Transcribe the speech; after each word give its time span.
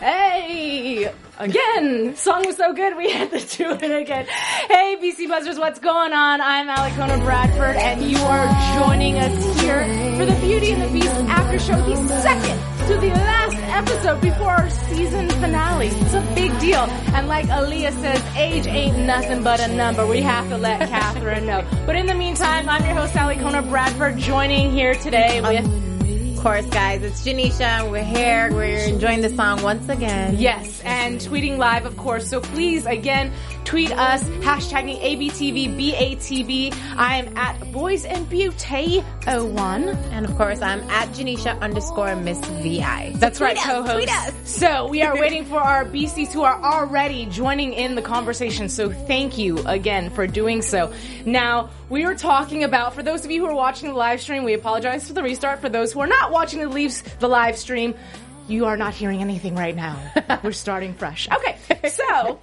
Hey! 0.00 1.12
Again! 1.38 2.16
Song 2.16 2.46
was 2.46 2.56
so 2.56 2.72
good 2.72 2.96
we 2.96 3.10
had 3.10 3.30
to 3.32 3.56
do 3.58 3.72
it 3.72 4.00
again. 4.00 4.24
Hey, 4.24 4.96
BC 4.98 5.28
Buzzers, 5.28 5.58
what's 5.58 5.78
going 5.78 6.14
on? 6.14 6.40
I'm 6.40 6.68
Alicona 6.68 7.22
Bradford, 7.22 7.76
and 7.76 8.02
you 8.02 8.16
are 8.16 8.82
joining 8.82 9.18
us 9.18 9.60
here 9.60 9.84
for 10.16 10.24
the 10.24 10.40
Beauty 10.40 10.72
and 10.72 10.80
the 10.80 10.88
Beast 10.88 11.10
after 11.28 11.58
show, 11.58 11.76
the 11.76 12.22
second 12.22 12.58
to 12.88 12.94
the 12.98 13.08
last 13.08 13.56
episode 13.56 14.22
before 14.22 14.48
our 14.48 14.70
season 14.70 15.28
finale. 15.28 15.88
It's 15.88 16.14
a 16.14 16.32
big 16.34 16.58
deal. 16.60 16.80
And 17.14 17.28
like 17.28 17.44
Aaliyah 17.48 17.92
says, 18.00 18.36
age 18.36 18.66
ain't 18.66 18.98
nothing 19.00 19.42
but 19.44 19.60
a 19.60 19.68
number. 19.68 20.06
We 20.06 20.22
have 20.22 20.48
to 20.48 20.56
let 20.56 20.88
Catherine 20.88 21.44
know. 21.44 21.62
But 21.84 21.96
in 21.96 22.06
the 22.06 22.14
meantime, 22.14 22.70
I'm 22.70 22.82
your 22.86 22.94
host, 22.94 23.12
Alicona 23.12 23.68
Bradford, 23.68 24.16
joining 24.16 24.70
here 24.70 24.94
today 24.94 25.42
with 25.42 25.89
course, 26.40 26.64
guys, 26.66 27.02
it's 27.02 27.22
Janisha. 27.22 27.90
We're 27.90 28.02
here. 28.02 28.50
We're 28.50 28.88
enjoying 28.88 29.20
the 29.20 29.28
song 29.28 29.62
once 29.62 29.86
again. 29.90 30.36
Yes, 30.38 30.80
and 30.86 31.20
tweeting 31.20 31.58
live, 31.58 31.84
of 31.84 31.98
course. 31.98 32.26
So 32.26 32.40
please, 32.40 32.86
again, 32.86 33.30
tweet 33.64 33.92
us, 33.92 34.22
hashtagging 34.40 35.02
ABTVBATB. 35.02 36.72
I 36.96 37.16
am 37.16 37.36
at 37.36 37.70
Boys 37.72 38.06
and 38.06 38.26
Beauty 38.30 39.04
01. 39.24 39.88
And 39.88 40.24
of 40.24 40.36
course, 40.36 40.60
I'm 40.60 40.80
at 40.90 41.08
Janisha 41.10 41.58
underscore 41.60 42.16
Miss 42.16 42.38
VI. 42.40 43.12
That's 43.16 43.40
right, 43.40 43.56
us, 43.56 43.64
co-host. 43.64 44.46
So 44.46 44.88
we 44.88 45.02
are 45.02 45.16
waiting 45.18 45.44
for 45.44 45.58
our 45.58 45.84
BCs 45.84 46.32
who 46.32 46.42
are 46.42 46.60
already 46.62 47.26
joining 47.26 47.72
in 47.72 47.94
the 47.94 48.02
conversation. 48.02 48.68
So 48.68 48.90
thank 48.90 49.38
you 49.38 49.58
again 49.66 50.10
for 50.10 50.26
doing 50.26 50.62
so. 50.62 50.92
Now, 51.24 51.70
we 51.88 52.04
were 52.04 52.14
talking 52.14 52.64
about, 52.64 52.94
for 52.94 53.02
those 53.02 53.24
of 53.24 53.30
you 53.30 53.40
who 53.40 53.46
are 53.46 53.54
watching 53.54 53.88
the 53.88 53.94
live 53.94 54.20
stream, 54.20 54.44
we 54.44 54.54
apologize 54.54 55.06
for 55.06 55.12
the 55.12 55.22
restart. 55.22 55.60
For 55.60 55.68
those 55.68 55.92
who 55.92 56.00
are 56.00 56.06
not 56.06 56.30
watching 56.30 56.60
the 56.60 56.68
leaves, 56.68 57.02
the 57.18 57.28
live 57.28 57.58
stream, 57.58 57.94
you 58.48 58.66
are 58.66 58.76
not 58.76 58.94
hearing 58.94 59.20
anything 59.20 59.54
right 59.54 59.76
now. 59.76 59.98
We're 60.42 60.52
starting 60.52 60.94
fresh. 60.94 61.28
Okay, 61.30 61.56
so 61.88 62.38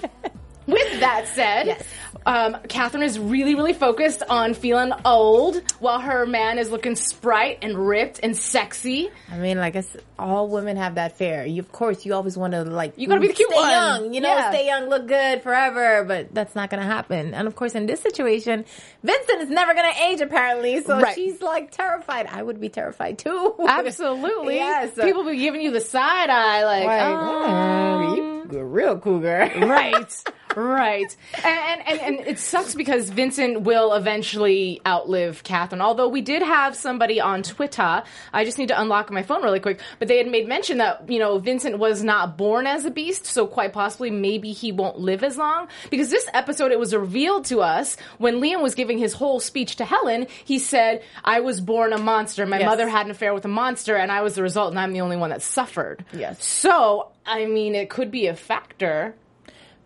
with 0.68 1.00
that 1.00 1.28
said, 1.34 1.68
Yes. 1.68 1.84
um, 2.26 2.58
Catherine 2.68 3.04
is 3.04 3.18
really, 3.18 3.56
really 3.56 3.74
focused 3.74 4.22
on 4.30 4.54
feeling 4.54 4.92
old, 5.06 5.62
while 5.80 6.00
her 6.00 6.26
man 6.26 6.60
is 6.60 6.70
looking 6.72 6.96
sprite 6.96 7.60
and 7.62 7.78
ripped 7.78 8.20
and 8.22 8.36
sexy. 8.38 9.10
I 9.32 9.38
mean, 9.38 9.58
like 9.58 9.76
I 9.76 9.82
said, 9.82 10.02
all 10.20 10.48
women 10.50 10.78
have 10.78 10.96
that 10.96 11.18
fear. 11.18 11.46
You, 11.46 11.62
of 11.62 11.72
course, 11.72 12.06
you 12.06 12.14
always 12.14 12.38
want 12.38 12.54
to 12.54 12.64
like 12.64 12.94
You 12.98 13.08
gotta 13.08 13.22
be 13.22 13.28
the 13.28 13.34
cute 13.34 13.50
stay 13.50 13.60
one. 13.60 13.70
young, 13.72 14.14
you 14.14 14.22
know, 14.22 14.30
Yeah. 14.36 14.50
stay 14.52 14.66
young, 14.68 14.90
look 14.90 15.08
good 15.08 15.42
forever. 15.42 16.04
But 16.04 16.34
that's 16.34 16.54
not 16.56 16.70
going 16.70 16.82
to 16.82 16.88
happen. 16.88 17.34
And 17.34 17.48
of 17.48 17.56
course, 17.56 17.74
in 17.76 17.86
this 17.86 18.02
situation, 18.02 18.66
Vincent 19.04 19.42
is 19.42 19.50
never 19.50 19.74
going 19.74 19.92
to 19.94 20.04
age 20.04 20.22
apparently. 20.22 20.82
So 20.82 21.00
Right. 21.00 21.16
she's 21.16 21.42
like 21.42 21.72
terrified. 21.72 22.28
I 22.32 22.44
would 22.44 22.60
be 22.60 22.70
terrified 22.70 23.20
too. 23.20 23.54
Absolutely. 23.68 24.56
yes. 24.56 24.92
People 24.96 25.24
be 25.24 25.38
giving 25.38 25.62
you 25.62 25.72
the 25.72 25.82
side 25.82 26.30
eye, 26.30 26.66
like, 26.66 26.86
Like, 26.86 27.02
um, 27.02 28.48
mm, 28.50 28.54
you 28.54 28.64
real 28.64 28.98
cougar. 29.00 29.52
right. 29.58 30.24
Right. 30.58 31.16
And, 31.44 31.82
and, 31.88 32.00
and 32.00 32.20
it 32.28 32.40
sucks 32.40 32.74
because 32.74 33.12
Vincent 33.12 33.62
will 33.62 33.94
eventually 33.94 34.82
outlive 34.88 35.44
Catherine. 35.44 35.82
Although 35.82 36.08
we 36.10 36.22
did 36.22 36.42
have 36.42 36.76
somebody 36.76 37.22
on 37.22 37.44
Twitter, 37.44 38.02
I 38.34 38.44
just 38.44 38.58
need 38.58 38.70
to 38.70 38.82
unlock 38.82 39.12
my 39.12 39.22
phone 39.22 39.44
really 39.44 39.60
quick, 39.60 39.80
but 40.00 40.08
they 40.08 40.18
had 40.18 40.26
made 40.28 40.48
mention 40.48 40.80
that, 40.80 41.08
you 41.10 41.20
know, 41.20 41.38
Vincent 41.38 41.78
was 41.78 42.04
not 42.04 42.38
born 42.38 42.66
as 42.66 42.86
a 42.86 42.90
beast, 42.92 43.28
so 43.28 43.46
quite 43.46 43.72
possibly 43.72 44.10
maybe 44.10 44.52
he 44.52 44.72
won't 44.72 44.98
live 44.98 45.24
as 45.24 45.38
long. 45.38 45.68
Because 45.92 46.10
this 46.10 46.28
episode, 46.34 46.72
it 46.72 46.80
was 46.80 46.96
revealed 46.96 47.46
to 47.46 47.62
us 47.62 47.96
when 48.18 48.38
Liam 48.42 48.64
was 48.64 48.74
giving 48.74 48.98
his 48.98 49.14
whole 49.14 49.40
speech 49.40 49.76
to 49.76 49.86
Helen, 49.86 50.26
he 50.44 50.58
said, 50.58 51.04
I 51.24 51.42
was 51.42 51.62
born 51.62 51.94
a 51.94 52.00
monster. 52.00 52.48
My 52.48 52.58
Yes. 52.58 52.66
mother 52.66 52.88
had 52.90 53.06
an 53.06 53.12
affair 53.12 53.36
with 53.36 53.46
a 53.46 53.50
monster 53.50 53.96
and 53.96 54.12
I 54.12 54.22
was 54.24 54.34
the 54.34 54.42
result 54.42 54.72
and 54.72 54.80
I'm 54.80 54.92
the 54.94 55.02
only 55.02 55.18
one 55.18 55.30
that 55.30 55.44
suffered. 55.44 56.04
Yes. 56.14 56.44
So, 56.44 57.12
I 57.28 57.46
mean, 57.46 57.76
it 57.76 57.92
could 57.92 58.10
be 58.10 58.26
a 58.26 58.34
factor. 58.36 59.14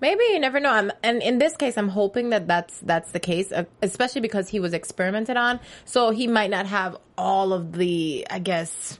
Maybe 0.01 0.23
you 0.23 0.39
never 0.39 0.59
know. 0.59 0.71
I'm, 0.71 0.91
and 1.03 1.21
in 1.21 1.37
this 1.37 1.55
case, 1.55 1.77
I'm 1.77 1.89
hoping 1.89 2.31
that 2.31 2.47
that's 2.47 2.79
that's 2.79 3.11
the 3.11 3.19
case, 3.19 3.51
uh, 3.51 3.65
especially 3.81 4.21
because 4.21 4.49
he 4.49 4.59
was 4.59 4.73
experimented 4.73 5.37
on. 5.37 5.59
So 5.85 6.09
he 6.09 6.27
might 6.27 6.49
not 6.49 6.65
have 6.65 6.97
all 7.17 7.53
of 7.53 7.73
the, 7.73 8.25
I 8.29 8.39
guess, 8.39 8.99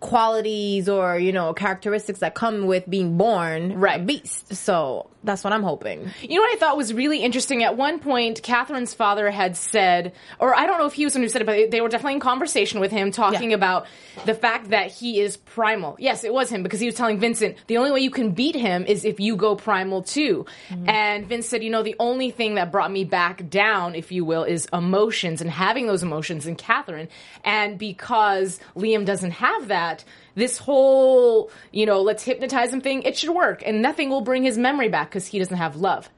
qualities 0.00 0.88
or 0.88 1.18
you 1.18 1.32
know 1.32 1.54
characteristics 1.54 2.18
that 2.18 2.34
come 2.34 2.66
with 2.66 2.88
being 2.90 3.16
born 3.16 3.78
Right. 3.78 4.00
a 4.00 4.04
beast. 4.04 4.54
So 4.54 5.08
that's 5.24 5.42
what 5.42 5.52
I'm 5.52 5.62
hoping. 5.62 6.10
You 6.22 6.36
know 6.36 6.42
what 6.42 6.54
I 6.54 6.58
thought 6.58 6.76
was 6.76 6.92
really 6.94 7.22
interesting? 7.22 7.62
At 7.64 7.76
one 7.76 7.98
point, 7.98 8.42
Catherine's 8.42 8.94
father 8.94 9.30
had 9.30 9.56
said, 9.56 10.12
or 10.38 10.54
I 10.54 10.66
don't 10.66 10.78
know 10.78 10.86
if 10.86 10.92
he 10.92 11.04
was 11.04 11.14
the 11.14 11.18
one 11.18 11.24
who 11.24 11.28
said 11.30 11.42
it, 11.42 11.46
but 11.46 11.70
they 11.70 11.80
were 11.80 11.88
definitely 11.88 12.14
in 12.14 12.20
conversation 12.20 12.80
with 12.80 12.90
him 12.90 13.10
talking 13.10 13.50
Yeah. 13.50 13.56
about 13.56 13.86
the 14.26 14.34
fact 14.34 14.70
that 14.70 14.90
he 14.92 15.20
is 15.20 15.36
primal. 15.36 15.96
Yes, 15.98 16.24
it 16.24 16.32
was 16.32 16.50
him 16.50 16.62
because 16.62 16.80
he 16.80 16.86
was 16.86 16.94
telling 16.94 17.18
Vincent, 17.18 17.56
the 17.66 17.78
only 17.78 17.90
way 17.90 18.00
you 18.00 18.10
can 18.10 18.30
beat 18.32 18.54
him 18.54 18.84
is 18.86 19.04
if 19.04 19.18
you 19.18 19.34
go 19.36 19.56
primal 19.56 20.02
too. 20.02 20.46
Mm-hmm. 20.68 20.88
And 20.88 21.26
Vince 21.26 21.48
said, 21.48 21.64
you 21.64 21.70
know, 21.70 21.82
the 21.82 21.96
only 21.98 22.30
thing 22.30 22.54
that 22.56 22.70
brought 22.70 22.92
me 22.92 23.04
back 23.04 23.48
down, 23.48 23.94
if 23.94 24.12
you 24.12 24.24
will, 24.24 24.44
is 24.44 24.68
emotions 24.72 25.40
and 25.40 25.50
having 25.50 25.86
those 25.86 26.02
emotions 26.02 26.46
in 26.46 26.56
Catherine. 26.56 27.08
And 27.44 27.78
because 27.78 28.60
Liam 28.76 29.04
doesn't 29.04 29.32
have 29.32 29.68
that, 29.68 30.04
this 30.34 30.58
whole, 30.58 31.50
you 31.72 31.86
know, 31.86 32.02
let's 32.02 32.22
hypnotize 32.22 32.72
him 32.72 32.80
thing, 32.80 33.02
it 33.02 33.16
should 33.16 33.30
work. 33.30 33.62
And 33.64 33.82
nothing 33.82 34.10
will 34.10 34.20
bring 34.20 34.42
his 34.42 34.58
memory 34.58 34.88
back 34.88 35.10
because 35.10 35.26
he 35.26 35.38
doesn't 35.38 35.56
have 35.56 35.76
love. 35.76 36.10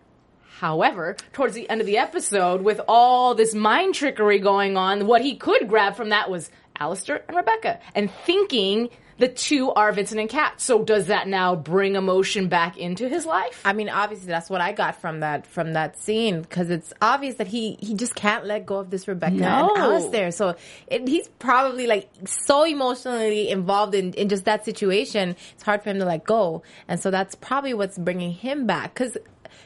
However, 0.59 1.17
towards 1.33 1.55
the 1.55 1.69
end 1.69 1.83
of 1.83 1.87
the 1.87 1.99
episode, 1.99 2.63
with 2.63 2.81
all 2.89 3.35
this 3.35 3.55
mind 3.55 3.95
trickery 3.95 4.39
going 4.39 4.77
on, 4.77 5.07
what 5.07 5.21
he 5.21 5.37
could 5.37 5.69
grab 5.69 5.97
from 5.97 6.09
that 6.09 6.31
was 6.31 6.51
Alistair 6.79 7.23
and 7.29 7.37
Rebecca, 7.37 7.79
and 7.95 8.11
thinking 8.25 8.89
the 9.19 9.29
two 9.29 9.71
are 9.73 9.93
Vincent 9.93 10.21
and 10.21 10.29
Kat. 10.29 10.61
So 10.61 10.85
does 10.85 11.07
that 11.07 11.27
now 11.29 11.57
bring 11.57 11.97
emotion 11.97 12.49
back 12.49 12.77
into 12.77 13.09
his 13.09 13.25
life? 13.25 13.63
I 13.65 13.73
mean, 13.73 13.89
obviously, 13.89 14.29
that's 14.29 14.51
what 14.51 14.61
I 14.61 14.73
got 14.73 15.01
from 15.01 15.21
that 15.21 15.47
from 15.47 15.73
that 15.73 15.99
scene 15.99 16.43
because 16.43 16.71
it's 16.71 16.93
obvious 17.01 17.37
that 17.37 17.47
he 17.47 17.77
he 17.81 17.95
just 17.95 18.15
can't 18.15 18.45
let 18.45 18.67
go 18.67 18.77
of 18.77 18.91
this 18.91 19.09
Rebecca 19.09 19.35
No. 19.37 19.71
and 19.71 19.79
Alistair. 19.79 20.31
So 20.31 20.57
it, 20.87 21.09
he's 21.09 21.29
probably 21.39 21.87
like 21.87 22.09
so 22.27 22.65
emotionally 22.65 23.49
involved 23.49 23.95
in 23.95 24.13
in 24.15 24.29
just 24.29 24.45
that 24.45 24.65
situation. 24.65 25.37
It's 25.55 25.63
hard 25.63 25.83
for 25.83 25.91
him 25.91 25.99
to 25.99 26.05
let 26.05 26.25
go, 26.25 26.63
and 26.89 27.01
so 27.01 27.11
that's 27.11 27.35
probably 27.35 27.75
what's 27.75 27.99
bringing 27.99 28.33
him 28.33 28.67
back 28.67 28.95
because. 28.95 29.17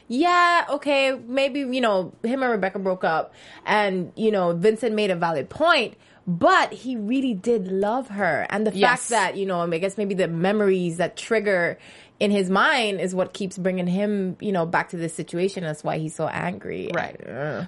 Yeah, 0.07 0.65
okay, 0.69 1.17
maybe, 1.25 1.59
you 1.61 1.79
know, 1.79 2.13
him 2.21 2.43
and 2.43 2.51
Rebecca 2.51 2.79
broke 2.79 3.05
up 3.05 3.33
and, 3.65 4.11
you 4.17 4.29
know, 4.29 4.51
Vincent 4.51 4.93
made 4.93 5.09
a 5.09 5.15
valid 5.15 5.49
point, 5.49 5.95
but 6.27 6.71
he 6.71 6.95
really 6.95 7.33
did 7.33 7.67
love 7.71 8.09
her. 8.09 8.45
And 8.49 8.65
the 8.65 8.71
Yes. 8.75 8.89
fact 8.89 9.09
that, 9.09 9.37
you 9.37 9.45
know, 9.45 9.61
I 9.61 9.77
guess 9.77 9.97
maybe 9.97 10.13
the 10.13 10.27
memories 10.27 10.97
that 10.97 11.17
trigger 11.17 11.77
in 12.19 12.29
his 12.29 12.49
mind 12.51 13.01
is 13.01 13.15
what 13.15 13.33
keeps 13.33 13.57
bringing 13.57 13.87
him, 13.87 14.37
you 14.39 14.51
know, 14.51 14.65
back 14.65 14.89
to 14.89 14.97
this 14.97 15.13
situation. 15.13 15.63
That's 15.63 15.83
why 15.83 15.97
he's 15.97 16.13
so 16.13 16.27
angry. 16.27 16.91
Right. 16.93 17.19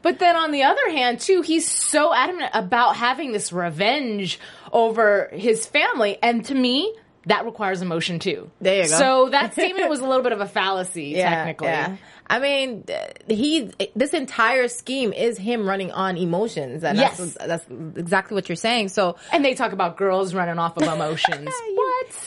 But 0.04 0.20
then 0.20 0.36
on 0.36 0.52
the 0.52 0.64
other 0.64 0.92
hand, 0.92 1.20
too, 1.20 1.42
he's 1.42 1.68
so 1.68 2.14
adamant 2.14 2.52
about 2.54 2.96
having 2.96 3.32
this 3.32 3.52
revenge 3.52 4.40
over 4.72 5.30
his 5.34 5.66
family. 5.66 6.20
And 6.22 6.46
to 6.46 6.54
me, 6.54 6.94
that 7.26 7.46
requires 7.46 7.82
emotion 7.82 8.20
too. 8.20 8.50
There 8.60 8.84
you 8.84 8.90
go. 8.90 8.98
So 8.98 9.30
that 9.30 9.54
statement 9.54 9.90
was 9.90 10.00
a 10.02 10.06
little 10.08 10.24
bit 10.24 10.32
of 10.34 10.42
a 10.42 10.48
fallacy, 10.48 11.14
technically. 11.16 11.68
Yeah. 11.68 11.96
I 12.26 12.40
mean, 12.40 12.86
he 13.28 13.72
this 13.96 14.14
entire 14.14 14.68
scheme 14.70 15.12
is 15.14 15.38
him 15.38 15.68
running 15.68 15.92
on 15.92 16.16
emotions, 16.18 16.84
and 16.84 16.98
Yes. 16.98 17.18
that's 17.18 17.34
that's 17.48 17.66
exactly 17.98 18.36
what 18.36 18.48
you're 18.48 18.56
saying. 18.56 18.90
So 18.90 19.18
And 19.32 19.44
they 19.44 19.54
talk 19.56 19.74
about 19.74 19.98
girls 19.98 20.34
running 20.34 20.58
off 20.58 20.78
of 20.78 20.84
emotions. 20.84 21.50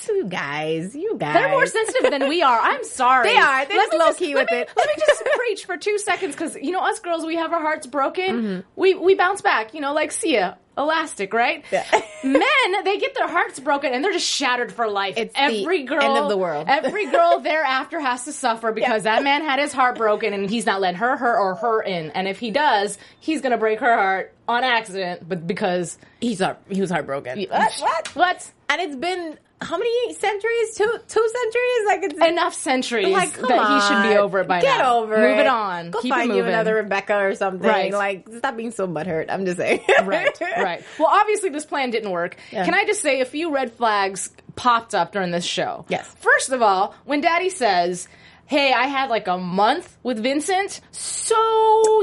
You 0.09 0.25
guys, 0.27 0.95
you 0.95 1.17
guys. 1.19 1.35
They're 1.35 1.49
more 1.51 1.67
sensitive 1.67 2.11
than 2.11 2.29
we 2.29 2.43
are. 2.43 2.59
I'm 2.61 2.85
sorry. 2.85 3.29
They 3.29 3.37
are. 3.37 3.67
They're 3.67 3.77
Let 3.77 3.93
just 3.93 3.99
low 4.07 4.15
key 4.15 4.35
with 4.35 4.51
me- 4.51 4.59
it. 4.59 4.71
Let 4.77 4.87
me 4.87 4.95
just 5.07 5.25
preach 5.37 5.65
for 5.65 5.77
two 5.77 5.99
seconds 5.99 6.35
because 6.35 6.57
you 6.57 6.71
know 6.71 6.81
us 6.81 7.01
girls, 7.01 7.25
we 7.25 7.37
have 7.37 7.53
our 7.53 7.61
hearts 7.61 7.87
broken. 7.87 8.43
Mm-hmm. 8.43 8.61
We 8.77 8.95
we 8.95 9.15
bounce 9.15 9.41
back. 9.43 9.75
You 9.75 9.81
know, 9.81 9.93
like 9.93 10.13
Sia, 10.13 10.59
elastic, 10.79 11.33
right? 11.33 11.65
Yeah. 11.73 11.85
Men, 12.25 12.85
they 12.85 12.99
get 12.99 13.15
their 13.15 13.29
hearts 13.29 13.59
broken 13.61 13.93
and 13.93 14.05
they're 14.05 14.13
just 14.13 14.27
shattered 14.29 14.73
for 14.73 14.89
life. 14.89 15.15
It's 15.17 15.35
the 15.35 15.41
every 15.41 15.83
girl, 15.85 16.03
end 16.03 16.19
of 16.19 16.29
the 16.29 16.37
world. 16.37 16.67
Every 16.69 17.11
girl 17.11 17.41
thereafter 17.41 18.01
has 18.01 18.25
to 18.25 18.33
suffer 18.33 18.73
because 18.73 19.05
that 19.05 19.23
man 19.23 19.43
had 19.43 19.59
his 19.59 19.73
heart 19.73 19.97
broken 19.97 20.33
and 20.33 20.49
he's 20.49 20.67
not 20.67 20.81
letting 20.81 20.99
her, 20.99 21.17
her, 21.17 21.39
or 21.39 21.55
her 21.57 21.83
in. 21.83 22.11
And 22.11 22.27
if 22.27 22.39
he 22.39 22.51
does, 22.51 22.99
he's 23.21 23.41
gonna 23.43 23.59
break 23.59 23.81
her 23.81 23.95
heart 23.95 24.35
on 24.49 24.65
accident, 24.65 25.29
but 25.29 25.47
because 25.47 25.99
He's 26.21 26.41
heart, 26.41 26.59
he 26.69 26.81
was 26.81 26.91
heartbroken. 26.91 27.39
What? 27.49 27.75
What? 27.79 28.09
what? 28.17 28.51
And 28.69 28.81
it's 28.81 28.97
been 28.97 29.39
how 29.61 29.79
many 29.79 30.13
centuries? 30.13 30.75
Two 30.75 30.85
two 31.09 31.29
centuries? 31.29 31.87
Like 31.87 32.03
it's 32.03 32.27
Enough 32.27 32.55
centuries 32.55 33.09
like 33.09 33.35
that 33.35 33.83
he 33.83 33.89
should 33.89 34.03
be 34.11 34.19
over 34.19 34.41
it 34.41 34.49
by 34.49 34.57
now. 34.57 34.63
Get 34.63 34.79
now. 34.79 34.99
over 34.99 35.17
Move 35.17 35.39
it. 35.39 35.41
it 35.41 35.47
on. 35.47 35.91
Go 35.91 36.01
Keep 36.01 36.13
find 36.13 36.35
you 36.35 36.45
another 36.45 36.75
Rebecca 36.75 37.17
or 37.17 37.35
something. 37.35 37.67
Right. 37.67 37.93
Like 37.93 38.29
stop 38.39 38.57
being 38.57 38.71
so 38.71 38.87
butthurt. 38.87 39.27
I'm 39.31 39.47
just 39.47 39.57
saying. 39.59 39.81
right, 40.05 40.39
right. 40.41 40.85
Well, 40.99 41.09
obviously 41.09 41.51
this 41.51 41.65
plan 41.65 41.91
didn't 41.91 42.11
work. 42.11 42.37
Yeah. 42.53 42.65
Can 42.65 42.75
I 42.75 42.85
just 42.85 43.01
say 43.01 43.21
a 43.21 43.25
few 43.25 43.53
red 43.53 43.73
flags 43.73 44.31
popped 44.57 44.95
up 44.95 45.13
during 45.13 45.31
this 45.31 45.45
show? 45.45 45.87
Yes. 45.89 46.07
First 46.21 46.51
of 46.51 46.61
all, 46.61 46.95
when 47.05 47.23
Daddy 47.23 47.49
says, 47.49 48.09
"Hey, 48.45 48.73
I 48.73 48.87
had 48.87 49.09
like 49.09 49.27
a 49.27 49.39
month 49.39 49.97
with 50.03 50.23
Vincent, 50.23 50.81
so 50.91 51.35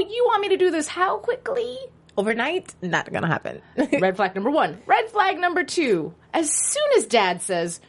you 0.00 0.24
want 0.26 0.42
me 0.42 0.48
to 0.50 0.56
do 0.56 0.70
this 0.70 0.88
how 0.88 1.18
quickly?" 1.18 1.78
Overnight, 2.16 2.74
not 2.82 3.12
gonna 3.12 3.26
happen. 3.26 3.60
Red 4.00 4.16
flag 4.16 4.34
number 4.34 4.50
one. 4.50 4.78
Red 4.86 5.10
flag 5.10 5.38
number 5.38 5.64
two. 5.64 6.14
As 6.32 6.50
soon 6.50 6.84
as 6.96 7.06
Dad 7.06 7.42
says, 7.42 7.80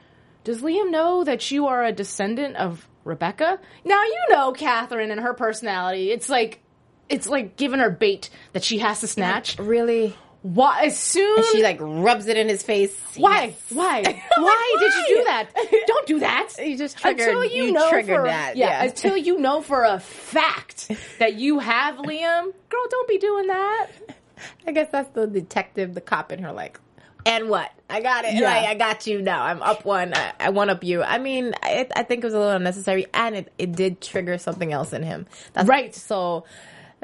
"Does 0.43 0.61
Liam 0.61 0.89
know 0.91 1.23
that 1.23 1.51
you 1.51 1.67
are 1.67 1.83
a 1.83 1.91
descendant 1.91 2.55
of 2.55 2.87
Rebecca?" 3.03 3.59
Now 3.83 4.03
you 4.03 4.19
know 4.29 4.51
Catherine 4.51 5.11
and 5.11 5.21
her 5.21 5.33
personality. 5.33 6.11
It's 6.11 6.29
like. 6.29 6.61
It's 7.07 7.27
like 7.27 7.55
giving 7.55 7.79
her 7.81 7.91
bait 7.91 8.31
that 8.53 8.63
she 8.63 8.79
has 8.79 9.01
to 9.01 9.07
snatch. 9.07 9.59
really? 9.59 10.15
Why? 10.45 10.83
As 10.83 10.99
soon 10.99 11.43
She 11.51 11.63
like 11.63 11.77
rubs 11.81 12.27
it 12.27 12.37
in 12.37 12.47
his 12.47 12.61
face. 12.61 12.95
Why? 13.17 13.45
Yes. 13.45 13.55
Why? 13.73 14.03
Why 14.37 14.77
did 14.79 14.93
you 14.93 15.17
do 15.17 15.23
that? 15.23 15.49
Don't 15.87 16.05
do 16.05 16.19
that. 16.19 16.49
You 16.63 16.77
just 16.77 16.99
triggered- 16.99 17.27
until 17.29 17.43
you, 17.45 17.63
you 17.65 17.71
know 17.71 17.89
triggered 17.89 18.17
for, 18.17 18.23
that, 18.25 18.55
Yeah, 18.55 18.67
yeah. 18.67 18.83
until 18.83 19.17
you 19.17 19.39
know 19.39 19.61
for 19.61 19.83
a 19.85 19.99
fact 19.99 20.91
that 21.19 21.33
you 21.33 21.57
have 21.57 21.95
Liam. 21.97 22.53
Girl, 22.69 22.85
don't 22.91 23.07
be 23.07 23.17
doing 23.17 23.47
that. 23.47 23.87
I 24.67 24.71
guess 24.71 24.89
that's 24.91 25.09
the 25.15 25.25
detective, 25.25 25.95
the 25.95 26.01
cop 26.01 26.31
in 26.31 26.43
her. 26.43 26.51
Like, 26.51 26.79
and 27.25 27.49
what? 27.49 27.71
I 27.89 28.01
got 28.01 28.25
it. 28.25 28.35
Yeah. 28.35 28.41
Like, 28.41 28.67
I 28.67 28.75
got 28.75 29.07
you 29.07 29.23
now. 29.23 29.41
I'm 29.43 29.63
up 29.63 29.83
one. 29.83 30.13
I, 30.13 30.33
I 30.39 30.49
one 30.51 30.69
up 30.69 30.83
you. 30.83 31.01
I 31.01 31.17
mean, 31.17 31.53
I, 31.63 31.87
I 31.95 32.03
think 32.03 32.23
it 32.23 32.27
was 32.27 32.35
a 32.35 32.37
little 32.39 32.53
unnecessary, 32.53 33.07
and 33.15 33.35
it, 33.35 33.51
it 33.57 33.71
did 33.71 33.99
trigger 33.99 34.37
something 34.37 34.71
else 34.71 34.93
in 34.93 35.01
him. 35.01 35.25
That's 35.53 35.67
Right. 35.67 35.95
So, 35.95 36.45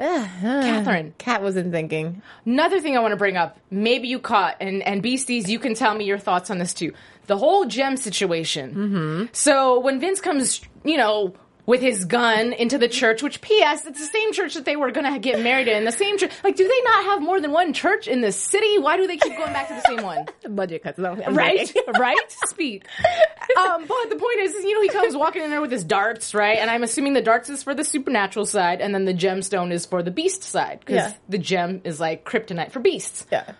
Catherine. 0.02 1.14
Cat 1.18 1.42
wasn't 1.42 1.72
thinking. 1.72 2.22
Another 2.44 2.80
thing 2.80 2.96
I 2.96 3.00
want 3.00 3.12
to 3.12 3.16
bring 3.16 3.36
up, 3.36 3.58
maybe 3.70 4.08
you 4.08 4.18
caught, 4.18 4.56
and, 4.60 4.82
and 4.82 5.02
Beasties, 5.02 5.48
you 5.48 5.58
can 5.58 5.74
tell 5.74 5.94
me 5.94 6.04
your 6.04 6.18
thoughts 6.18 6.50
on 6.50 6.58
this 6.58 6.74
too. 6.74 6.92
The 7.26 7.36
whole 7.36 7.66
gem 7.66 7.96
situation. 7.96 8.70
Mm-hmm. 8.74 9.24
So 9.32 9.80
when 9.80 10.00
Vince 10.00 10.20
comes, 10.20 10.60
you 10.84 10.96
know, 10.96 11.34
with 11.66 11.80
his 11.80 12.04
gun 12.04 12.52
into 12.52 12.78
the 12.78 12.88
church, 12.88 13.22
which 13.22 13.40
P.S. 13.40 13.86
It's 13.86 14.00
the 14.00 14.06
same 14.06 14.32
church 14.32 14.54
that 14.54 14.64
they 14.64 14.76
were 14.76 14.90
going 14.90 15.10
to 15.12 15.18
get 15.18 15.40
married 15.42 15.68
in. 15.68 15.84
The 15.84 15.92
same 15.92 16.18
church. 16.18 16.32
Like, 16.42 16.56
do 16.56 16.66
they 16.66 16.80
not 16.82 17.04
have 17.04 17.22
more 17.22 17.40
than 17.40 17.52
one 17.52 17.72
church 17.72 18.08
in 18.08 18.20
the 18.20 18.32
city? 18.32 18.78
Why 18.78 18.96
do 18.96 19.06
they 19.06 19.16
keep 19.16 19.36
going 19.36 19.52
back 19.52 19.68
to 19.68 19.74
the 19.74 19.82
same 19.82 20.02
one? 20.04 20.26
The 20.42 20.48
budget 20.48 20.82
cuts. 20.82 20.98
No, 20.98 21.14
right? 21.14 21.72
right? 21.98 22.18
Speak. 22.46 22.86
Um, 23.56 23.86
but 23.86 24.10
the 24.10 24.16
point 24.16 24.40
is, 24.40 24.54
is, 24.54 24.64
you 24.64 24.74
know, 24.74 24.82
he 24.82 24.88
comes 24.88 25.16
walking 25.16 25.42
in 25.42 25.50
there 25.50 25.60
with 25.60 25.70
his 25.72 25.84
darts, 25.84 26.34
right? 26.34 26.58
And 26.58 26.70
I'm 26.70 26.82
assuming 26.82 27.12
the 27.14 27.22
darts 27.22 27.48
is 27.50 27.62
for 27.62 27.74
the 27.74 27.84
supernatural 27.84 28.46
side, 28.46 28.80
and 28.80 28.94
then 28.94 29.04
the 29.04 29.14
gemstone 29.14 29.72
is 29.72 29.86
for 29.86 30.02
the 30.02 30.10
beast 30.10 30.42
side, 30.42 30.80
because 30.80 31.10
Yeah. 31.10 31.14
the 31.28 31.38
gem 31.38 31.80
is 31.84 32.00
like 32.00 32.24
kryptonite 32.24 32.70
for 32.72 32.80
beasts. 32.80 33.26
Yeah. 33.30 33.52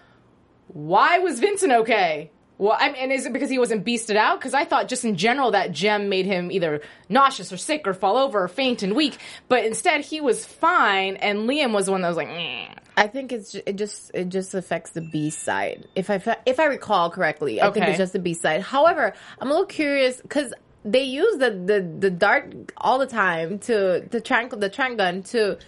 Why 0.68 1.18
was 1.18 1.40
Vincent 1.40 1.72
okay? 1.72 2.30
Well, 2.62 2.76
I 2.78 2.92
mean, 2.92 3.02
and 3.02 3.12
is 3.12 3.26
it 3.26 3.32
because 3.32 3.50
he 3.50 3.58
wasn't 3.58 3.84
beasted 3.84 4.14
out? 4.14 4.38
Because 4.38 4.54
I 4.54 4.64
thought 4.64 4.86
just 4.86 5.04
in 5.04 5.16
general 5.16 5.50
that 5.50 5.72
gem 5.72 6.08
made 6.08 6.26
him 6.26 6.52
either 6.52 6.80
nauseous 7.08 7.52
or 7.52 7.56
sick 7.56 7.88
or 7.88 7.92
fall 7.92 8.16
over 8.16 8.44
or 8.44 8.46
faint 8.46 8.84
and 8.84 8.94
weak. 8.94 9.18
But 9.48 9.64
instead, 9.64 10.02
he 10.02 10.20
was 10.20 10.46
fine, 10.46 11.16
and 11.16 11.50
Liam 11.50 11.72
was 11.72 11.86
the 11.86 11.92
one 11.92 12.02
that 12.02 12.08
was 12.08 12.16
like, 12.16 12.28
Meh. 12.28 12.72
I 12.96 13.08
think 13.08 13.32
it's 13.32 13.56
it 13.56 13.74
just 13.74 14.12
it 14.14 14.28
just 14.28 14.54
affects 14.54 14.92
the 14.92 15.00
B 15.00 15.30
side. 15.30 15.88
If 15.96 16.08
I 16.08 16.22
if 16.46 16.60
I 16.60 16.66
recall 16.66 17.10
correctly, 17.10 17.60
I 17.60 17.68
think 17.72 17.88
it's 17.88 17.98
just 17.98 18.12
the 18.12 18.20
B 18.20 18.32
side. 18.32 18.60
However, 18.60 19.12
I'm 19.40 19.48
a 19.48 19.50
little 19.50 19.66
curious 19.66 20.20
because 20.20 20.54
they 20.84 21.02
use 21.02 21.38
the, 21.38 21.50
the 21.50 21.80
the 21.98 22.10
dart 22.10 22.54
all 22.76 23.00
the 23.00 23.08
time 23.08 23.58
to 23.60 24.06
the 24.08 24.20
trank 24.20 24.56
the 24.56 24.68
trank 24.68 24.98
gun 24.98 25.24
to 25.24 25.58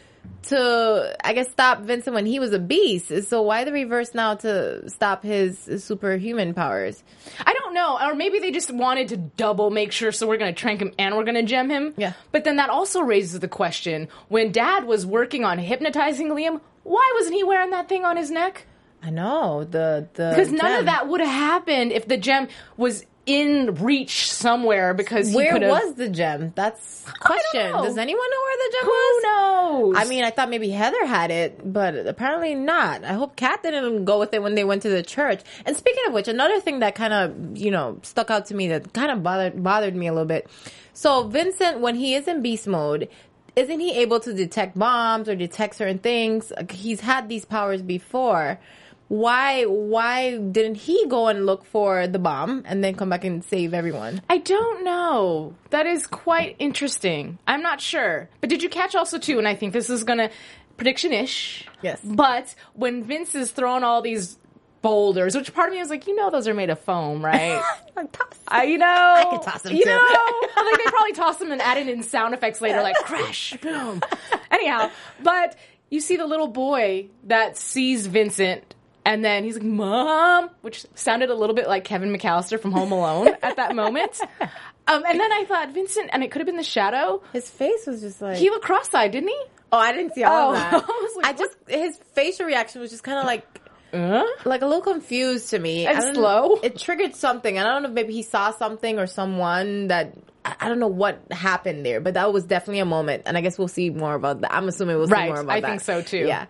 to 0.44 1.16
I 1.24 1.32
guess 1.32 1.50
stop 1.50 1.80
Vincent 1.80 2.14
when 2.14 2.26
he 2.26 2.38
was 2.38 2.52
a 2.52 2.58
beast. 2.58 3.10
So 3.28 3.42
why 3.42 3.64
the 3.64 3.72
reverse 3.72 4.14
now 4.14 4.34
to 4.36 4.88
stop 4.90 5.22
his, 5.22 5.58
superhuman 5.82 6.54
powers? 6.54 7.02
I 7.44 7.52
don't 7.54 7.74
know, 7.74 7.98
or 8.00 8.14
maybe 8.14 8.38
they 8.38 8.50
just 8.50 8.70
wanted 8.72 9.08
to 9.08 9.16
double 9.16 9.70
make 9.70 9.92
sure. 9.92 10.12
So 10.12 10.26
we're 10.26 10.36
going 10.36 10.54
to 10.54 10.60
trank 10.60 10.80
him 10.80 10.92
and 10.98 11.16
we're 11.16 11.24
going 11.24 11.34
to 11.36 11.42
gem 11.42 11.70
him. 11.70 11.94
Yeah. 11.96 12.12
But 12.32 12.44
then 12.44 12.56
that 12.56 12.70
also 12.70 13.00
raises 13.00 13.40
the 13.40 13.48
question: 13.48 14.08
when 14.28 14.52
Dad 14.52 14.84
was 14.84 15.06
working 15.06 15.44
on 15.44 15.58
hypnotizing 15.58 16.28
Liam, 16.28 16.60
why 16.82 17.12
wasn't 17.16 17.34
he 17.34 17.44
wearing 17.44 17.70
that 17.70 17.88
thing 17.88 18.04
on 18.04 18.16
his 18.16 18.30
neck? 18.30 18.66
I 19.02 19.10
know 19.10 19.64
the 19.64 20.08
the 20.14 20.30
Because 20.30 20.50
none 20.50 20.70
gem. 20.70 20.80
of 20.80 20.86
that 20.86 21.08
would 21.08 21.20
have 21.20 21.28
happened 21.28 21.92
if 21.92 22.08
the 22.08 22.16
gem 22.16 22.48
was 22.76 23.04
in 23.26 23.74
reach 23.76 24.32
somewhere. 24.32 24.94
Because 24.94 25.30
he 25.30 25.36
Where 25.36 25.58
was 25.58 25.94
the 25.94 26.08
gem? 26.08 26.52
That's 26.54 27.04
question. 27.20 27.72
Does 27.72 27.98
anyone 27.98 28.30
know 28.30 28.42
where 28.42 28.56
the 28.56 28.72
gem 28.72 28.84
Who 28.84 28.90
was? 28.90 29.24
Who 29.24 29.92
knows? 29.92 29.94
I 29.96 30.04
mean, 30.08 30.24
I 30.24 30.30
thought 30.30 30.50
maybe 30.50 30.70
Heather 30.70 31.04
had 31.06 31.30
it, 31.30 31.72
but 31.72 31.94
apparently 32.06 32.54
not. 32.54 33.04
I 33.04 33.12
hope 33.14 33.36
Kat 33.36 33.62
didn't 33.62 34.04
go 34.04 34.18
with 34.18 34.34
it 34.34 34.42
when 34.42 34.54
they 34.54 34.64
went 34.64 34.82
to 34.82 34.88
the 34.88 35.02
church. 35.02 35.42
And 35.64 35.76
speaking 35.76 36.04
of 36.06 36.12
which, 36.12 36.28
another 36.28 36.60
thing 36.60 36.80
that 36.80 36.94
kind 36.94 37.12
of, 37.12 37.56
you 37.56 37.70
know, 37.70 37.98
stuck 38.02 38.30
out 38.30 38.46
to 38.46 38.54
me 38.54 38.68
that 38.68 38.92
kind 38.92 39.10
of 39.10 39.22
bothered 39.22 39.62
bothered 39.62 39.94
me 39.94 40.06
a 40.06 40.12
little 40.12 40.26
bit. 40.26 40.48
So 40.92 41.24
Vincent, 41.24 41.80
when 41.80 41.96
he 41.96 42.14
is 42.14 42.28
in 42.28 42.42
beast 42.42 42.66
mode, 42.66 43.08
isn't 43.56 43.80
he 43.80 43.92
able 44.00 44.20
to 44.20 44.34
detect 44.34 44.78
bombs 44.78 45.28
or 45.28 45.36
detect 45.36 45.76
certain 45.76 45.98
things? 45.98 46.52
He's 46.70 47.00
had 47.00 47.28
these 47.28 47.44
powers 47.44 47.82
before. 47.82 48.58
Why 49.08 49.64
why 49.64 50.38
didn't 50.38 50.76
he 50.76 51.06
go 51.08 51.28
and 51.28 51.44
look 51.46 51.64
for 51.64 52.06
the 52.06 52.18
bomb 52.18 52.62
and 52.66 52.82
then 52.82 52.94
come 52.94 53.10
back 53.10 53.24
and 53.24 53.44
save 53.44 53.74
everyone? 53.74 54.22
I 54.30 54.38
don't 54.38 54.82
know. 54.84 55.54
That 55.70 55.86
is 55.86 56.06
quite 56.06 56.56
interesting. 56.58 57.38
I'm 57.46 57.62
not 57.62 57.80
sure. 57.80 58.28
But 58.40 58.48
did 58.50 58.62
you 58.62 58.68
catch 58.68 58.94
also 58.94 59.18
too? 59.18 59.38
And 59.38 59.46
I 59.46 59.54
think 59.54 59.72
this 59.72 59.90
is 59.90 60.04
gonna 60.04 60.30
prediction 60.76 61.12
ish. 61.12 61.66
Yes. 61.82 62.00
But 62.02 62.54
when 62.72 63.04
Vince 63.04 63.34
is 63.34 63.50
throwing 63.52 63.84
all 63.84 64.00
these 64.00 64.38
boulders, 64.80 65.34
which 65.36 65.54
part 65.54 65.68
of 65.68 65.74
me 65.74 65.80
was 65.80 65.88
like, 65.90 66.06
you 66.06 66.14
know, 66.16 66.30
those 66.30 66.46
are 66.48 66.54
made 66.54 66.70
of 66.70 66.78
foam, 66.80 67.24
right? 67.24 67.62
I, 68.48 68.64
you 68.64 68.76
know, 68.78 68.86
I 68.86 69.24
could 69.30 69.42
toss 69.42 69.62
them 69.62 69.74
You 69.74 69.82
too. 69.84 69.88
know, 69.90 69.96
like 70.62 70.78
they 70.78 70.90
probably 70.90 71.12
toss 71.12 71.36
them 71.38 71.52
and 71.52 71.60
added 71.62 71.88
in 71.88 72.02
sound 72.02 72.34
effects 72.34 72.60
later, 72.60 72.82
like 72.82 72.96
crash, 72.96 73.54
boom. 73.62 74.02
Anyhow, 74.50 74.90
but 75.22 75.56
you 75.90 76.00
see 76.00 76.16
the 76.16 76.26
little 76.26 76.48
boy 76.48 77.06
that 77.24 77.56
sees 77.56 78.06
Vincent. 78.06 78.74
And 79.06 79.22
then 79.24 79.44
he's 79.44 79.54
like, 79.54 79.62
"Mom," 79.64 80.48
which 80.62 80.86
sounded 80.94 81.28
a 81.30 81.34
little 81.34 81.54
bit 81.54 81.68
like 81.68 81.84
Kevin 81.84 82.10
McAllister 82.10 82.58
from 82.58 82.72
Home 82.72 82.90
Alone 82.92 83.28
at 83.42 83.56
that 83.56 83.74
moment. 83.76 84.18
Um, 84.86 85.02
and 85.06 85.20
then 85.20 85.32
I 85.32 85.44
thought 85.46 85.72
Vincent, 85.74 86.10
and 86.12 86.22
it 86.24 86.30
could 86.30 86.40
have 86.40 86.46
been 86.46 86.56
the 86.56 86.62
shadow. 86.62 87.22
His 87.32 87.50
face 87.50 87.86
was 87.86 88.00
just 88.00 88.22
like 88.22 88.38
He 88.38 88.48
looked 88.50 88.64
cross-eyed, 88.64 89.10
didn't 89.12 89.28
he? 89.28 89.42
Oh, 89.72 89.78
I 89.78 89.92
didn't 89.92 90.14
see 90.14 90.24
all 90.24 90.50
Oh, 90.50 90.52
of 90.52 90.56
that. 90.58 90.72
I 90.74 90.76
was 90.78 91.16
like, 91.16 91.26
I 91.26 91.32
just 91.34 91.56
his 91.68 91.98
facial 92.14 92.46
reaction 92.46 92.80
was 92.80 92.90
just 92.90 93.02
kind 93.02 93.18
of 93.18 93.24
like 93.26 93.46
Uh? 93.92 94.24
like 94.46 94.62
a 94.62 94.66
little 94.66 94.82
confused 94.82 95.50
to 95.50 95.58
me. 95.58 95.86
And 95.86 95.98
I 95.98 96.00
don't- 96.00 96.14
slow. 96.14 96.54
It 96.62 96.78
triggered 96.78 97.14
something. 97.14 97.58
I 97.58 97.62
don't 97.62 97.82
know 97.82 97.88
if 97.90 97.94
maybe 97.94 98.12
he 98.14 98.22
saw 98.22 98.52
something 98.52 98.98
or 98.98 99.06
someone 99.06 99.88
that 99.88 100.14
I 100.46 100.54
I 100.60 100.68
don't 100.68 100.78
know 100.78 100.88
what 100.88 101.20
happened 101.30 101.84
there, 101.84 102.00
but 102.00 102.14
that 102.14 102.32
was 102.32 102.44
definitely 102.44 102.80
a 102.80 102.84
moment. 102.86 103.24
And 103.26 103.36
I 103.36 103.40
guess 103.42 103.58
we'll 103.58 103.68
see 103.68 103.90
more 103.90 104.14
about 104.14 104.40
that. 104.42 104.54
I'm 104.54 104.68
assuming 104.68 104.96
we'll 104.96 105.06
see 105.08 105.12
Right. 105.12 105.28
more 105.28 105.40
about 105.40 105.56
I 105.56 105.60
that. 105.60 105.66
I 105.66 105.70
think 105.70 105.80
so 105.82 106.00
too. 106.02 106.26
Yeah. 106.26 106.46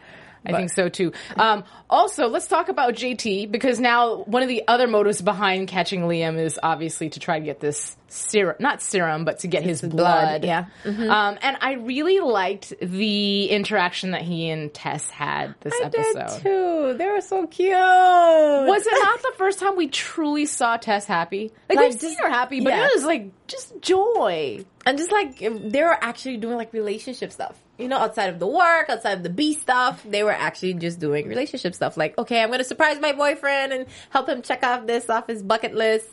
I 0.46 0.50
But- 0.52 0.58
think 0.58 0.70
so 0.72 0.88
too. 0.88 1.12
Um, 1.36 1.64
also, 1.88 2.28
let's 2.28 2.46
talk 2.46 2.68
about 2.68 2.94
JT 2.94 3.50
because 3.50 3.80
now 3.80 4.16
one 4.24 4.42
of 4.42 4.48
the 4.48 4.62
other 4.68 4.86
motives 4.86 5.22
behind 5.22 5.68
catching 5.68 6.02
Liam 6.02 6.38
is 6.38 6.58
obviously 6.62 7.08
to 7.10 7.20
try 7.20 7.38
to 7.38 7.44
get 7.44 7.60
this 7.60 7.96
serum, 8.08 8.56
not 8.58 8.82
serum, 8.82 9.24
but 9.24 9.38
to 9.40 9.48
get 9.48 9.62
his 9.62 9.80
blood. 9.80 9.92
blood, 9.92 10.44
yeah. 10.44 10.66
Mm-hmm. 10.84 11.10
Um, 11.10 11.38
and 11.42 11.56
I 11.60 11.72
really 11.74 12.20
liked 12.20 12.72
the 12.80 13.46
interaction 13.50 14.10
that 14.12 14.22
he 14.22 14.50
and 14.50 14.72
Tess 14.72 15.08
had 15.10 15.54
this 15.60 15.74
I 15.82 15.86
episode. 15.86 16.28
did 16.36 16.42
too. 16.42 16.94
They 16.98 17.06
were 17.06 17.20
so 17.20 17.46
cute. 17.46 17.70
Was 17.72 18.86
it 18.86 18.92
not 19.02 19.22
the 19.22 19.32
first 19.36 19.58
time 19.58 19.76
we 19.76 19.88
truly 19.88 20.46
saw 20.46 20.76
Tess 20.76 21.06
happy? 21.06 21.52
Like, 21.68 21.76
Like, 21.78 21.90
we've 21.90 22.00
seen 22.00 22.18
her 22.18 22.28
happy, 22.30 22.60
but 22.60 22.72
yeah. 22.72 22.86
it 22.86 22.90
was 22.94 23.04
like 23.04 23.30
just 23.46 23.80
joy. 23.80 24.64
and 24.86 24.98
just 24.98 25.10
like 25.12 25.38
they 25.38 25.82
were 25.82 25.96
actually 26.00 26.36
doing 26.36 26.56
like 26.56 26.72
relationship 26.72 27.32
stuff 27.32 27.58
you 27.78 27.88
know 27.88 27.98
outside 27.98 28.28
of 28.28 28.38
the 28.38 28.46
work 28.46 28.88
outside 28.88 29.12
of 29.14 29.22
the 29.22 29.30
b 29.30 29.52
stuff 29.54 30.02
they 30.08 30.22
were 30.22 30.30
actually 30.32 30.74
just 30.74 31.00
doing 31.00 31.26
relationship 31.28 31.74
stuff 31.74 31.96
like 31.96 32.16
okay 32.18 32.42
i'm 32.42 32.50
gonna 32.50 32.62
surprise 32.62 33.00
my 33.00 33.12
boyfriend 33.12 33.72
and 33.72 33.86
help 34.10 34.28
him 34.28 34.42
check 34.42 34.62
off 34.62 34.86
this 34.86 35.10
off 35.10 35.26
his 35.26 35.42
bucket 35.42 35.74
list 35.74 36.06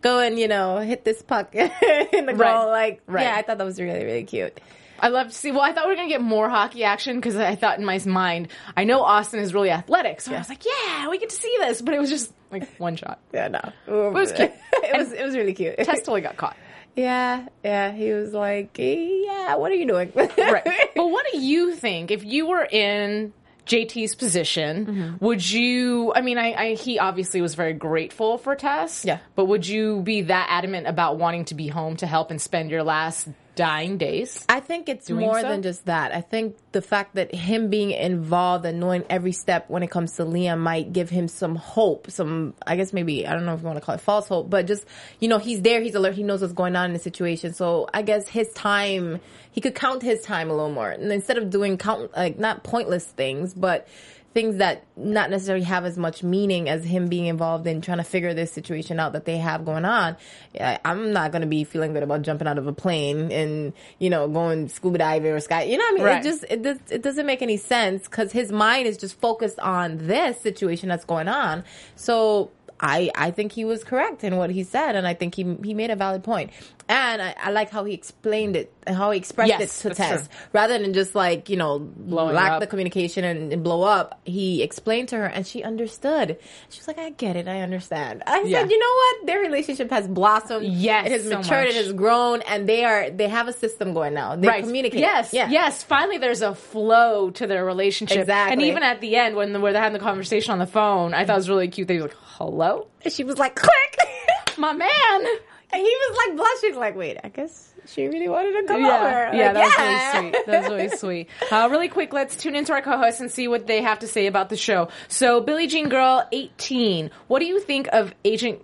go 0.00 0.20
and 0.20 0.38
you 0.38 0.46
know 0.48 0.78
hit 0.78 1.04
this 1.04 1.20
puck 1.22 1.54
in 1.54 2.26
the 2.26 2.34
goal. 2.36 2.66
Like, 2.68 3.02
Right. 3.06 3.24
yeah, 3.24 3.34
I 3.36 3.42
thought 3.42 3.58
that 3.58 3.64
was 3.64 3.80
really 3.80 4.04
really 4.04 4.24
cute. 4.24 4.60
I 5.00 5.08
love 5.08 5.28
to 5.28 5.34
see. 5.34 5.52
Well, 5.52 5.60
I 5.60 5.72
thought 5.72 5.84
we 5.86 5.90
were 5.92 5.96
gonna 5.96 6.08
get 6.08 6.20
more 6.20 6.48
hockey 6.48 6.82
action 6.84 7.16
because 7.16 7.36
I 7.36 7.54
thought 7.54 7.78
in 7.78 7.84
my 7.84 8.00
mind, 8.04 8.48
I 8.76 8.84
know 8.84 9.00
Austin 9.02 9.38
is 9.40 9.54
really 9.54 9.70
athletic, 9.70 10.20
so 10.20 10.32
I 10.34 10.38
was 10.38 10.48
like, 10.48 10.64
yeah, 10.64 11.08
we 11.08 11.18
get 11.18 11.30
to 11.30 11.36
see 11.36 11.54
this. 11.60 11.80
But 11.82 11.94
it 11.94 12.00
was 12.00 12.10
just 12.10 12.32
like 12.50 12.68
one 12.78 12.96
shot. 12.96 13.20
Yeah, 13.32 13.46
no, 13.48 13.60
it 13.86 14.12
was 14.12 14.32
cute. 14.32 14.52
it 14.72 14.96
was 14.96 15.12
it 15.12 15.24
was 15.24 15.36
really 15.36 15.54
cute. 15.54 15.76
Tess 15.78 16.00
totally 16.00 16.20
got 16.20 16.36
caught. 16.36 16.56
Yeah, 16.98 17.46
yeah. 17.62 17.92
He 17.92 18.12
was 18.12 18.32
like, 18.32 18.76
yeah, 18.76 19.54
what 19.54 19.70
are 19.70 19.76
you 19.76 19.86
doing? 19.86 20.12
Right. 20.16 20.90
but 20.96 21.08
what 21.08 21.24
do 21.32 21.38
you 21.38 21.74
think 21.74 22.10
if 22.10 22.24
you 22.24 22.46
were 22.48 22.64
in 22.64 23.32
JT's 23.68 24.14
position? 24.14 24.86
Mm-hmm. 24.86 25.24
Would 25.24 25.48
you? 25.48 26.12
I 26.14 26.22
mean, 26.22 26.38
I, 26.38 26.52
I 26.54 26.74
he 26.74 26.98
obviously 26.98 27.40
was 27.40 27.54
very 27.54 27.74
grateful 27.74 28.38
for 28.38 28.56
Tess. 28.56 29.04
Yeah. 29.04 29.18
But 29.36 29.44
would 29.44 29.66
you 29.66 30.00
be 30.00 30.22
that 30.22 30.48
adamant 30.50 30.86
about 30.86 31.18
wanting 31.18 31.44
to 31.46 31.54
be 31.54 31.68
home 31.68 31.96
to 31.96 32.06
help 32.06 32.30
and 32.30 32.40
spend 32.40 32.70
your 32.70 32.82
last 32.82 33.28
dying 33.58 33.98
days? 33.98 34.44
I 34.48 34.60
think 34.60 34.88
it's 34.88 35.10
more 35.10 35.40
so? 35.40 35.48
than 35.48 35.62
just 35.62 35.84
that. 35.86 36.14
I 36.14 36.20
think 36.20 36.56
the 36.70 36.80
fact 36.80 37.16
that 37.16 37.34
him 37.34 37.70
being 37.70 37.90
involved 37.90 38.64
and 38.64 38.78
knowing 38.78 39.04
every 39.10 39.32
step 39.32 39.68
when 39.68 39.82
it 39.82 39.90
comes 39.90 40.12
to 40.12 40.24
Liam 40.24 40.60
might 40.60 40.92
give 40.92 41.10
him 41.10 41.26
some 41.26 41.56
hope. 41.56 42.08
Some, 42.08 42.54
I 42.64 42.76
guess 42.76 42.92
maybe, 42.92 43.26
I 43.26 43.34
don't 43.34 43.44
know 43.44 43.54
if 43.54 43.60
you 43.60 43.66
want 43.66 43.78
to 43.78 43.84
call 43.84 43.96
it 43.96 44.00
false 44.00 44.28
hope, 44.28 44.48
but 44.48 44.68
just, 44.68 44.86
you 45.18 45.26
know, 45.26 45.38
he's 45.38 45.60
there, 45.62 45.80
he's 45.80 45.96
alert, 45.96 46.14
he 46.14 46.22
knows 46.22 46.40
what's 46.40 46.52
going 46.52 46.76
on 46.76 46.86
in 46.86 46.92
the 46.92 47.00
situation. 47.00 47.52
So 47.52 47.88
I 47.92 48.02
guess 48.02 48.28
his 48.28 48.48
time, 48.52 49.20
he 49.58 49.60
could 49.60 49.74
count 49.74 50.04
his 50.04 50.22
time 50.22 50.50
a 50.50 50.54
little 50.54 50.70
more. 50.70 50.88
And 50.88 51.10
instead 51.10 51.36
of 51.36 51.50
doing 51.50 51.78
count, 51.78 52.16
like, 52.16 52.38
not 52.38 52.62
pointless 52.62 53.04
things, 53.04 53.54
but 53.54 53.88
things 54.32 54.58
that 54.58 54.84
not 54.96 55.30
necessarily 55.30 55.64
have 55.64 55.84
as 55.84 55.98
much 55.98 56.22
meaning 56.22 56.68
as 56.68 56.84
him 56.84 57.08
being 57.08 57.26
involved 57.26 57.66
in 57.66 57.80
trying 57.80 57.98
to 57.98 58.04
figure 58.04 58.32
this 58.34 58.52
situation 58.52 59.00
out 59.00 59.14
that 59.14 59.24
they 59.24 59.36
have 59.36 59.64
going 59.64 59.84
on. 59.84 60.16
I'm 60.60 61.12
not 61.12 61.32
going 61.32 61.42
to 61.42 61.48
be 61.48 61.64
feeling 61.64 61.92
good 61.92 62.04
about 62.04 62.22
jumping 62.22 62.46
out 62.46 62.56
of 62.56 62.68
a 62.68 62.72
plane 62.72 63.32
and, 63.32 63.72
you 63.98 64.10
know, 64.10 64.28
going 64.28 64.68
scuba 64.68 64.98
diving 64.98 65.32
or 65.32 65.40
sky. 65.40 65.64
You 65.64 65.76
know 65.76 65.86
what 65.86 65.90
I 65.90 65.94
mean? 65.96 66.04
Right. 66.04 66.20
It 66.20 66.22
just, 66.22 66.44
it, 66.48 66.62
does, 66.62 66.78
it 66.88 67.02
doesn't 67.02 67.26
make 67.26 67.42
any 67.42 67.56
sense 67.56 68.04
because 68.04 68.30
his 68.30 68.52
mind 68.52 68.86
is 68.86 68.96
just 68.96 69.18
focused 69.20 69.58
on 69.58 70.06
this 70.06 70.40
situation 70.40 70.88
that's 70.88 71.04
going 71.04 71.26
on. 71.26 71.64
So, 71.96 72.52
I, 72.80 73.10
I 73.14 73.32
think 73.32 73.52
he 73.52 73.64
was 73.64 73.82
correct 73.82 74.22
in 74.22 74.36
what 74.36 74.50
he 74.50 74.62
said, 74.62 74.94
and 74.94 75.06
I 75.06 75.14
think 75.14 75.34
he 75.34 75.56
he 75.64 75.74
made 75.74 75.90
a 75.90 75.96
valid 75.96 76.22
point. 76.22 76.50
And 76.88 77.20
I, 77.20 77.34
I 77.36 77.50
like 77.50 77.70
how 77.70 77.84
he 77.84 77.92
explained 77.92 78.56
it, 78.56 78.72
how 78.94 79.10
he 79.10 79.18
expressed 79.18 79.48
Yes, 79.48 79.84
it 79.84 79.88
to 79.90 79.94
Tess, 79.94 80.26
true. 80.28 80.36
rather 80.52 80.78
than 80.78 80.92
just 80.92 81.14
like 81.14 81.48
you 81.48 81.56
know 81.56 81.78
Blowing 81.78 82.34
lack 82.34 82.52
up. 82.52 82.60
the 82.60 82.66
communication 82.66 83.24
and, 83.24 83.52
and 83.52 83.62
blow 83.62 83.82
up. 83.82 84.20
He 84.24 84.62
explained 84.62 85.08
to 85.10 85.16
her, 85.16 85.26
and 85.26 85.46
she 85.46 85.62
understood. 85.62 86.38
She 86.70 86.80
was 86.80 86.88
like, 86.88 86.98
"I 86.98 87.10
get 87.10 87.36
it, 87.36 87.48
I 87.48 87.60
understand." 87.60 88.22
I 88.26 88.42
Yeah. 88.42 88.60
said, 88.60 88.70
"You 88.70 88.78
know 88.78 88.94
what? 88.94 89.26
Their 89.26 89.40
relationship 89.40 89.90
has 89.90 90.06
blossomed. 90.08 90.66
Yes, 90.66 91.06
it 91.06 91.12
has 91.12 91.22
so 91.24 91.28
matured, 91.38 91.66
much. 91.66 91.74
it 91.74 91.84
has 91.84 91.92
grown, 91.92 92.42
and 92.42 92.68
they 92.68 92.84
are 92.84 93.10
they 93.10 93.28
have 93.28 93.48
a 93.48 93.52
system 93.52 93.94
going 93.94 94.14
now. 94.14 94.36
They 94.36 94.60
communicate. 94.60 95.00
Yes, 95.00 95.32
yeah, 95.32 95.48
yes. 95.50 95.82
Finally, 95.82 96.18
there's 96.18 96.42
a 96.42 96.54
flow 96.54 97.30
to 97.30 97.46
their 97.46 97.64
relationship. 97.64 98.18
Exactly. 98.18 98.52
And 98.52 98.62
even 98.62 98.82
at 98.82 99.00
the 99.00 99.16
end, 99.16 99.36
when 99.36 99.52
the, 99.52 99.60
where 99.60 99.72
they're 99.72 99.82
having 99.82 99.98
the 99.98 100.04
conversation 100.04 100.52
on 100.52 100.58
the 100.58 100.66
phone, 100.66 101.14
I 101.14 101.24
thought 101.24 101.34
it 101.34 101.36
was 101.36 101.48
really 101.50 101.68
cute. 101.68 101.88
They 101.88 101.96
were 101.96 102.02
like, 102.08 102.16
"Hello, 102.38 102.86
And 103.04 103.12
she 103.12 103.24
was 103.24 103.38
like, 103.38 103.54
"Click." 103.56 103.72
my 104.58 104.72
man." 104.72 105.24
And 105.70 105.82
he 105.82 105.82
was 105.82 106.16
like 106.26 106.36
blushing, 106.36 106.78
like, 106.80 106.96
wait, 106.96 107.18
I 107.22 107.28
guess 107.28 107.74
she 107.88 108.06
really 108.06 108.28
wanted 108.28 108.60
to 108.60 108.66
come 108.66 108.82
yeah, 108.82 108.96
over. 108.96 109.36
yeah, 109.36 109.52
Like, 109.52 109.54
that 109.54 109.64
was 109.64 109.78
really 109.78 110.30
sweet. 110.30 110.46
That 110.46 110.60
was 110.60 110.70
really 110.70 110.88
sweet. 110.96 111.28
Uh, 111.50 111.68
really 111.70 111.88
quick, 111.88 112.12
let's 112.12 112.36
tune 112.36 112.54
into 112.54 112.72
our 112.72 112.82
co-hosts 112.82 113.20
and 113.20 113.30
see 113.30 113.48
what 113.48 113.66
they 113.66 113.82
have 113.82 113.98
to 114.00 114.06
say 114.06 114.26
about 114.26 114.48
the 114.50 114.56
show. 114.56 114.88
So, 115.08 115.40
Billie 115.40 115.66
Jean 115.66 115.88
Girl, 115.88 116.26
eighteen. 116.32 117.10
What 117.28 117.40
do 117.40 117.46
you 117.46 117.60
think 117.60 117.88
of 117.92 118.14
Agent? 118.24 118.60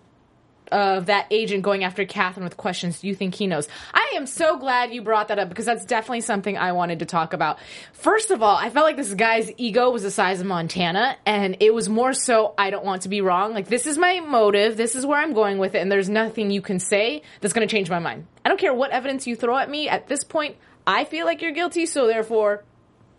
Of 0.75 1.07
that 1.07 1.29
agent 1.31 1.63
going 1.63 1.85
after 1.85 2.05
Catherine 2.05 2.43
with 2.43 2.57
questions, 2.57 2.99
do 2.99 3.07
you 3.07 3.15
think 3.15 3.37
he 3.37 3.47
knows? 3.47 3.69
I 3.93 4.15
am 4.17 4.27
so 4.27 4.59
glad 4.59 4.93
you 4.93 5.03
brought 5.03 5.29
that 5.29 5.39
up 5.39 5.49
because 5.49 5.67
that's 5.67 5.85
definitely 5.85 6.23
something 6.23 6.59
I 6.59 6.73
wanted 6.73 6.99
to 6.99 7.05
talk 7.05 7.33
about. 7.33 7.61
First 7.93 8.33
of 8.33 8.43
all, 8.43 8.57
I 8.57 8.71
felt 8.71 8.85
like 8.85 8.97
this 8.97 9.15
guy's 9.15 9.53
ego 9.57 9.91
was 9.91 10.03
the 10.03 10.11
size 10.11 10.41
of 10.41 10.49
Montana, 10.49 11.17
and 11.25 11.59
it 11.61 11.73
was 11.73 11.89
more 11.89 12.13
so 12.13 12.55
I 12.59 12.71
don't 12.71 12.85
want 12.85 13.03
to 13.03 13.09
be 13.09 13.21
wrong. 13.21 13.55
Like 13.55 13.69
this 13.69 13.87
is 13.87 13.97
my 13.97 14.19
motive, 14.19 14.77
this 14.77 14.97
is 14.97 15.07
where 15.07 15.21
I'm 15.21 15.33
going 15.33 15.59
with 15.59 15.77
it, 15.77 15.79
and 15.79 15.93
there's 15.93 16.09
nothing 16.11 16.51
you 16.51 16.61
can 16.61 16.81
say 16.81 17.23
that's 17.41 17.55
going 17.55 17.69
to 17.69 17.73
change 17.73 17.89
my 17.89 18.01
mind. 18.01 18.27
I 18.45 18.49
don't 18.49 18.59
care 18.59 18.75
what 18.75 18.91
evidence 18.91 19.29
you 19.29 19.37
throw 19.37 19.57
at 19.57 19.71
me. 19.71 19.89
At 19.89 20.09
this 20.09 20.25
point, 20.25 20.57
I 20.89 21.05
feel 21.05 21.25
like 21.25 21.41
you're 21.41 21.53
guilty, 21.53 21.87
so 21.87 22.09
therefore, 22.09 22.65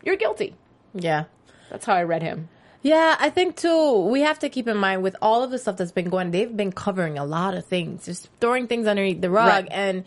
you're 0.04 0.18
guilty. 0.18 0.56
Yeah. 0.94 1.24
That's 1.70 1.86
how 1.86 1.94
I 1.94 2.04
read 2.04 2.22
him. 2.22 2.50
Yeah, 2.86 3.16
I 3.20 3.32
think 3.32 3.56
too, 3.56 4.02
we 4.12 4.22
have 4.22 4.38
to 4.40 4.50
keep 4.50 4.68
in 4.68 4.78
mind 4.78 5.02
with 5.02 5.16
all 5.20 5.42
of 5.42 5.50
the 5.50 5.58
stuff 5.58 5.76
that's 5.78 5.92
been 5.92 6.10
going, 6.12 6.30
they've 6.30 6.56
been 6.56 6.72
covering 6.72 7.18
a 7.18 7.26
lot 7.26 7.56
of 7.56 7.66
things, 7.66 8.06
just 8.06 8.30
throwing 8.40 8.68
things 8.68 8.86
underneath 8.86 9.22
the 9.22 9.32
rug 9.32 9.48
Right. 9.48 9.68
and 9.72 10.04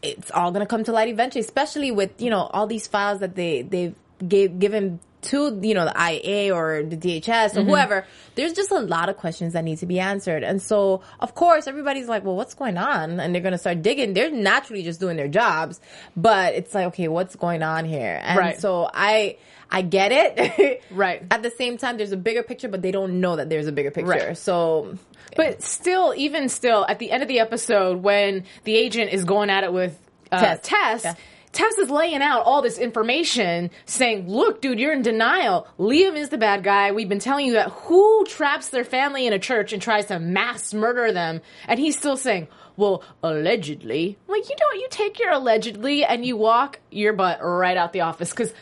it's 0.00 0.30
all 0.30 0.50
going 0.50 0.60
to 0.64 0.66
come 0.66 0.84
to 0.84 0.92
light 0.92 1.08
eventually, 1.08 1.42
especially 1.42 1.90
with, 1.90 2.22
you 2.22 2.30
know, 2.30 2.40
all 2.40 2.66
these 2.66 2.86
files 2.86 3.20
that 3.20 3.34
they, 3.34 3.60
they've 3.60 3.94
gave, 4.26 4.58
given 4.58 5.00
to, 5.24 5.60
you 5.62 5.74
know, 5.74 5.84
the 5.84 5.94
IA 5.94 6.54
or 6.54 6.82
the 6.82 6.96
DHS 6.96 7.56
or 7.56 7.60
mm-hmm. 7.60 7.68
whoever. 7.68 8.06
There's 8.36 8.54
just 8.54 8.70
a 8.70 8.80
lot 8.80 9.10
of 9.10 9.18
questions 9.18 9.52
that 9.52 9.62
need 9.62 9.78
to 9.78 9.86
be 9.86 10.00
answered. 10.00 10.44
And 10.44 10.62
so, 10.62 11.02
of 11.20 11.34
course, 11.34 11.66
everybody's 11.66 12.08
like, 12.08 12.24
well, 12.24 12.36
what's 12.36 12.54
going 12.54 12.78
on? 12.78 13.20
And 13.20 13.34
they're 13.34 13.42
going 13.42 13.52
to 13.52 13.58
start 13.58 13.82
digging. 13.82 14.14
They're 14.14 14.30
naturally 14.30 14.82
just 14.82 14.98
doing 14.98 15.18
their 15.18 15.28
jobs, 15.28 15.78
but 16.16 16.54
it's 16.54 16.74
like, 16.74 16.86
okay, 16.86 17.08
what's 17.08 17.36
going 17.36 17.62
on 17.62 17.84
here? 17.84 18.18
And 18.22 18.38
Right. 18.38 18.58
so 18.58 18.88
I, 18.92 19.36
I 19.74 19.82
get 19.82 20.12
it. 20.12 20.82
Right. 20.90 21.22
At 21.30 21.42
the 21.42 21.50
same 21.50 21.76
time, 21.76 21.96
there's 21.96 22.12
a 22.12 22.16
bigger 22.16 22.42
picture, 22.44 22.68
but 22.68 22.80
they 22.80 22.92
don't 22.92 23.20
know 23.20 23.34
that 23.36 23.48
there's 23.50 23.66
a 23.66 23.72
bigger 23.72 23.90
picture. 23.90 24.08
Right. 24.08 24.38
So, 24.38 24.96
But 25.36 25.62
still, 25.62 26.14
even 26.16 26.48
still, 26.48 26.86
at 26.88 27.00
the 27.00 27.10
end 27.10 27.22
of 27.22 27.28
the 27.28 27.40
episode, 27.40 28.02
when 28.02 28.44
the 28.62 28.76
agent 28.76 29.12
is 29.12 29.24
going 29.24 29.50
at 29.50 29.64
it 29.64 29.72
with 29.72 29.98
uh, 30.30 30.40
Tess. 30.40 30.60
Tess, 30.62 31.04
Yeah. 31.04 31.14
Tess 31.52 31.78
is 31.78 31.88
laying 31.90 32.20
out 32.22 32.42
all 32.44 32.62
this 32.62 32.78
information, 32.78 33.70
saying, 33.86 34.28
"Look, 34.28 34.60
dude, 34.60 34.80
you're 34.80 34.92
in 34.92 35.02
denial. 35.02 35.68
Liam 35.78 36.16
is 36.16 36.28
the 36.28 36.38
bad 36.38 36.64
guy. 36.64 36.90
We've 36.90 37.08
been 37.08 37.20
telling 37.20 37.46
you 37.46 37.52
that. 37.52 37.70
Who 37.70 38.24
traps 38.26 38.70
their 38.70 38.84
family 38.84 39.26
in 39.26 39.32
a 39.32 39.38
church 39.38 39.72
and 39.72 39.80
tries 39.80 40.06
to 40.06 40.18
mass 40.18 40.74
murder 40.74 41.12
them?" 41.12 41.40
And 41.68 41.78
he's 41.80 41.96
still 41.96 42.16
saying. 42.16 42.48
Well, 42.76 43.04
allegedly. 43.22 44.18
Like, 44.26 44.48
you 44.48 44.56
know 44.58 44.66
what? 44.66 44.80
You 44.80 44.88
take 44.90 45.20
your 45.20 45.30
allegedly 45.30 46.04
and 46.04 46.26
you 46.26 46.36
walk 46.36 46.80
your 46.90 47.12
butt 47.12 47.38
right 47.40 47.76
out 47.76 47.92
the 47.92 48.00
office. 48.00 48.32
Cause 48.32 48.52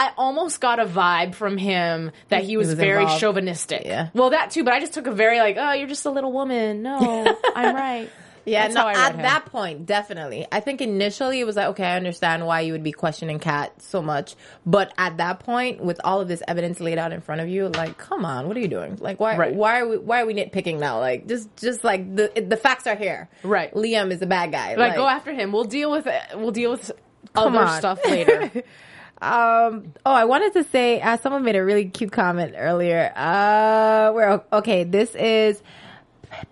I 0.00 0.12
almost 0.16 0.60
got 0.60 0.78
a 0.78 0.84
vibe 0.86 1.34
from 1.34 1.56
him 1.58 2.12
that 2.28 2.44
he 2.44 2.56
was, 2.56 2.68
was 2.68 2.76
very 2.78 3.02
involved. 3.02 3.20
chauvinistic. 3.20 3.82
Yeah. 3.84 4.10
Well, 4.14 4.30
that 4.30 4.52
too, 4.52 4.62
but 4.62 4.72
I 4.72 4.78
just 4.78 4.94
took 4.94 5.08
a 5.08 5.12
very 5.12 5.38
like, 5.40 5.56
oh, 5.58 5.72
you're 5.72 5.88
just 5.88 6.06
a 6.06 6.10
little 6.10 6.32
woman. 6.32 6.82
No, 6.82 6.96
I'm 7.56 7.74
right. 7.74 8.08
yeah, 8.44 8.62
That's 8.68 8.74
no, 8.76 8.86
at 8.86 9.14
him. 9.16 9.22
that 9.22 9.46
point, 9.46 9.86
definitely. 9.86 10.46
I 10.52 10.60
think 10.60 10.80
initially 10.80 11.40
it 11.40 11.44
was 11.46 11.56
like, 11.56 11.66
okay, 11.70 11.84
I 11.84 11.96
understand 11.96 12.46
why 12.46 12.60
you 12.60 12.72
would 12.74 12.84
be 12.84 12.92
questioning 12.92 13.40
Kat 13.40 13.82
so 13.82 14.00
much. 14.00 14.36
But 14.64 14.92
at 14.96 15.16
that 15.16 15.40
point, 15.40 15.80
with 15.82 16.00
all 16.04 16.20
of 16.20 16.28
this 16.28 16.42
evidence 16.46 16.78
laid 16.78 16.98
out 16.98 17.12
in 17.12 17.20
front 17.20 17.40
of 17.40 17.48
you, 17.48 17.66
like, 17.68 17.98
come 17.98 18.24
on, 18.24 18.46
what 18.46 18.56
are 18.56 18.60
you 18.60 18.68
doing? 18.68 18.98
Like, 19.00 19.18
why, 19.18 19.36
Right. 19.36 19.52
why 19.54 19.80
are 19.80 19.88
we, 19.88 19.98
why 19.98 20.22
are 20.22 20.26
we 20.26 20.34
nitpicking 20.34 20.78
now? 20.78 21.00
Like, 21.00 21.26
just, 21.26 21.54
just 21.56 21.82
like 21.82 22.14
the, 22.14 22.30
the 22.48 22.56
facts 22.56 22.86
are 22.86 22.96
here. 22.96 23.28
Right. 23.42 23.74
Liam 23.74 24.12
is 24.12 24.20
the 24.20 24.26
bad 24.26 24.52
guy. 24.52 24.76
Like, 24.76 24.94
go 24.94 25.08
after 25.08 25.32
him. 25.34 25.50
We'll 25.50 25.64
deal 25.64 25.90
with 25.90 26.06
it. 26.06 26.22
We'll 26.36 26.52
deal 26.52 26.70
with 26.70 26.90
Come 27.34 27.56
other 27.56 27.66
on. 27.66 27.78
stuff 27.80 27.98
later. 28.06 28.50
Um. 29.20 29.92
Oh, 30.06 30.12
I 30.12 30.24
wanted 30.24 30.52
to 30.54 30.64
say, 30.64 31.00
uh, 31.00 31.16
someone 31.16 31.44
made 31.44 31.56
a 31.56 31.64
really 31.64 31.86
cute 31.86 32.12
comment 32.12 32.54
earlier. 32.56 33.12
Uh, 33.16 34.12
where 34.12 34.44
okay, 34.52 34.84
this 34.84 35.14
is 35.14 35.62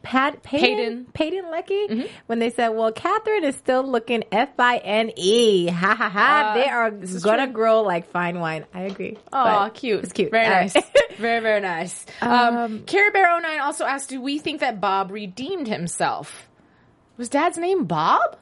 Pat 0.02 0.42
Peyton 0.42 1.06
Peyton 1.12 1.50
Lecky 1.50 2.08
when 2.26 2.38
they 2.38 2.50
said, 2.50 2.70
"Well, 2.70 2.92
Catherine 2.92 3.44
is 3.44 3.56
still 3.56 3.82
looking 3.85 4.25
F 4.32 4.50
I 4.58 4.78
N 4.78 5.12
E." 5.16 5.68
Ha 5.68 5.94
ha 5.94 6.08
ha! 6.08 6.50
Uh, 6.50 6.54
they 6.54 6.68
are 6.68 6.90
gonna 6.90 7.44
true. 7.46 7.52
grow 7.52 7.82
like 7.82 8.11
fine 8.11 8.40
wine. 8.40 8.64
I 8.75 8.82
agree. 8.82 9.16
Oh, 9.32 9.70
cute. 9.73 10.02
It's 10.04 10.12
cute. 10.12 10.30
Very 10.30 10.46
All 10.46 10.50
nice. 10.52 10.75
right. 10.75 10.85
very, 11.18 11.40
very 11.40 11.61
nice. 11.61 12.04
Um, 12.20 12.82
Carrie 12.85 13.11
Bear 13.11 13.40
09 13.40 13.61
also 13.61 13.85
asked, 13.85 14.11
do 14.11 14.20
we 14.20 14.38
think 14.38 14.61
that 14.61 14.80
Bob 14.80 15.11
redeemed 15.11 15.66
himself? 15.68 16.49
Was 17.16 17.28
dad's 17.28 17.56
name 17.56 17.85
Bob? 17.85 18.37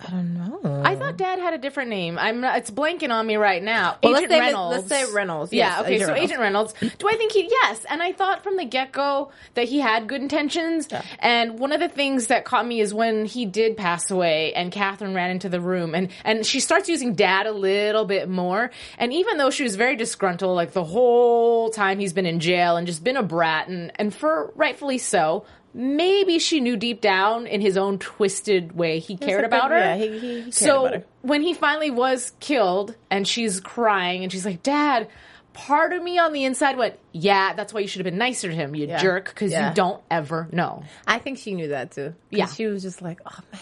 I 0.00 0.10
don't 0.10 0.34
know. 0.34 0.82
I 0.84 0.94
thought 0.94 1.16
Dad 1.16 1.40
had 1.40 1.54
a 1.54 1.58
different 1.58 1.90
name. 1.90 2.18
I'm 2.18 2.40
not, 2.40 2.58
it's 2.58 2.70
blanking 2.70 3.10
on 3.10 3.26
me 3.26 3.36
right 3.36 3.62
now. 3.62 3.98
Well, 4.02 4.16
Agent 4.16 4.30
let's 4.30 4.40
Reynolds. 4.40 4.76
let's 4.76 4.88
say 4.88 5.12
Reynolds. 5.12 5.52
Yeah. 5.52 5.68
Yes, 5.68 5.80
okay. 5.80 5.94
Agent 5.94 6.06
so 6.06 6.12
Reynolds. 6.12 6.24
Agent 6.30 6.40
Reynolds. 6.40 6.74
Do 6.98 7.08
I 7.08 7.16
think 7.16 7.32
he? 7.32 7.48
Yes. 7.50 7.84
And 7.90 8.02
I 8.02 8.12
thought 8.12 8.44
from 8.44 8.56
the 8.56 8.64
get 8.64 8.92
go 8.92 9.32
that 9.54 9.68
he 9.68 9.80
had 9.80 10.06
good 10.06 10.22
intentions. 10.22 10.88
And 11.18 11.58
one 11.58 11.72
of 11.72 11.80
the 11.80 11.88
things 11.88 12.28
that 12.28 12.44
caught 12.44 12.66
me 12.66 12.80
is 12.80 12.94
when 12.94 13.24
he 13.24 13.44
did 13.44 13.76
pass 13.76 14.10
away, 14.10 14.52
and 14.54 14.70
Catherine 14.70 15.14
ran 15.14 15.30
into 15.30 15.48
the 15.48 15.60
room, 15.60 15.94
and 15.94 16.08
and 16.24 16.46
she 16.46 16.60
starts 16.60 16.88
using 16.88 17.14
Dad 17.14 17.46
a 17.46 17.52
little 17.52 18.04
bit 18.04 18.28
more. 18.28 18.70
And 18.98 19.12
even 19.12 19.36
though 19.36 19.50
she 19.50 19.64
was 19.64 19.74
very 19.74 19.96
disgruntled, 19.96 20.54
like 20.54 20.72
the 20.72 20.84
whole 20.84 21.70
time 21.70 21.98
he's 21.98 22.12
been 22.12 22.26
in 22.26 22.38
jail 22.40 22.76
and 22.76 22.86
just 22.86 23.02
been 23.02 23.16
a 23.16 23.22
brat, 23.22 23.68
and 23.68 23.90
and 23.96 24.14
for 24.14 24.52
rightfully 24.54 24.98
so. 24.98 25.44
Maybe 25.74 26.38
she 26.38 26.60
knew 26.60 26.76
deep 26.76 27.00
down 27.00 27.46
in 27.46 27.60
his 27.60 27.76
own 27.76 27.98
twisted 27.98 28.72
way 28.72 28.98
he 28.98 29.16
cared 29.16 29.44
about 29.44 29.70
her. 29.70 29.78
yeah, 29.78 29.96
he- 29.96 30.08
he- 30.08 30.18
he 30.18 30.40
cared 30.42 30.54
so 30.54 30.86
about 30.86 30.94
her. 31.00 31.04
when 31.22 31.42
he 31.42 31.54
finally 31.54 31.90
was 31.90 32.32
killed 32.40 32.94
and 33.10 33.26
she's 33.28 33.60
crying 33.60 34.22
and 34.22 34.32
she's 34.32 34.44
like, 34.46 34.62
Dad, 34.62 35.08
part 35.52 35.92
of 35.92 36.02
me 36.02 36.18
on 36.18 36.32
the 36.32 36.44
inside 36.44 36.76
went, 36.76 36.98
yeah, 37.12 37.52
that's 37.54 37.72
why 37.74 37.80
you 37.80 37.86
should 37.86 37.98
have 38.00 38.10
been 38.10 38.18
nicer 38.18 38.48
to 38.48 38.54
him, 38.54 38.74
you 38.74 38.86
Yeah. 38.86 38.98
jerk, 38.98 39.28
because 39.28 39.52
Yeah. 39.52 39.68
you 39.68 39.74
don't 39.74 40.00
ever 40.10 40.48
know. 40.52 40.82
I 41.06 41.18
think 41.18 41.38
she 41.38 41.54
knew 41.54 41.68
that 41.68 41.90
too. 41.92 42.14
Yeah. 42.30 42.46
she 42.46 42.66
was 42.66 42.82
just 42.82 43.02
like, 43.02 43.20
oh 43.26 43.38
man. 43.52 43.60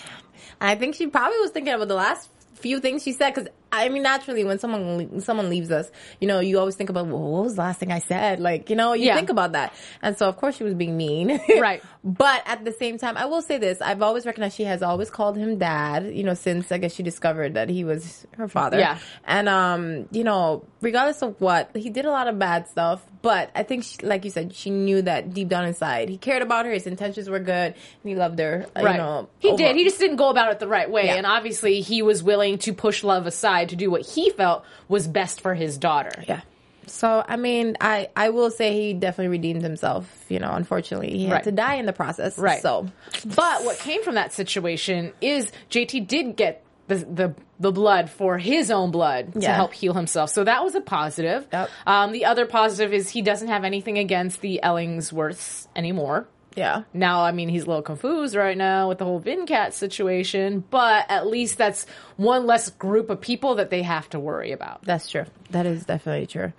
And 0.61 0.71
I 0.71 0.75
think 0.77 0.95
she 0.95 1.07
probably 1.09 1.39
was 1.41 1.51
thinking 1.51 1.73
about 1.75 1.89
the 1.89 1.95
last 1.95 2.31
few 2.55 2.81
things 2.81 3.03
she 3.03 3.13
said 3.13 3.35
because 3.35 3.49
I 3.85 3.89
mean, 3.89 4.03
naturally, 4.03 4.45
when 4.45 4.59
someone 4.59 5.21
someone 5.21 5.49
leaves 5.51 5.71
us, 5.71 5.91
you 6.21 6.29
know, 6.29 6.41
you 6.41 6.59
always 6.59 6.75
think 6.77 6.91
about, 6.91 7.07
well, 7.07 7.19
what 7.21 7.45
was 7.45 7.55
the 7.57 7.61
last 7.63 7.81
thing 7.81 7.93
I 7.93 7.99
said? 8.01 8.41
Like, 8.41 8.71
you 8.71 8.77
know, 8.77 8.93
you 8.93 9.07
Yeah. 9.07 9.17
think 9.17 9.31
about 9.31 9.53
that, 9.53 9.75
and 10.03 10.17
so 10.17 10.29
of 10.29 10.37
course 10.37 10.57
she 10.57 10.65
was 10.65 10.75
being 10.75 10.97
mean, 10.97 11.41
Right. 11.61 11.83
But 12.05 12.43
at 12.47 12.65
the 12.65 12.73
same 12.73 12.99
time, 12.99 13.17
I 13.17 13.25
will 13.27 13.43
say 13.43 13.59
this: 13.59 13.81
I've 13.81 14.01
always 14.03 14.27
recognized 14.27 14.57
she 14.57 14.65
has 14.65 14.83
always 14.83 15.11
called 15.11 15.37
him 15.37 15.59
dad. 15.59 16.15
You 16.15 16.23
know, 16.25 16.35
since 16.35 16.71
I 16.71 16.79
guess 16.79 16.95
she 16.95 17.03
discovered 17.03 17.55
that 17.55 17.69
he 17.69 17.83
was 17.85 18.27
her 18.37 18.47
father. 18.49 18.79
Yeah. 18.79 18.99
And 19.25 19.49
um, 19.49 20.09
you 20.13 20.23
know, 20.23 20.65
regardless 20.81 21.23
of 21.23 21.41
what, 21.41 21.71
he 21.77 21.91
did 21.91 22.05
a 22.05 22.11
lot 22.11 22.29
of 22.29 22.39
bad 22.39 22.69
stuff. 22.69 23.05
But 23.23 23.51
I 23.57 23.65
think, 23.65 23.83
she, 23.83 23.97
like 24.07 24.25
you 24.25 24.31
said, 24.31 24.55
she 24.55 24.71
knew 24.71 25.03
that 25.03 25.35
deep 25.35 25.49
down 25.49 25.65
inside, 25.67 26.09
he 26.09 26.17
cared 26.17 26.43
about 26.43 26.65
her. 26.65 26.71
His 26.71 26.87
intentions 26.87 27.29
were 27.29 27.41
good, 27.41 27.75
and 27.75 28.05
he 28.05 28.15
loved 28.15 28.39
her. 28.39 28.67
Right. 28.77 28.93
You 28.93 28.99
know, 28.99 29.29
he 29.41 29.57
did. 29.57 29.75
He 29.75 29.83
just 29.83 29.99
didn't 29.99 30.15
go 30.17 30.29
about 30.29 30.53
it 30.53 30.61
the 30.61 30.69
right 30.69 30.89
way. 30.89 31.07
Yeah. 31.07 31.15
And 31.17 31.27
obviously, 31.27 31.81
he 31.81 32.03
was 32.03 32.23
willing 32.23 32.59
to 32.59 32.73
push 32.73 33.03
love 33.03 33.27
aside 33.27 33.66
to 33.69 33.77
do 33.77 33.91
what 33.91 34.03
he 34.03 34.31
felt 34.31 34.65
was 34.89 35.07
best 35.09 35.41
for 35.41 35.55
his 35.55 35.79
daughter. 35.79 36.25
Yeah. 36.29 36.41
So 36.89 37.25
I 37.27 37.37
mean, 37.37 37.77
I 37.81 38.09
I 38.15 38.31
will 38.31 38.51
say 38.51 38.73
he 38.73 38.93
definitely 38.95 39.29
redeemed 39.37 39.63
himself. 39.63 40.09
You 40.29 40.39
know, 40.39 40.53
unfortunately, 40.53 41.11
he 41.11 41.25
had 41.27 41.33
Right. 41.33 41.45
to 41.45 41.53
die 41.53 41.75
in 41.77 41.87
the 41.87 41.93
process. 41.93 42.39
Right. 42.39 42.63
So 42.63 42.87
But 43.25 43.65
what 43.65 43.79
came 43.79 44.05
from 44.05 44.15
that 44.15 44.33
situation 44.33 45.13
is 45.21 45.51
JT 45.71 46.07
did 46.07 46.37
get 46.37 46.63
the 46.87 46.95
the, 46.97 47.35
the 47.59 47.73
blood 47.73 48.09
for 48.11 48.39
his 48.39 48.71
own 48.71 48.93
blood 48.93 49.33
to 49.35 49.49
help 49.51 49.73
heal 49.75 49.95
himself. 49.95 50.31
So 50.31 50.45
that 50.45 50.63
was 50.63 50.77
a 50.77 50.81
positive. 50.81 51.45
Yep. 51.53 51.71
Um, 51.87 52.13
the 52.13 52.27
other 52.27 52.47
positive 52.47 52.93
is 52.93 53.09
he 53.09 53.23
doesn't 53.23 53.49
have 53.49 53.65
anything 53.65 53.99
against 53.99 54.41
the 54.41 54.61
Ellingsworths 54.63 55.67
anymore. 55.75 56.29
Yeah. 56.57 56.83
Now, 56.93 57.23
I 57.23 57.33
mean, 57.33 57.49
he's 57.49 57.65
a 57.65 57.67
little 57.67 57.83
confused 57.83 58.35
right 58.35 58.57
now 58.57 58.89
with 58.89 58.99
the 58.99 59.05
whole 59.05 59.21
Vincat 59.21 59.75
situation, 59.75 60.65
but 60.71 61.05
at 61.09 61.27
least 61.27 61.59
that's 61.59 61.87
one 62.17 62.47
less 62.47 62.71
group 62.71 63.11
of 63.11 63.21
people 63.21 63.57
that 63.57 63.71
they 63.71 63.83
have 63.83 64.09
to 64.11 64.19
worry 64.19 64.53
about. 64.53 64.83
That's 64.83 65.09
true. 65.09 65.27
That 65.51 65.67
is 65.67 65.85
definitely 65.85 66.27
true. 66.27 66.53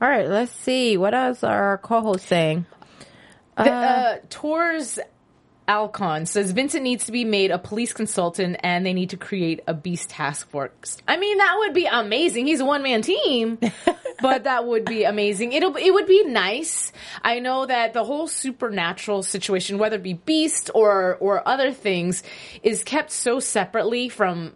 All 0.00 0.08
right, 0.08 0.28
let's 0.28 0.52
see. 0.52 0.96
What 0.96 1.12
else 1.12 1.44
are 1.44 1.62
our 1.62 1.78
co-hosts 1.78 2.26
saying? 2.26 2.64
The, 3.56 3.70
uh, 3.70 4.18
Tours 4.30 4.98
Alcon 5.70 6.26
says 6.26 6.50
Vincent 6.50 6.82
needs 6.82 7.04
to 7.04 7.12
be 7.12 7.24
made 7.24 7.52
a 7.52 7.58
police 7.58 7.92
consultant 7.92 8.56
and 8.64 8.84
they 8.84 8.92
need 8.92 9.10
to 9.10 9.16
create 9.16 9.60
a 9.68 9.72
beast 9.72 10.10
task 10.10 10.50
force. 10.50 10.98
I 11.06 11.16
mean, 11.16 11.38
that 11.38 11.54
would 11.58 11.74
be 11.74 11.86
amazing. 11.86 12.48
He's 12.48 12.58
a 12.58 12.64
one 12.64 12.82
man 12.82 13.02
team, 13.02 13.56
but 14.20 14.42
that 14.44 14.66
would 14.66 14.84
be 14.84 15.04
amazing. 15.04 15.52
It'll, 15.52 15.76
it 15.76 15.94
would 15.94 16.08
be 16.08 16.24
nice. 16.24 16.90
I 17.22 17.38
know 17.38 17.66
that 17.66 17.92
the 17.92 18.02
whole 18.02 18.26
supernatural 18.26 19.22
situation, 19.22 19.78
whether 19.78 19.94
it 19.94 20.02
be 20.02 20.14
beast 20.14 20.72
or, 20.74 21.16
or 21.20 21.46
other 21.46 21.70
things, 21.70 22.24
is 22.64 22.82
kept 22.82 23.12
so 23.12 23.38
separately 23.38 24.08
from 24.08 24.54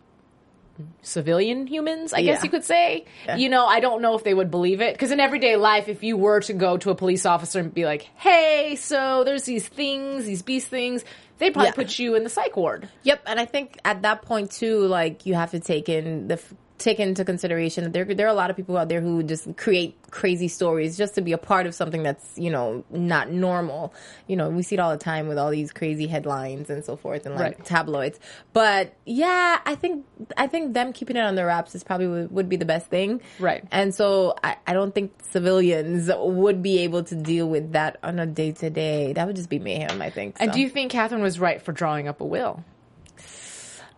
civilian 1.03 1.67
humans, 1.67 2.13
I 2.13 2.23
guess 2.23 2.39
Yeah. 2.39 2.45
you 2.45 2.51
could 2.51 2.65
say. 2.65 3.05
You 3.37 3.49
know, 3.49 3.67
I 3.67 3.81
don't 3.81 4.03
know 4.03 4.17
if 4.17 4.25
they 4.25 4.35
would 4.35 4.51
believe 4.51 4.81
it. 4.81 4.95
Because 4.95 5.11
in 5.11 5.21
everyday 5.21 5.57
life, 5.57 5.89
if 5.89 6.03
you 6.03 6.17
were 6.17 6.41
to 6.41 6.53
go 6.53 6.77
to 6.79 6.91
a 6.91 6.95
police 6.95 7.27
officer 7.27 7.61
and 7.61 7.73
be 7.73 7.85
like, 7.85 8.03
hey, 8.17 8.77
so 8.77 9.23
there's 9.25 9.45
these 9.45 9.67
things, 9.69 10.25
these 10.25 10.43
beast 10.43 10.69
things, 10.69 11.05
they'd 11.39 11.53
probably 11.53 11.69
Yeah. 11.69 11.75
put 11.75 11.99
you 11.99 12.15
in 12.15 12.25
the 12.25 12.31
psych 12.31 12.57
ward. 12.57 12.89
Yep, 13.03 13.23
and 13.27 13.39
I 13.41 13.45
think 13.45 13.79
at 13.85 14.03
that 14.03 14.23
point 14.23 14.51
too, 14.51 14.81
like 14.87 15.27
you 15.27 15.35
have 15.35 15.51
to 15.53 15.61
take 15.61 15.89
in 15.89 16.29
the 16.29 16.35
f- 16.35 16.55
take 16.77 16.99
into 16.99 17.25
consideration 17.25 17.85
that 17.85 17.93
there 17.93 18.05
there 18.05 18.27
are 18.27 18.31
a 18.31 18.35
lot 18.35 18.51
of 18.51 18.57
people 18.57 18.77
out 18.77 18.89
there 18.89 19.01
who 19.01 19.23
just 19.23 19.57
create 19.57 19.97
crazy 20.11 20.49
stories 20.49 20.97
just 20.97 21.15
to 21.15 21.21
be 21.23 21.33
a 21.33 21.39
part 21.39 21.67
of 21.67 21.75
something 21.75 22.03
that's 22.03 22.37
you 22.37 22.51
know 22.51 22.85
not 22.91 23.31
normal. 23.31 23.95
You 24.27 24.37
know, 24.37 24.49
we 24.51 24.63
see 24.63 24.75
it 24.75 24.81
all 24.81 24.91
the 24.91 24.99
time 24.99 25.29
with 25.29 25.39
all 25.39 25.51
these 25.51 25.73
crazy 25.73 26.07
headlines 26.09 26.71
and 26.71 26.85
so 26.85 26.97
forth 26.97 27.27
and 27.27 27.37
like 27.37 27.43
Right. 27.59 27.65
tabloids. 27.65 28.19
But 28.53 28.95
yeah, 29.07 29.61
I 29.65 29.75
think 29.77 30.05
I 30.37 30.47
think 30.49 30.75
them 30.75 30.93
keeping 30.93 31.17
it 31.17 31.21
on 31.23 31.37
their 31.37 31.47
wraps 31.47 31.75
is 31.75 31.85
probably 31.85 32.09
would, 32.09 32.31
would 32.33 32.49
be 32.49 32.57
the 32.57 32.65
best 32.65 32.89
thing. 32.89 33.21
Right. 33.39 33.65
And 33.71 33.95
so 33.95 34.35
I, 34.43 34.57
I 34.67 34.73
don't 34.73 34.95
think 34.95 35.13
civilians 35.31 36.11
would 36.15 36.63
be 36.63 36.81
able 36.81 37.05
to 37.05 37.15
deal 37.15 37.49
with 37.49 37.73
that 37.73 37.99
on 38.03 38.19
a 38.19 38.27
day 38.27 38.53
to 38.53 38.71
day. 38.71 39.13
That 39.13 39.27
would 39.27 39.37
just 39.37 39.49
be 39.49 39.59
mayhem. 39.59 40.03
I 40.03 40.11
think. 40.11 40.37
And 40.41 40.51
do 40.53 40.61
you 40.61 40.69
think 40.69 40.91
Catherine 40.91 41.23
was 41.23 41.39
right 41.39 41.63
for 41.63 41.73
drawing 41.73 42.09
up 42.09 42.21
a 42.21 42.25
will? 42.25 42.65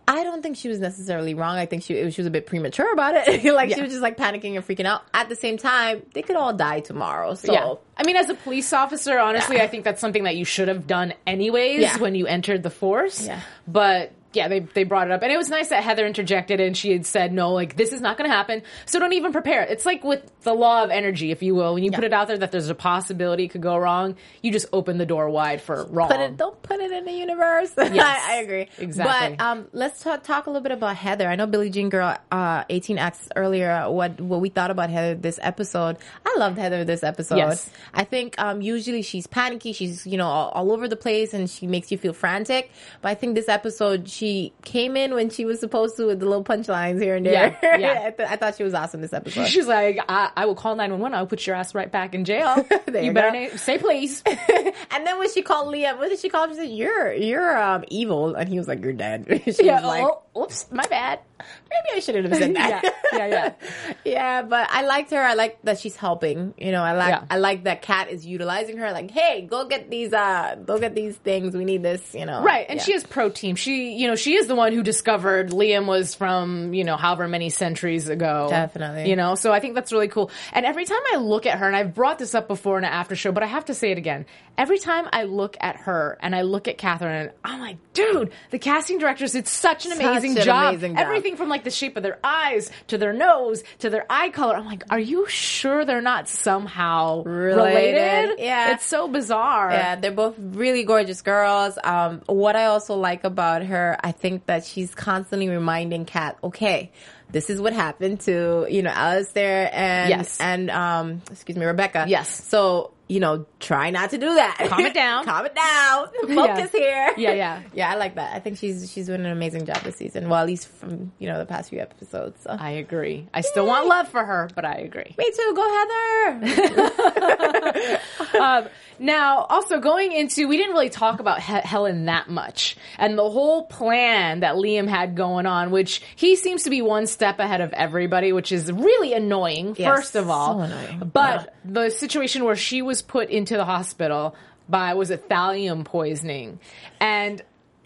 I 0.09 0.23
don't 0.23 0.41
think 0.41 0.55
she 0.55 0.69
was 0.69 0.79
necessarily 0.79 1.33
wrong. 1.33 1.57
I 1.57 1.65
think 1.65 1.83
she 1.83 2.09
she 2.11 2.21
was 2.21 2.27
a 2.27 2.31
bit 2.31 2.45
premature 2.45 2.91
about 2.93 3.15
it. 3.15 3.43
like 3.53 3.69
Yeah. 3.69 3.75
she 3.75 3.81
was 3.81 3.91
just 3.91 4.01
like 4.01 4.15
panicking 4.17 4.55
and 4.55 4.65
freaking 4.65 4.85
out. 4.85 5.01
At 5.13 5.27
the 5.27 5.35
same 5.35 5.57
time, 5.57 6.03
they 6.13 6.21
could 6.21 6.37
all 6.37 6.53
die 6.53 6.79
tomorrow. 6.79 7.33
So 7.33 7.51
yeah. 7.51 7.73
I 7.97 8.03
mean, 8.05 8.15
as 8.15 8.29
a 8.29 8.35
police 8.35 8.71
officer, 8.71 9.19
honestly, 9.19 9.59
I 9.59 9.67
think 9.67 9.83
that's 9.83 9.99
something 9.99 10.23
that 10.23 10.37
you 10.37 10.45
should 10.45 10.69
have 10.69 10.87
done 10.87 11.13
anyways 11.25 11.81
Yeah. 11.81 11.97
when 11.97 12.15
you 12.15 12.25
entered 12.25 12.63
the 12.63 12.69
force. 12.69 13.25
Yeah. 13.27 13.41
But 13.67 14.13
yeah, 14.33 14.47
they, 14.47 14.59
they 14.59 14.83
brought 14.83 15.07
it 15.07 15.13
up. 15.13 15.23
And 15.23 15.31
it 15.31 15.37
was 15.37 15.49
nice 15.49 15.69
that 15.69 15.83
Heather 15.83 16.05
interjected 16.05 16.59
and 16.59 16.75
she 16.75 16.91
had 16.91 17.05
said, 17.05 17.33
no, 17.33 17.53
like, 17.53 17.75
this 17.75 17.93
is 17.93 18.01
not 18.01 18.17
going 18.17 18.29
to 18.29 18.35
happen. 18.35 18.61
So 18.85 18.99
don't 18.99 19.13
even 19.13 19.31
prepare. 19.31 19.63
It's 19.63 19.85
like 19.85 20.03
with 20.03 20.29
the 20.41 20.53
law 20.53 20.83
of 20.83 20.91
energy, 20.91 21.31
if 21.31 21.41
you 21.41 21.55
will. 21.55 21.73
When 21.73 21.83
you 21.83 21.91
put 21.91 22.03
it 22.03 22.13
out 22.13 22.27
there 22.27 22.37
that 22.37 22.51
there's 22.51 22.69
a 22.69 22.75
possibility 22.75 23.45
it 23.45 23.49
could 23.49 23.61
go 23.61 23.77
wrong, 23.77 24.15
you 24.41 24.51
just 24.51 24.67
open 24.73 24.97
the 24.97 25.05
door 25.05 25.29
wide 25.29 25.61
for 25.61 25.85
wrong. 25.85 26.09
Put 26.09 26.19
it, 26.19 26.37
don't 26.37 26.61
put 26.61 26.79
it 26.79 26.91
in 26.91 27.05
the 27.05 27.13
universe. 27.13 27.71
Yes. 27.97 28.19
I, 28.27 28.33
I 28.33 28.35
agree. 28.41 28.67
Exactly. 28.77 29.37
But 29.37 29.43
um, 29.43 29.67
let's 29.71 30.03
talk, 30.03 30.21
talk 30.23 30.45
a 30.45 30.49
little 30.49 30.61
bit 30.61 30.73
about 30.73 30.97
Heather. 30.97 31.27
I 31.27 31.35
know 31.35 31.47
Billie 31.47 31.69
Jean 31.69 31.89
Girl 31.89 32.15
uh, 32.31 32.63
18 32.69 32.97
asked 32.97 33.31
earlier 33.35 33.89
what 33.89 34.19
what 34.19 34.41
we 34.41 34.49
thought 34.49 34.71
about 34.71 34.89
Heather 34.89 35.15
this 35.15 35.39
episode. 35.41 35.97
I 36.25 36.35
loved 36.37 36.57
Heather 36.57 36.83
this 36.83 37.01
episode. 37.01 37.37
Yes. 37.37 37.69
I 37.93 38.03
think 38.03 38.35
um, 38.39 38.61
usually 38.61 39.01
she's 39.01 39.25
panicky. 39.25 39.71
She's 39.73 40.05
you 40.05 40.17
know 40.17 40.27
all, 40.27 40.49
all 40.49 40.71
over 40.73 40.87
the 40.87 40.97
place 40.97 41.33
and 41.33 41.49
she 41.49 41.65
makes 41.65 41.91
you 41.91 41.97
feel 41.97 42.13
frantic. 42.13 42.71
But 43.01 43.09
I 43.09 43.15
think 43.15 43.35
this 43.35 43.47
episode 43.47 44.07
she 44.17 44.51
came 44.63 44.97
in 44.97 45.13
when 45.13 45.29
she 45.29 45.45
was 45.45 45.59
supposed 45.59 45.95
to 45.97 46.05
with 46.05 46.19
the 46.19 46.25
little 46.25 46.43
punchlines 46.43 47.01
here 47.01 47.15
and 47.15 47.25
there. 47.25 47.57
Yeah, 47.61 47.77
yeah. 47.77 48.03
I, 48.07 48.11
th- 48.11 48.29
I 48.29 48.35
thought 48.35 48.55
she 48.55 48.63
was 48.63 48.73
awesome 48.73 49.01
this 49.01 49.13
episode. 49.13 49.47
She's 49.47 49.67
like, 49.67 49.99
I, 50.09 50.31
I 50.35 50.45
will 50.45 50.55
call 50.55 50.75
911. 50.75 51.15
I'll 51.15 51.27
put 51.27 51.45
your 51.45 51.55
ass 51.55 51.75
right 51.75 51.91
back 51.91 52.15
in 52.15 52.25
jail. 52.25 52.65
You 52.87 53.03
you 53.03 53.13
better 53.13 53.31
na- 53.31 53.57
say 53.57 53.77
please. 53.77 54.23
and 54.25 55.05
then 55.05 55.19
when 55.19 55.31
she 55.31 55.41
called 55.41 55.73
Liam, 55.73 55.97
what 55.99 56.09
did 56.09 56.19
she 56.19 56.29
call 56.29 56.45
him? 56.45 56.51
She 56.51 56.55
said, 56.55 56.69
"You're 56.69 57.13
you're 57.13 57.61
um, 57.61 57.83
evil," 57.89 58.33
and 58.33 58.49
he 58.49 58.57
was 58.57 58.67
like, 58.67 58.81
"You're 58.81 58.93
dead." 58.93 59.25
she 59.45 59.65
yeah. 59.65 59.75
was 59.75 59.83
like, 59.83 60.03
oh, 60.03 60.43
oops, 60.43 60.65
my 60.71 60.85
bad. 60.87 61.19
Maybe 61.39 61.95
I 61.95 61.99
shouldn't 61.99 62.27
have 62.29 62.37
said 62.37 62.55
that. 62.55 62.83
Yeah, 63.13 63.17
yeah, 63.17 63.27
yeah. 63.27 63.53
yeah, 64.05 64.41
but 64.41 64.67
I 64.71 64.83
liked 64.85 65.11
her. 65.11 65.21
I 65.21 65.33
like 65.35 65.61
that 65.63 65.79
she's 65.79 65.95
helping. 65.95 66.53
You 66.57 66.71
know, 66.71 66.81
I 66.83 66.93
like 66.93 67.09
Yeah. 67.09 67.23
I 67.29 67.37
like 67.37 67.63
that 67.65 67.81
Kat 67.81 68.09
is 68.09 68.25
utilizing 68.25 68.77
her. 68.77 68.91
Like, 68.91 69.11
hey, 69.11 69.41
go 69.49 69.67
get 69.67 69.89
these 69.89 70.13
uh 70.13 70.55
go 70.65 70.79
get 70.79 70.95
these 70.95 71.15
things. 71.17 71.55
We 71.55 71.65
need 71.65 71.83
this. 71.83 72.13
You 72.13 72.25
know, 72.25 72.41
Right, 72.43 72.65
and 72.69 72.77
Yeah. 72.79 72.83
she 72.83 72.93
is 72.93 73.03
pro 73.03 73.29
team. 73.29 73.55
She, 73.55 73.93
you 73.93 74.07
know, 74.07 74.15
she 74.15 74.35
is 74.35 74.47
the 74.47 74.55
one 74.55 74.73
who 74.73 74.83
discovered 74.83 75.51
Liam 75.51 75.85
was 75.85 76.15
from, 76.15 76.73
you 76.73 76.83
know, 76.83 76.97
however 76.97 77.27
many 77.27 77.49
centuries 77.49 78.09
ago. 78.09 78.47
Definitely. 78.49 79.09
You 79.09 79.15
know, 79.15 79.35
so 79.35 79.51
I 79.53 79.59
think 79.59 79.75
that's 79.75 79.91
really 79.91 80.07
cool. 80.07 80.31
And 80.53 80.65
every 80.65 80.85
time 80.85 81.01
I 81.13 81.17
look 81.17 81.45
at 81.45 81.59
her, 81.59 81.67
and 81.67 81.75
I've 81.75 81.93
brought 81.93 82.19
this 82.19 82.33
up 82.35 82.47
before 82.47 82.77
in 82.77 82.83
an 82.83 82.91
after 82.91 83.15
show, 83.15 83.31
but 83.31 83.43
I 83.43 83.47
have 83.47 83.65
to 83.65 83.73
say 83.73 83.91
it 83.91 83.97
again. 83.97 84.25
Every 84.57 84.79
time 84.79 85.07
I 85.13 85.23
look 85.23 85.55
at 85.61 85.75
her 85.81 86.17
and 86.21 86.35
I 86.35 86.41
look 86.41 86.67
at 86.67 86.77
Catherine, 86.79 87.29
I'm 87.43 87.59
like, 87.59 87.77
dude, 87.93 88.31
the 88.49 88.57
casting 88.57 88.97
directors 88.97 89.33
did 89.33 89.47
such 89.47 89.85
an 89.85 89.91
Such 89.91 89.99
amazing 90.01 90.37
an 90.37 90.43
job. 90.43 90.69
amazing 90.73 90.95
job. 90.95 91.03
Everything 91.05 91.26
from 91.35 91.49
like 91.49 91.63
the 91.63 91.71
shape 91.71 91.97
of 91.97 92.03
their 92.03 92.19
eyes 92.23 92.71
to 92.87 92.97
their 92.97 93.11
nose 93.13 93.63
to 93.79 93.89
their 93.89 94.05
eye 94.09 94.29
color. 94.29 94.55
I'm 94.55 94.65
like, 94.65 94.83
are 94.89 94.99
you 94.99 95.27
sure 95.27 95.83
they're 95.83 96.01
not 96.01 96.29
somehow 96.29 97.23
Related. 97.23 97.57
related? 97.57 98.39
Yeah. 98.39 98.73
It's 98.73 98.85
so 98.85 99.07
bizarre. 99.07 99.71
Yeah, 99.71 99.95
they're 99.95 100.11
both 100.11 100.35
really 100.39 100.83
gorgeous 100.83 101.21
girls. 101.21 101.77
Um, 101.83 102.21
what 102.27 102.55
I 102.55 102.65
also 102.65 102.95
like 102.95 103.23
about 103.23 103.63
her, 103.63 103.97
I 104.01 104.11
think 104.11 104.45
that 104.45 104.63
she's 104.65 104.93
constantly 104.95 105.49
reminding 105.49 106.05
Kat, 106.05 106.37
okay, 106.43 106.91
this 107.29 107.49
is 107.49 107.59
what 107.59 107.73
happened 107.73 108.21
to, 108.21 108.65
you 108.69 108.81
know, 108.83 108.91
Alistair 108.91 109.69
and, 109.73 110.09
Yes. 110.09 110.39
and, 110.39 110.69
um, 110.71 111.21
excuse 111.29 111.57
me, 111.57 111.65
Rebecca. 111.65 112.05
Yes. 112.07 112.29
So, 112.45 112.91
you 113.07 113.19
know, 113.19 113.45
try 113.59 113.89
not 113.89 114.09
to 114.11 114.17
do 114.17 114.35
that. 114.35 114.57
Calm 114.69 114.85
it 114.85 114.93
down. 115.03 115.23
Calm 115.25 115.45
it 115.45 115.55
down. 115.55 116.07
Focus 116.35 116.71
here. 116.71 117.13
Yeah, 117.17 117.33
yeah. 117.33 117.61
Yeah, 117.73 117.91
I 117.91 117.95
like 117.95 118.15
that. 118.15 118.35
I 118.35 118.39
think 118.39 118.57
she's, 118.57 118.91
she's 118.91 119.05
doing 119.07 119.21
an 119.21 119.31
amazing 119.31 119.65
job 119.65 119.77
this 119.83 119.95
season. 119.97 120.29
Well, 120.29 120.39
at 120.41 120.47
least 120.47 120.67
from, 120.67 121.11
you 121.19 121.27
know, 121.27 121.37
the 121.37 121.45
past 121.45 121.69
few 121.69 121.79
episodes. 121.79 122.41
So. 122.41 122.49
I 122.59 122.71
agree. 122.71 123.27
I 123.33 123.41
still 123.41 123.65
want 123.67 123.87
love 123.87 124.07
for 124.07 124.23
her, 124.23 124.49
but 124.55 124.65
I 124.65 124.75
agree. 124.75 125.13
Me 125.17 125.31
too. 125.31 125.53
Go 125.55 126.37
Heather. 126.41 127.99
Um, 128.39 128.67
now, 128.99 129.45
also 129.49 129.79
going 129.79 130.11
into, 130.11 130.47
we 130.47 130.57
didn't 130.57 130.73
really 130.73 130.89
talk 130.89 131.19
about 131.19 131.39
he- 131.41 131.53
Helen 131.53 132.05
that 132.05 132.29
much, 132.29 132.75
and 132.97 133.17
the 133.17 133.29
whole 133.29 133.65
plan 133.65 134.39
that 134.41 134.55
Liam 134.55 134.87
had 134.87 135.15
going 135.15 135.45
on, 135.45 135.71
which 135.71 136.01
he 136.15 136.35
seems 136.35 136.63
to 136.63 136.69
be 136.69 136.81
one 136.81 137.05
step 137.07 137.39
ahead 137.39 137.61
of 137.61 137.73
everybody, 137.73 138.33
which 138.33 138.51
is 138.51 138.71
really 138.71 139.13
annoying. 139.13 139.75
Yes, 139.77 139.95
first 139.95 140.15
of 140.15 140.29
all, 140.29 140.57
so 140.59 140.63
annoying. 140.63 141.11
but 141.13 141.53
the 141.63 141.89
situation 141.89 142.43
where 142.43 142.55
she 142.55 142.81
was 142.81 142.96
put 143.01 143.29
into 143.29 143.57
the 143.57 143.65
hospital 143.65 144.35
by 144.69 144.93
was 144.93 145.11
it 145.11 145.29
thallium 145.29 145.85
poisoning, 145.85 146.59
and. 146.99 147.41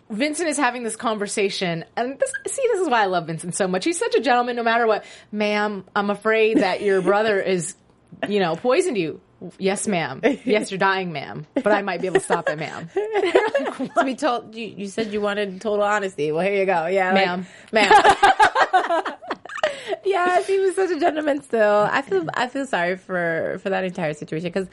Vincent 0.10 0.50
is 0.50 0.58
having 0.58 0.84
this 0.84 0.98
conversation, 0.98 1.86
and 1.96 2.20
this, 2.20 2.34
see, 2.46 2.62
this 2.74 2.82
is 2.82 2.90
why 2.90 3.02
I 3.02 3.06
love 3.06 3.28
Vincent 3.28 3.56
so 3.56 3.66
much. 3.66 3.86
He's 3.86 3.98
such 3.98 4.14
a 4.14 4.20
gentleman, 4.20 4.58
no 4.58 4.64
matter 4.64 4.86
what. 4.86 5.06
Ma'am, 5.32 5.86
I'm 5.96 6.10
afraid 6.10 6.58
that 6.58 6.82
your 6.82 7.02
brother 7.02 7.40
is 7.40 7.76
you 8.28 8.40
know, 8.40 8.56
poisoned 8.56 8.98
you. 8.98 9.22
Yes, 9.58 9.88
ma'am. 9.88 10.22
Yes, 10.46 10.70
you're 10.70 10.78
dying, 10.78 11.12
ma'am. 11.12 11.48
But 11.56 11.72
I 11.72 11.82
might 11.82 12.00
be 12.00 12.08
able 12.08 12.20
to 12.20 12.26
stop 12.26 12.48
it, 12.48 12.60
ma'am. 12.60 12.90
to 12.94 14.04
be 14.06 14.16
told, 14.16 14.54
you, 14.54 14.68
you 14.68 14.88
said 14.88 15.12
you 15.12 15.20
wanted 15.20 15.60
total 15.62 15.84
honesty. 15.84 16.32
Well, 16.32 16.46
here 16.46 16.60
you 16.60 16.66
go. 16.66 16.86
Yeah, 16.86 17.12
like, 17.12 17.46
Ma'am. 17.72 19.04
yeah, 20.06 20.42
he 20.42 20.60
was 20.60 20.76
such 20.76 20.92
a 20.92 21.00
gentleman. 21.00 21.42
Still, 21.42 21.88
I 21.92 22.02
feel 22.02 22.28
I 22.34 22.48
feel 22.48 22.66
sorry 22.66 22.98
for 22.98 23.60
for 23.62 23.70
that 23.70 23.84
entire 23.84 24.14
situation 24.14 24.50
because, 24.50 24.68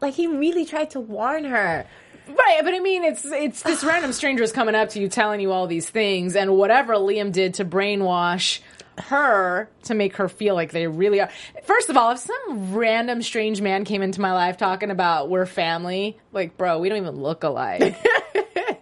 like, 0.00 0.14
he 0.14 0.26
really 0.26 0.64
tried 0.64 0.90
to 0.90 1.00
warn 1.00 1.44
her. 1.44 1.86
Right, 2.26 2.60
but 2.62 2.72
I 2.72 2.80
mean, 2.80 3.04
it's 3.04 3.24
it's 3.24 3.62
this 3.62 3.84
random 3.84 4.12
stranger 4.12 4.42
is 4.42 4.52
coming 4.52 4.74
up 4.74 4.90
to 4.90 5.00
you, 5.00 5.08
telling 5.08 5.40
you 5.40 5.52
all 5.52 5.66
these 5.66 5.88
things, 5.88 6.36
and 6.36 6.56
whatever 6.56 6.94
Liam 6.94 7.32
did 7.32 7.54
to 7.54 7.64
brainwash 7.64 8.60
her 8.98 9.68
to 9.82 9.94
make 9.94 10.16
her 10.16 10.28
feel 10.28 10.54
like 10.54 10.72
they 10.72 10.86
really 10.86 11.20
are. 11.20 11.28
First 11.64 11.90
of 11.90 11.96
all, 11.96 12.12
if 12.12 12.18
some 12.18 12.74
random 12.74 13.22
strange 13.22 13.60
man 13.60 13.84
came 13.84 14.02
into 14.02 14.20
my 14.20 14.32
life 14.32 14.56
talking 14.56 14.90
about 14.90 15.28
we're 15.28 15.46
family, 15.46 16.18
like, 16.32 16.56
bro, 16.56 16.78
we 16.78 16.88
don't 16.88 16.98
even 16.98 17.16
look 17.16 17.42
alike. 17.42 17.96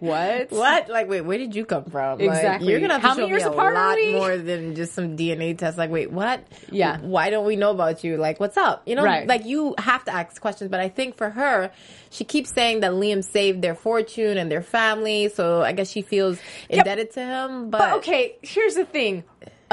what? 0.03 0.51
What? 0.51 0.89
Like, 0.89 1.07
wait, 1.09 1.21
where 1.21 1.37
did 1.37 1.55
you 1.55 1.65
come 1.65 1.85
from? 1.85 2.19
Like, 2.19 2.27
Exactly. 2.29 2.69
you're 2.71 2.79
gonna 2.79 2.93
have 2.99 3.01
to 3.01 3.07
How 3.07 3.15
show 3.15 3.27
me 3.27 3.41
a 3.41 3.49
apart 3.49 3.73
lot 3.75 3.95
we? 3.95 4.13
more 4.13 4.37
than 4.37 4.75
just 4.75 4.93
some 4.93 5.15
DNA 5.15 5.57
test. 5.57 5.77
Like, 5.77 5.89
wait, 5.89 6.11
what? 6.11 6.43
Yeah. 6.71 6.99
Why 6.99 7.29
don't 7.29 7.45
we 7.45 7.55
know 7.55 7.71
about 7.71 8.03
you? 8.03 8.17
Like, 8.17 8.39
what's 8.39 8.57
up? 8.57 8.83
You 8.85 8.95
know, 8.95 9.03
Right. 9.03 9.27
like 9.27 9.45
you 9.45 9.75
have 9.77 10.03
to 10.05 10.13
ask 10.13 10.39
questions. 10.41 10.69
But 10.69 10.79
I 10.79 10.89
think 10.89 11.15
for 11.15 11.29
her, 11.29 11.71
she 12.09 12.23
keeps 12.23 12.51
saying 12.53 12.81
that 12.81 12.91
Liam 12.91 13.23
saved 13.23 13.61
their 13.61 13.75
fortune 13.75 14.37
and 14.37 14.51
their 14.51 14.61
family. 14.61 15.29
So 15.29 15.61
I 15.61 15.71
guess 15.71 15.89
she 15.89 16.01
feels 16.01 16.37
indebted 16.69 17.11
to 17.13 17.19
him. 17.21 17.69
But, 17.69 17.79
But 17.79 17.93
okay, 17.99 18.35
here's 18.41 18.75
the 18.75 18.85
thing. 18.85 19.23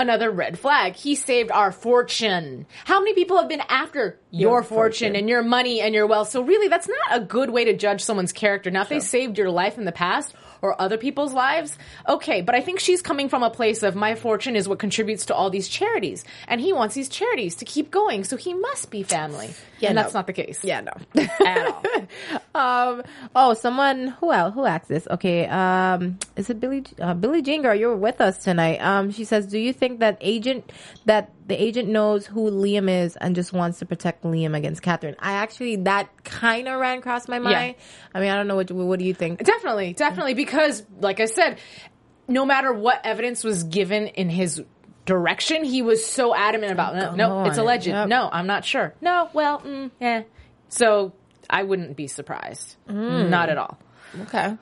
Another 0.00 0.30
red 0.30 0.58
flag. 0.58 0.96
He 0.96 1.14
saved 1.14 1.50
our 1.50 1.70
fortune. 1.70 2.64
How 2.86 3.00
many 3.00 3.12
people 3.12 3.36
have 3.36 3.50
been 3.50 3.60
after 3.68 4.18
your, 4.30 4.52
Your 4.52 4.62
fortune, 4.62 5.08
fortune. 5.08 5.16
and 5.16 5.28
your 5.28 5.42
money 5.42 5.82
and 5.82 5.94
your 5.94 6.06
wealth? 6.06 6.30
So 6.30 6.40
really, 6.40 6.68
that's 6.68 6.88
not 6.88 7.20
a 7.20 7.24
good 7.24 7.50
way 7.50 7.66
to 7.66 7.76
judge 7.76 8.00
someone's 8.00 8.32
character. 8.32 8.70
Now, 8.70 8.80
if 8.80 8.88
they 8.88 9.00
saved 9.00 9.36
your 9.36 9.50
life 9.50 9.76
in 9.76 9.84
the 9.84 9.92
past 9.92 10.34
or 10.62 10.80
other 10.80 10.96
people's 10.96 11.34
lives, 11.34 11.76
okay. 12.08 12.40
But 12.40 12.54
I 12.54 12.62
think 12.62 12.80
she's 12.80 13.02
coming 13.02 13.28
from 13.28 13.42
a 13.42 13.50
place 13.50 13.82
of 13.82 13.94
my 13.94 14.14
fortune 14.14 14.56
is 14.56 14.66
what 14.66 14.78
contributes 14.78 15.26
to 15.26 15.34
all 15.34 15.50
these 15.50 15.68
charities, 15.68 16.24
and 16.48 16.62
he 16.62 16.72
wants 16.72 16.94
these 16.94 17.10
charities 17.10 17.56
to 17.56 17.66
keep 17.66 17.90
going. 17.90 18.24
So 18.24 18.38
he 18.38 18.54
must 18.54 18.90
be 18.90 19.02
family. 19.02 19.50
Yeah, 19.80 19.90
and 19.90 19.96
no. 19.96 20.02
that's 20.02 20.14
not 20.14 20.26
the 20.26 20.32
case. 20.32 20.62
Yeah, 20.62 20.82
no. 20.82 20.92
at 21.44 21.66
all. 22.54 22.90
um. 22.90 23.02
Oh, 23.34 23.54
someone 23.54 24.08
who 24.08 24.32
else? 24.32 24.54
Who 24.54 24.64
asked 24.64 24.88
this? 24.88 25.08
Okay. 25.10 25.46
Um. 25.46 26.18
Is 26.36 26.50
it 26.50 26.60
Billy? 26.60 26.84
Uh, 27.00 27.14
Billy 27.14 27.42
Jean 27.42 27.62
girl, 27.62 27.74
you're 27.74 27.96
with 27.96 28.20
us 28.20 28.44
tonight. 28.44 28.78
Um. 28.78 29.10
She 29.10 29.24
says, 29.24 29.46
"Do 29.46 29.58
you 29.58 29.72
think 29.72 30.00
that 30.00 30.18
agent 30.20 30.70
that 31.06 31.32
the 31.46 31.60
agent 31.60 31.88
knows 31.88 32.26
who 32.26 32.50
Liam 32.50 32.88
is 32.88 33.16
and 33.16 33.34
just 33.34 33.52
wants 33.52 33.78
to 33.80 33.86
protect 33.86 34.24
Liam 34.24 34.56
against 34.56 34.82
Catherine?" 34.82 35.16
I 35.18 35.32
actually 35.32 35.76
that 35.76 36.24
kind 36.24 36.68
of 36.68 36.78
ran 36.78 36.98
across 36.98 37.28
my 37.28 37.38
mind. 37.38 37.76
I 38.14 38.20
mean, 38.20 38.30
I 38.30 38.36
don't 38.36 38.48
know 38.48 38.56
what. 38.56 38.70
What 38.70 38.98
do 38.98 39.04
you 39.04 39.14
think? 39.14 39.42
Definitely, 39.42 39.94
definitely, 39.94 40.34
because 40.34 40.82
like 41.00 41.20
I 41.20 41.26
said, 41.26 41.58
no 42.28 42.46
matter 42.46 42.72
what 42.72 43.00
evidence 43.04 43.42
was 43.42 43.64
given 43.64 44.06
in 44.06 44.30
his 44.30 44.62
direction, 45.04 45.64
he 45.64 45.82
was 45.82 46.04
so 46.04 46.34
adamant 46.34 46.72
about 46.72 46.94
no, 46.94 47.14
no, 47.14 47.44
it's 47.44 47.58
a 47.58 47.62
legend. 47.62 47.96
Yep. 47.96 48.08
No, 48.08 48.28
I'm 48.32 48.46
not 48.46 48.64
sure. 48.64 48.94
No, 49.00 49.28
well, 49.32 49.60
mm, 49.60 49.90
yeah. 50.00 50.22
So 50.68 51.12
I 51.48 51.62
wouldn't 51.62 51.96
be 51.96 52.06
surprised. 52.06 52.76
Not 52.88 53.48
at 53.48 53.58
all. 53.58 53.78
Okay. 54.22 54.56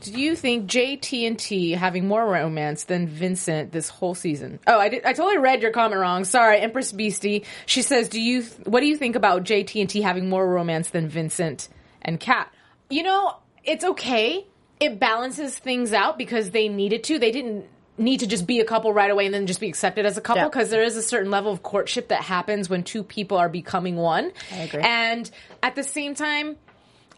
Do 0.00 0.18
you 0.18 0.34
think 0.34 0.66
JT 0.66 1.26
and 1.26 1.38
T 1.38 1.72
having 1.72 2.08
more 2.08 2.24
romance 2.26 2.84
than 2.84 3.06
Vincent 3.06 3.70
this 3.70 3.90
whole 3.90 4.14
season? 4.14 4.58
Oh, 4.66 4.78
I 4.78 4.88
did. 4.88 5.04
I 5.04 5.12
totally 5.12 5.36
read 5.36 5.60
your 5.60 5.72
comment 5.72 6.00
wrong. 6.00 6.24
Sorry, 6.24 6.58
Empress 6.58 6.90
Beastie. 6.90 7.44
She 7.66 7.82
says, 7.82 8.08
"Do 8.08 8.20
you? 8.20 8.44
What 8.64 8.80
do 8.80 8.86
you 8.86 8.96
think 8.96 9.14
about 9.14 9.44
JT 9.44 9.78
and 9.78 9.90
T 9.90 10.00
having 10.00 10.30
more 10.30 10.48
romance 10.48 10.88
than 10.90 11.08
Vincent 11.08 11.68
and 12.00 12.18
Kat?" 12.18 12.50
You 12.88 13.02
know, 13.02 13.36
it's 13.62 13.84
okay. 13.84 14.46
It 14.80 14.98
balances 14.98 15.58
things 15.58 15.92
out 15.92 16.16
because 16.16 16.50
they 16.50 16.68
needed 16.68 17.04
to. 17.04 17.18
They 17.18 17.30
didn't 17.30 17.66
need 18.00 18.20
to 18.20 18.26
just 18.26 18.46
be 18.46 18.60
a 18.60 18.64
couple 18.64 18.92
right 18.92 19.10
away 19.10 19.26
and 19.26 19.34
then 19.34 19.46
just 19.46 19.60
be 19.60 19.68
accepted 19.68 20.06
as 20.06 20.16
a 20.16 20.20
couple 20.20 20.42
Yeah. 20.42 20.48
because 20.48 20.70
there 20.70 20.82
is 20.82 20.96
a 20.96 21.02
certain 21.02 21.30
level 21.30 21.52
of 21.52 21.62
courtship 21.62 22.08
that 22.08 22.22
happens 22.22 22.68
when 22.68 22.82
two 22.82 23.02
people 23.04 23.36
are 23.36 23.48
becoming 23.48 23.96
one. 23.96 24.32
I 24.52 24.56
agree. 24.62 24.82
And 24.82 25.30
at 25.62 25.74
the 25.76 25.84
same 25.84 26.14
time, 26.14 26.56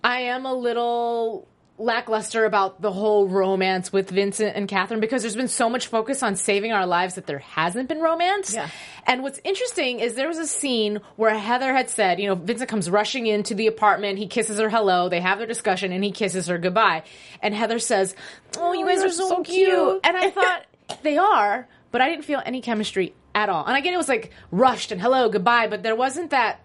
I 0.04 0.22
am 0.22 0.44
a 0.44 0.52
little 0.54 1.46
lackluster 1.78 2.44
about 2.44 2.80
the 2.80 2.92
whole 2.92 3.26
romance 3.26 3.92
with 3.92 4.08
Vincent 4.10 4.54
and 4.56 4.68
Catherine 4.68 5.00
because 5.00 5.22
there's 5.22 5.34
been 5.34 5.48
so 5.48 5.68
much 5.70 5.86
focus 5.88 6.22
on 6.22 6.36
saving 6.36 6.70
our 6.70 6.86
lives 6.86 7.14
that 7.14 7.26
there 7.26 7.38
hasn't 7.40 7.88
been 7.88 8.00
romance. 8.00 8.54
Yeah. 8.54 8.68
And 9.06 9.22
what's 9.22 9.40
interesting 9.42 9.98
is 9.98 10.14
there 10.14 10.28
was 10.28 10.38
a 10.38 10.46
scene 10.46 11.00
where 11.16 11.36
Heather 11.36 11.72
had 11.72 11.90
said, 11.90 12.20
you 12.20 12.28
know, 12.28 12.34
Vincent 12.36 12.68
comes 12.70 12.88
rushing 12.90 13.26
into 13.26 13.54
the 13.54 13.66
apartment, 13.66 14.18
he 14.18 14.28
kisses 14.28 14.60
her 14.60 14.68
hello, 14.70 15.08
they 15.08 15.20
have 15.20 15.38
their 15.38 15.46
discussion, 15.46 15.92
and 15.92 16.04
he 16.04 16.12
kisses 16.12 16.46
her 16.46 16.58
goodbye. 16.58 17.02
And 17.40 17.52
Heather 17.54 17.78
says, 17.80 18.14
Oh, 18.58 18.72
you 18.74 18.84
Oh, 18.84 18.88
guys 18.88 18.98
you're 18.98 19.06
are 19.06 19.10
so, 19.10 19.28
so 19.28 19.42
cute. 19.42 19.68
cute. 19.70 20.00
And 20.04 20.16
I 20.16 20.30
thought, 20.30 20.64
they 21.02 21.16
are, 21.18 21.68
but 21.90 22.00
I 22.00 22.08
didn't 22.08 22.24
feel 22.24 22.42
any 22.44 22.60
chemistry 22.60 23.14
at 23.34 23.48
all. 23.48 23.64
And 23.64 23.76
again, 23.76 23.94
it 23.94 23.98
was 23.98 24.08
like 24.08 24.30
rushed 24.50 24.92
and 24.92 25.00
hello, 25.00 25.28
goodbye, 25.28 25.68
but 25.68 25.82
there 25.82 25.96
wasn't 25.96 26.30
that 26.30 26.60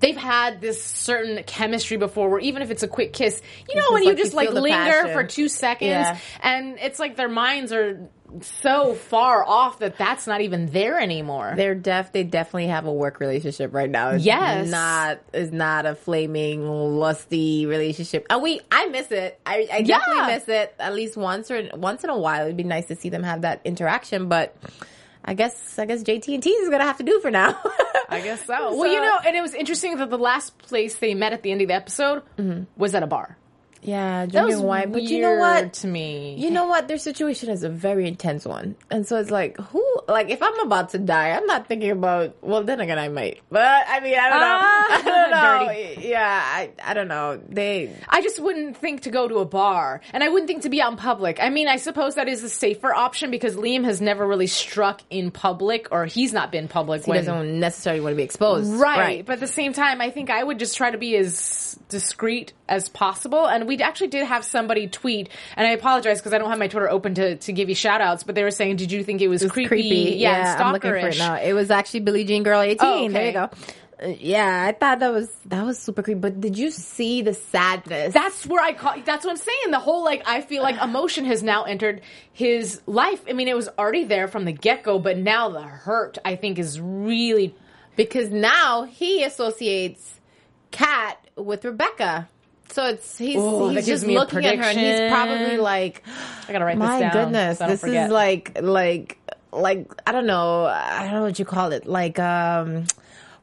they've 0.00 0.16
had 0.16 0.60
this 0.60 0.82
certain 0.82 1.42
chemistry 1.44 1.96
before 1.96 2.28
where 2.28 2.40
even 2.40 2.62
if 2.62 2.70
it's 2.70 2.82
a 2.82 2.88
quick 2.88 3.12
kiss, 3.12 3.40
you 3.68 3.76
know, 3.80 3.86
when 3.92 4.02
you 4.02 4.10
like 4.10 4.18
you 4.18 4.24
just 4.24 4.34
like 4.34 4.50
linger 4.52 4.68
passion. 4.76 5.12
for 5.12 5.24
two 5.24 5.48
seconds 5.48 5.88
Yeah. 5.88 6.18
and 6.42 6.78
it's 6.78 6.98
like 6.98 7.16
their 7.16 7.28
minds 7.28 7.72
are 7.72 8.08
so 8.42 8.94
far 8.94 9.44
off 9.44 9.78
that 9.78 9.96
that's 9.98 10.26
not 10.26 10.40
even 10.40 10.66
there 10.66 10.98
anymore. 10.98 11.54
They're 11.56 11.74
deaf. 11.74 12.12
They 12.12 12.24
definitely 12.24 12.68
have 12.68 12.86
a 12.86 12.92
work 12.92 13.20
relationship 13.20 13.72
right 13.74 13.88
now. 13.90 14.10
It's 14.10 14.24
Yes. 14.24 14.68
not 14.68 15.20
is 15.32 15.52
not 15.52 15.86
a 15.86 15.94
flaming 15.94 16.68
lusty 16.68 17.66
relationship. 17.66 18.26
And 18.30 18.42
we, 18.42 18.60
I 18.70 18.86
miss 18.86 19.10
it. 19.10 19.38
I, 19.46 19.68
I 19.72 19.78
Yeah. 19.78 19.98
definitely 19.98 20.34
miss 20.34 20.48
it. 20.48 20.74
At 20.78 20.94
least 20.94 21.16
once 21.16 21.50
or 21.50 21.68
once 21.74 22.04
in 22.04 22.10
a 22.10 22.18
while, 22.18 22.44
it'd 22.44 22.56
be 22.56 22.64
nice 22.64 22.86
to 22.86 22.96
see 22.96 23.08
them 23.08 23.22
have 23.22 23.42
that 23.42 23.60
interaction. 23.64 24.28
But 24.28 24.56
I 25.24 25.34
guess 25.34 25.78
I 25.78 25.86
guess 25.86 26.02
JT 26.02 26.34
and 26.34 26.42
T 26.42 26.50
is 26.50 26.68
gonna 26.70 26.84
have 26.84 26.98
to 26.98 27.04
do 27.04 27.20
for 27.20 27.30
now. 27.30 27.58
I 28.08 28.20
guess 28.20 28.44
so. 28.44 28.76
Well, 28.76 28.92
you 28.92 29.00
know, 29.00 29.18
and 29.26 29.34
it 29.34 29.40
was 29.40 29.54
interesting 29.54 29.96
that 29.96 30.10
the 30.10 30.18
last 30.18 30.58
place 30.58 30.96
they 30.96 31.14
met 31.14 31.32
at 31.32 31.42
the 31.42 31.50
end 31.52 31.62
of 31.62 31.68
the 31.68 31.74
episode 31.74 32.22
mm-hmm. 32.38 32.64
was 32.76 32.94
at 32.94 33.02
a 33.02 33.06
bar. 33.06 33.36
Yeah, 33.84 34.26
drinking 34.26 34.62
wine. 34.62 34.92
But 34.92 35.02
you 35.02 35.20
know 35.20 35.34
what? 35.36 35.72
to 35.74 35.86
me. 35.86 36.34
You 36.38 36.50
know 36.50 36.66
what? 36.66 36.88
Their 36.88 36.98
situation 36.98 37.50
is 37.50 37.62
a 37.62 37.68
very 37.68 38.08
intense 38.08 38.44
one. 38.44 38.76
And 38.90 39.06
so 39.06 39.16
it's 39.18 39.30
like, 39.30 39.56
who, 39.58 39.84
like, 40.08 40.30
if 40.30 40.42
I'm 40.42 40.58
about 40.60 40.90
to 40.90 40.98
die, 40.98 41.30
I'm 41.30 41.46
not 41.46 41.66
thinking 41.68 41.90
about, 41.90 42.36
well, 42.42 42.62
then 42.64 42.80
again, 42.80 42.98
I 42.98 43.08
might. 43.08 43.40
But, 43.50 43.84
I 43.88 44.00
mean, 44.00 44.18
I 44.18 44.30
don't 44.30 44.40
know. 44.40 44.58
Ah, 44.60 44.86
I 44.90 45.02
don't 45.02 45.30
know. 45.30 45.66
dirty. 45.94 46.08
Yeah, 46.08 46.42
I, 46.44 46.70
I 46.82 46.94
don't 46.94 47.08
know. 47.08 47.40
They, 47.48 47.94
I 48.08 48.22
just 48.22 48.40
wouldn't 48.40 48.76
think 48.76 49.02
to 49.02 49.10
go 49.10 49.28
to 49.28 49.36
a 49.38 49.44
bar, 49.44 50.00
and 50.12 50.22
I 50.24 50.28
wouldn't 50.28 50.48
think 50.48 50.62
to 50.62 50.70
be 50.70 50.80
out 50.80 50.90
in 50.92 50.96
public. 50.98 51.38
I 51.40 51.50
mean, 51.50 51.68
I 51.68 51.76
suppose 51.76 52.14
that 52.16 52.28
is 52.28 52.42
a 52.42 52.48
safer 52.48 52.92
option 52.94 53.30
because 53.30 53.56
Liam 53.56 53.84
has 53.84 54.00
never 54.00 54.26
really 54.26 54.46
struck 54.46 55.02
in 55.10 55.30
public, 55.30 55.88
or 55.90 56.06
he's 56.06 56.32
not 56.32 56.50
been 56.50 56.68
public 56.68 57.04
he 57.04 57.10
when. 57.10 57.24
doesn't 57.24 57.60
necessarily 57.60 58.00
want 58.00 58.12
to 58.12 58.16
be 58.16 58.22
exposed. 58.22 58.72
Right. 58.72 59.24
but 59.24 59.34
at 59.34 59.40
the 59.40 59.46
same 59.46 59.72
time, 59.72 60.00
I 60.00 60.10
think 60.10 60.30
I 60.30 60.42
would 60.42 60.58
just 60.58 60.76
try 60.76 60.90
to 60.90 60.98
be 60.98 61.16
as 61.16 61.78
discreet 61.88 62.52
as 62.68 62.88
possible. 62.88 63.46
And 63.46 63.66
we 63.66 63.73
actually 63.80 64.08
did 64.08 64.26
have 64.26 64.44
somebody 64.44 64.88
tweet, 64.88 65.28
and 65.56 65.66
I 65.66 65.70
apologize 65.70 66.18
because 66.20 66.32
I 66.32 66.38
don't 66.38 66.50
have 66.50 66.58
my 66.58 66.68
Twitter 66.68 66.90
open 66.90 67.14
to, 67.14 67.36
to 67.36 67.52
give 67.52 67.68
you 67.68 67.74
shout 67.74 68.00
outs, 68.00 68.22
but 68.22 68.34
they 68.34 68.42
were 68.42 68.50
saying, 68.50 68.76
Did 68.76 68.92
you 68.92 69.04
think 69.04 69.20
it 69.20 69.28
was, 69.28 69.42
It's 69.42 69.52
creepy? 69.52 69.68
creepy. 69.68 70.16
Yeah, 70.18 70.56
I'm 70.58 70.72
looking 70.72 70.90
for 70.90 70.96
it 70.96 71.18
now. 71.18 71.36
It 71.36 71.52
was 71.52 71.70
actually 71.70 72.00
Billie 72.00 72.24
Jean 72.24 72.42
Girl 72.42 72.60
18. 72.60 72.78
Oh, 72.80 73.08
There 73.08 73.26
you 73.26 73.32
go. 73.32 73.50
Uh, 74.02 74.08
yeah, 74.18 74.64
I 74.68 74.72
thought 74.72 74.98
that 74.98 75.12
was, 75.12 75.30
that 75.46 75.64
was 75.64 75.78
super 75.78 76.02
creepy. 76.02 76.18
But 76.18 76.40
did 76.40 76.58
you 76.58 76.70
see 76.72 77.22
the 77.22 77.32
sadness? 77.32 78.12
That's 78.12 78.44
where 78.44 78.60
I 78.60 78.72
call. 78.72 78.94
That's 79.04 79.24
what 79.24 79.30
I'm 79.30 79.36
saying. 79.36 79.70
The 79.70 79.78
whole 79.78 80.02
like 80.04 80.22
I 80.26 80.40
feel 80.40 80.64
like 80.64 80.82
emotion 80.82 81.24
has 81.26 81.44
now 81.44 81.62
entered 81.62 82.00
his 82.32 82.80
life. 82.86 83.22
I 83.28 83.34
mean, 83.34 83.46
it 83.46 83.54
was 83.54 83.68
already 83.78 84.02
there 84.02 84.26
from 84.26 84.46
the 84.46 84.52
get 84.52 84.82
go, 84.82 84.98
but 84.98 85.16
now 85.16 85.48
the 85.48 85.62
hurt 85.62 86.18
I 86.24 86.34
think 86.34 86.58
is 86.58 86.80
really 86.80 87.54
because 87.94 88.30
now 88.30 88.82
he 88.82 89.22
associates 89.22 90.20
Kat 90.72 91.16
with 91.36 91.64
Rebecca. 91.64 92.28
So 92.74 92.86
it's 92.86 93.16
he's 93.16 93.36
Oh, 93.38 93.68
that 93.68 93.74
he's 93.76 93.86
just 93.86 94.04
looking 94.04 94.44
at 94.44 94.58
her 94.58 94.64
and 94.64 94.76
he's 94.78 95.08
probably 95.12 95.58
like, 95.58 96.02
I 96.48 96.52
gotta 96.52 96.64
write 96.64 96.76
my 96.76 96.98
this 96.98 97.00
down. 97.00 97.14
My 97.14 97.22
goodness, 97.24 97.58
so 97.58 97.64
I 97.64 97.68
don't 97.68 97.72
this 97.74 97.80
forget. 97.82 98.06
is 98.06 98.12
like 98.12 98.58
like 98.60 99.18
like 99.52 99.92
I 100.04 100.10
don't 100.10 100.26
know, 100.26 100.64
I 100.64 101.04
don't 101.04 101.12
know 101.14 101.22
what 101.22 101.38
you 101.38 101.44
call 101.44 101.70
it, 101.72 101.86
like 101.86 102.18
um. 102.18 102.86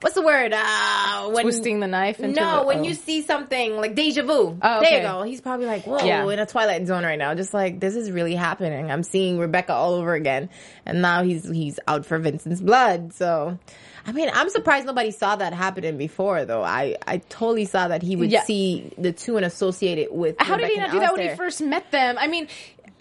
What's 0.02 0.16
the 0.16 0.24
word? 0.24 0.52
Uh, 0.52 1.30
when, 1.30 1.44
Twisting 1.44 1.80
the 1.80 1.86
knife 1.88 2.20
into 2.20 2.42
no, 2.42 2.62
the- 2.62 2.66
when 2.66 2.80
oh. 2.80 2.84
you 2.84 2.96
see 2.96 3.22
something 3.22 3.78
like 3.78 3.94
deja 3.96 4.24
vu. 4.24 4.58
Oh, 4.60 4.82
There 4.82 4.98
you 4.98 5.02
go. 5.04 5.22
He's 5.22 5.42
probably 5.42 5.68
like, 5.68 5.86
whoa, 5.86 6.04
Yeah. 6.04 6.28
in 6.28 6.40
a 6.40 6.46
twilight 6.48 6.88
zone 6.88 7.04
right 7.06 7.20
now. 7.20 7.36
Just 7.36 7.54
like 7.54 7.80
this 7.80 7.96
is 7.96 8.10
really 8.12 8.34
happening. 8.36 8.92
I'm 8.92 9.04
seeing 9.04 9.38
Rebecca 9.38 9.74
all 9.74 9.94
over 9.94 10.14
again, 10.14 10.50
and 10.88 11.02
now 11.04 11.24
he's 11.24 11.48
he's 11.48 11.80
out 11.88 12.06
for 12.06 12.18
Vincent's 12.18 12.60
blood. 12.62 13.14
So, 13.14 13.60
I 14.06 14.12
mean, 14.12 14.30
I'm 14.34 14.50
surprised 14.50 14.86
nobody 14.86 15.12
saw 15.12 15.36
that 15.36 15.54
happening 15.54 15.98
before, 15.98 16.46
though. 16.46 16.64
I 16.64 16.98
I 17.06 17.18
totally 17.18 17.66
saw 17.66 17.88
that 17.90 18.02
he 18.02 18.16
would 18.16 18.32
Yeah. 18.32 18.44
see 18.44 18.92
the 18.98 19.12
two 19.12 19.38
and 19.38 19.46
associate 19.46 19.98
it 19.98 20.14
with. 20.14 20.36
How 20.40 20.58
did 20.58 20.70
he 20.70 20.78
not 20.78 20.92
do 20.92 21.00
that 21.00 21.14
when 21.14 21.30
he 21.30 21.36
first 21.36 21.62
met 21.62 21.92
them? 21.92 22.18
I 22.20 22.28
mean, 22.28 22.48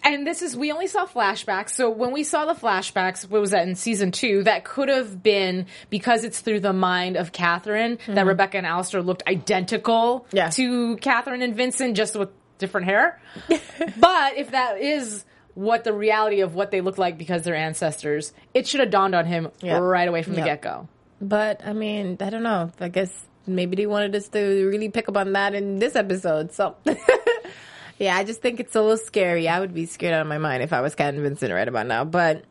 and 0.03 0.25
this 0.25 0.41
is 0.41 0.55
we 0.55 0.71
only 0.71 0.87
saw 0.87 1.05
flashbacks. 1.05 1.71
So 1.71 1.89
when 1.89 2.11
we 2.11 2.23
saw 2.23 2.45
the 2.45 2.59
flashbacks, 2.59 3.29
what 3.29 3.41
was 3.41 3.51
that 3.51 3.67
in 3.67 3.75
season 3.75 4.11
two? 4.11 4.43
That 4.43 4.63
could 4.63 4.89
have 4.89 5.21
been 5.21 5.67
because 5.89 6.23
it's 6.23 6.39
through 6.39 6.61
the 6.61 6.73
mind 6.73 7.17
of 7.17 7.31
Catherine 7.31 7.97
that 8.07 8.15
mm-hmm. 8.15 8.27
Rebecca 8.27 8.57
and 8.57 8.65
Alistair 8.65 9.01
looked 9.01 9.23
identical 9.27 10.25
Yeah. 10.31 10.49
to 10.51 10.97
Catherine 10.97 11.41
and 11.41 11.55
Vincent, 11.55 11.95
just 11.95 12.15
with 12.15 12.29
different 12.57 12.87
hair. 12.87 13.19
but 13.99 14.37
if 14.37 14.51
that 14.51 14.79
is 14.79 15.25
what 15.61 15.83
the 15.83 15.93
reality 15.93 16.41
of 16.41 16.55
what 16.55 16.71
they 16.71 16.81
look 16.81 16.97
like 16.97 17.17
because 17.17 17.43
they're 17.43 17.55
ancestors, 17.55 18.33
it 18.53 18.67
should 18.67 18.79
have 18.79 18.89
dawned 18.89 19.13
on 19.13 19.25
him 19.25 19.49
Yeah. 19.61 19.77
right 19.77 20.07
away 20.07 20.23
from 20.23 20.33
the 20.33 20.41
get 20.41 20.61
go. 20.61 20.87
But 21.21 21.61
I 21.65 21.73
mean, 21.73 22.17
I 22.19 22.29
don't 22.31 22.41
know. 22.43 22.71
I 22.79 22.89
guess 22.89 23.11
maybe 23.45 23.75
they 23.75 23.85
wanted 23.85 24.15
us 24.15 24.27
to 24.29 24.39
really 24.67 24.89
pick 24.89 25.07
up 25.07 25.17
on 25.17 25.33
that 25.33 25.53
in 25.53 25.77
this 25.77 25.95
episode. 25.95 26.51
So, 26.53 26.75
yeah, 27.99 28.15
I 28.17 28.23
just 28.23 28.41
think 28.41 28.59
it's 28.59 28.75
a 28.75 28.81
little 28.81 28.97
scary. 28.97 29.47
I 29.47 29.59
would 29.59 29.73
be 29.73 29.85
scared 29.85 30.13
out 30.15 30.21
of 30.21 30.27
my 30.27 30.39
mind 30.39 30.63
if 30.63 30.73
I 30.73 30.81
was 30.81 30.95
Cat 30.95 31.13
and 31.13 31.21
Vincent 31.21 31.53
right 31.53 31.67
about 31.67 31.85
now. 31.85 32.03
But 32.05 32.43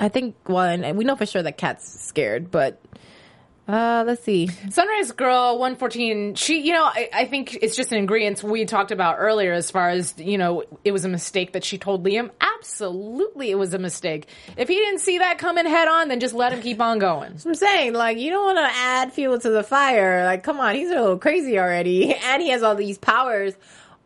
I 0.00 0.08
think, 0.08 0.34
well, 0.48 0.64
and 0.64 0.96
we 0.96 1.04
know 1.04 1.16
for 1.16 1.26
sure 1.26 1.42
that 1.42 1.58
Cat's 1.58 1.86
scared. 2.02 2.50
But 2.50 2.80
uh, 3.66 4.04
let's 4.06 4.22
see. 4.22 4.48
Sunrise 4.70 5.12
Girl 5.12 5.58
114, 5.58 6.34
she, 6.34 6.60
you 6.60 6.72
know, 6.72 6.84
I, 6.84 7.08
I 7.12 7.24
think 7.24 7.54
it's 7.62 7.74
just 7.74 7.92
an 7.92 7.98
ingredient 7.98 8.42
we 8.42 8.66
talked 8.66 8.90
about 8.90 9.16
earlier 9.18 9.52
as 9.52 9.70
far 9.70 9.88
as, 9.88 10.14
you 10.18 10.36
know, 10.36 10.64
it 10.84 10.92
was 10.92 11.06
a 11.06 11.08
mistake 11.08 11.52
that 11.52 11.64
she 11.64 11.78
told 11.78 12.04
Liam. 12.04 12.30
Absolutely, 12.40 13.50
it 13.50 13.54
was 13.54 13.72
a 13.72 13.78
mistake. 13.78 14.28
If 14.56 14.68
he 14.68 14.74
didn't 14.74 15.00
see 15.00 15.18
that 15.18 15.38
coming 15.38 15.64
head 15.64 15.88
on, 15.88 16.08
then 16.08 16.20
just 16.20 16.34
let 16.34 16.52
him 16.52 16.60
keep 16.60 16.80
on 16.80 16.98
going. 16.98 17.38
I'm 17.44 17.54
saying, 17.54 17.94
like, 17.94 18.18
you 18.18 18.30
don't 18.30 18.44
want 18.44 18.58
to 18.58 18.76
add 18.76 19.12
fuel 19.12 19.38
to 19.38 19.50
the 19.50 19.62
fire. 19.62 20.24
Like, 20.24 20.42
come 20.42 20.60
on, 20.60 20.74
he's 20.74 20.90
a 20.90 21.00
little 21.00 21.18
crazy 21.18 21.58
already, 21.58 22.14
and 22.24 22.42
he 22.42 22.50
has 22.50 22.62
all 22.62 22.74
these 22.74 22.98
powers. 22.98 23.54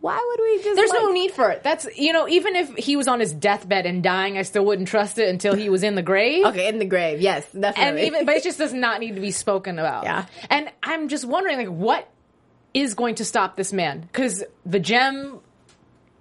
Why 0.01 0.17
would 0.17 0.41
we 0.41 0.63
just? 0.63 0.77
There's 0.77 0.93
no 0.93 1.11
need 1.11 1.33
for 1.33 1.51
it. 1.51 1.65
That's, 1.65 1.87
you 1.97 2.13
know, 2.13 2.29
even 2.29 2.55
if 2.55 2.77
he 2.77 2.97
was 2.97 3.09
on 3.09 3.19
his 3.19 3.33
deathbed 3.33 3.85
and 3.85 4.03
dying, 4.03 4.39
I 4.39 4.43
still 4.43 4.65
wouldn't 4.65 4.87
trust 4.87 5.19
it 5.19 5.29
until 5.29 5.57
he 5.57 5.69
was 5.69 5.83
in 5.83 5.97
the 5.97 6.03
grave. 6.03 6.45
Okay, 6.47 6.69
in 6.69 6.79
the 6.79 6.85
grave, 6.85 7.21
yes, 7.21 7.47
And 7.53 7.63
definitely. 7.63 8.07
even, 8.07 8.25
but 8.25 8.37
it 8.37 8.45
just 8.45 8.59
does 8.59 8.73
not 8.73 9.01
need 9.01 9.17
to 9.17 9.21
be 9.21 9.33
spoken 9.33 9.79
about. 9.79 10.05
Yeah. 10.05 10.27
And 10.51 10.71
I'm 10.85 11.09
just 11.09 11.25
wondering, 11.25 11.59
like, 11.59 11.69
what 11.69 12.09
is 12.75 12.95
going 12.95 13.17
to 13.17 13.25
stop 13.25 13.57
this 13.57 13.73
man? 13.73 14.01
Because 14.03 14.45
the 14.65 14.79
gem 14.79 15.41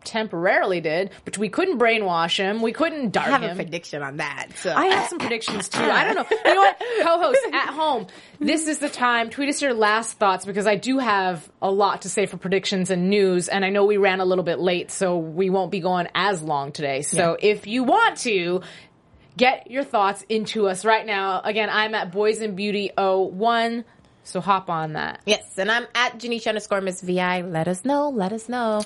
temporarily 0.03 0.81
did, 0.81 1.11
but 1.25 1.37
we 1.37 1.49
couldn't 1.49 1.77
brainwash 1.79 2.37
him. 2.37 2.61
We 2.61 2.71
couldn't 2.71 3.07
I 3.07 3.09
dart 3.09 3.27
have 3.27 3.43
a 3.43 3.47
him. 3.49 3.55
prediction 3.57 4.01
on 4.03 4.17
that. 4.17 4.47
So 4.57 4.73
I 4.73 4.85
have 4.87 5.09
some 5.09 5.19
predictions 5.19 5.69
too. 5.69 5.83
I 5.83 6.03
don't 6.05 6.15
know. 6.15 6.25
You 6.47 6.53
know 6.53 6.61
what? 6.61 6.79
Co-host 7.03 7.39
at 7.53 7.69
home. 7.73 8.07
This 8.39 8.67
is 8.67 8.79
the 8.79 8.89
time. 8.89 9.29
Tweet 9.29 9.49
us 9.49 9.61
your 9.61 9.73
last 9.73 10.17
thoughts 10.17 10.45
because 10.45 10.65
I 10.65 10.75
do 10.75 10.99
have 10.99 11.49
a 11.61 11.69
lot 11.69 12.03
to 12.03 12.09
say 12.09 12.25
for 12.25 12.37
predictions 12.37 12.89
and 12.89 13.09
news, 13.09 13.49
and 13.49 13.65
I 13.65 13.69
know 13.69 13.85
we 13.85 13.97
ran 13.97 14.19
a 14.21 14.25
little 14.25 14.43
bit 14.45 14.59
late, 14.59 14.91
so 14.91 15.17
we 15.17 15.49
won't 15.49 15.71
be 15.71 15.79
going 15.81 16.07
as 16.15 16.41
long 16.41 16.71
today. 16.71 17.01
So 17.01 17.37
if 17.39 17.67
you 17.67 17.83
want 17.83 18.17
to. 18.19 18.61
Get 19.35 19.69
your 19.69 19.83
thoughts 19.83 20.25
into 20.29 20.67
us 20.67 20.83
right 20.83 21.05
now. 21.05 21.41
Again, 21.43 21.69
I'm 21.71 21.93
at 21.93 22.11
Boys 22.11 22.41
and 22.41 22.55
Beauty 22.55 22.89
01, 22.97 23.85
so 24.23 24.41
hop 24.41 24.67
on 24.67 24.93
that. 24.93 25.21
Yes, 25.27 25.43
and 25.59 25.69
I'm 25.69 25.85
at 25.93 26.17
Janisha 26.17 26.47
underscore 26.47 26.81
Miss 26.81 27.01
Vi. 27.01 27.41
Let 27.43 27.67
us 27.67 27.85
know. 27.85 28.09
Let 28.09 28.33
us 28.33 28.49
know. 28.49 28.81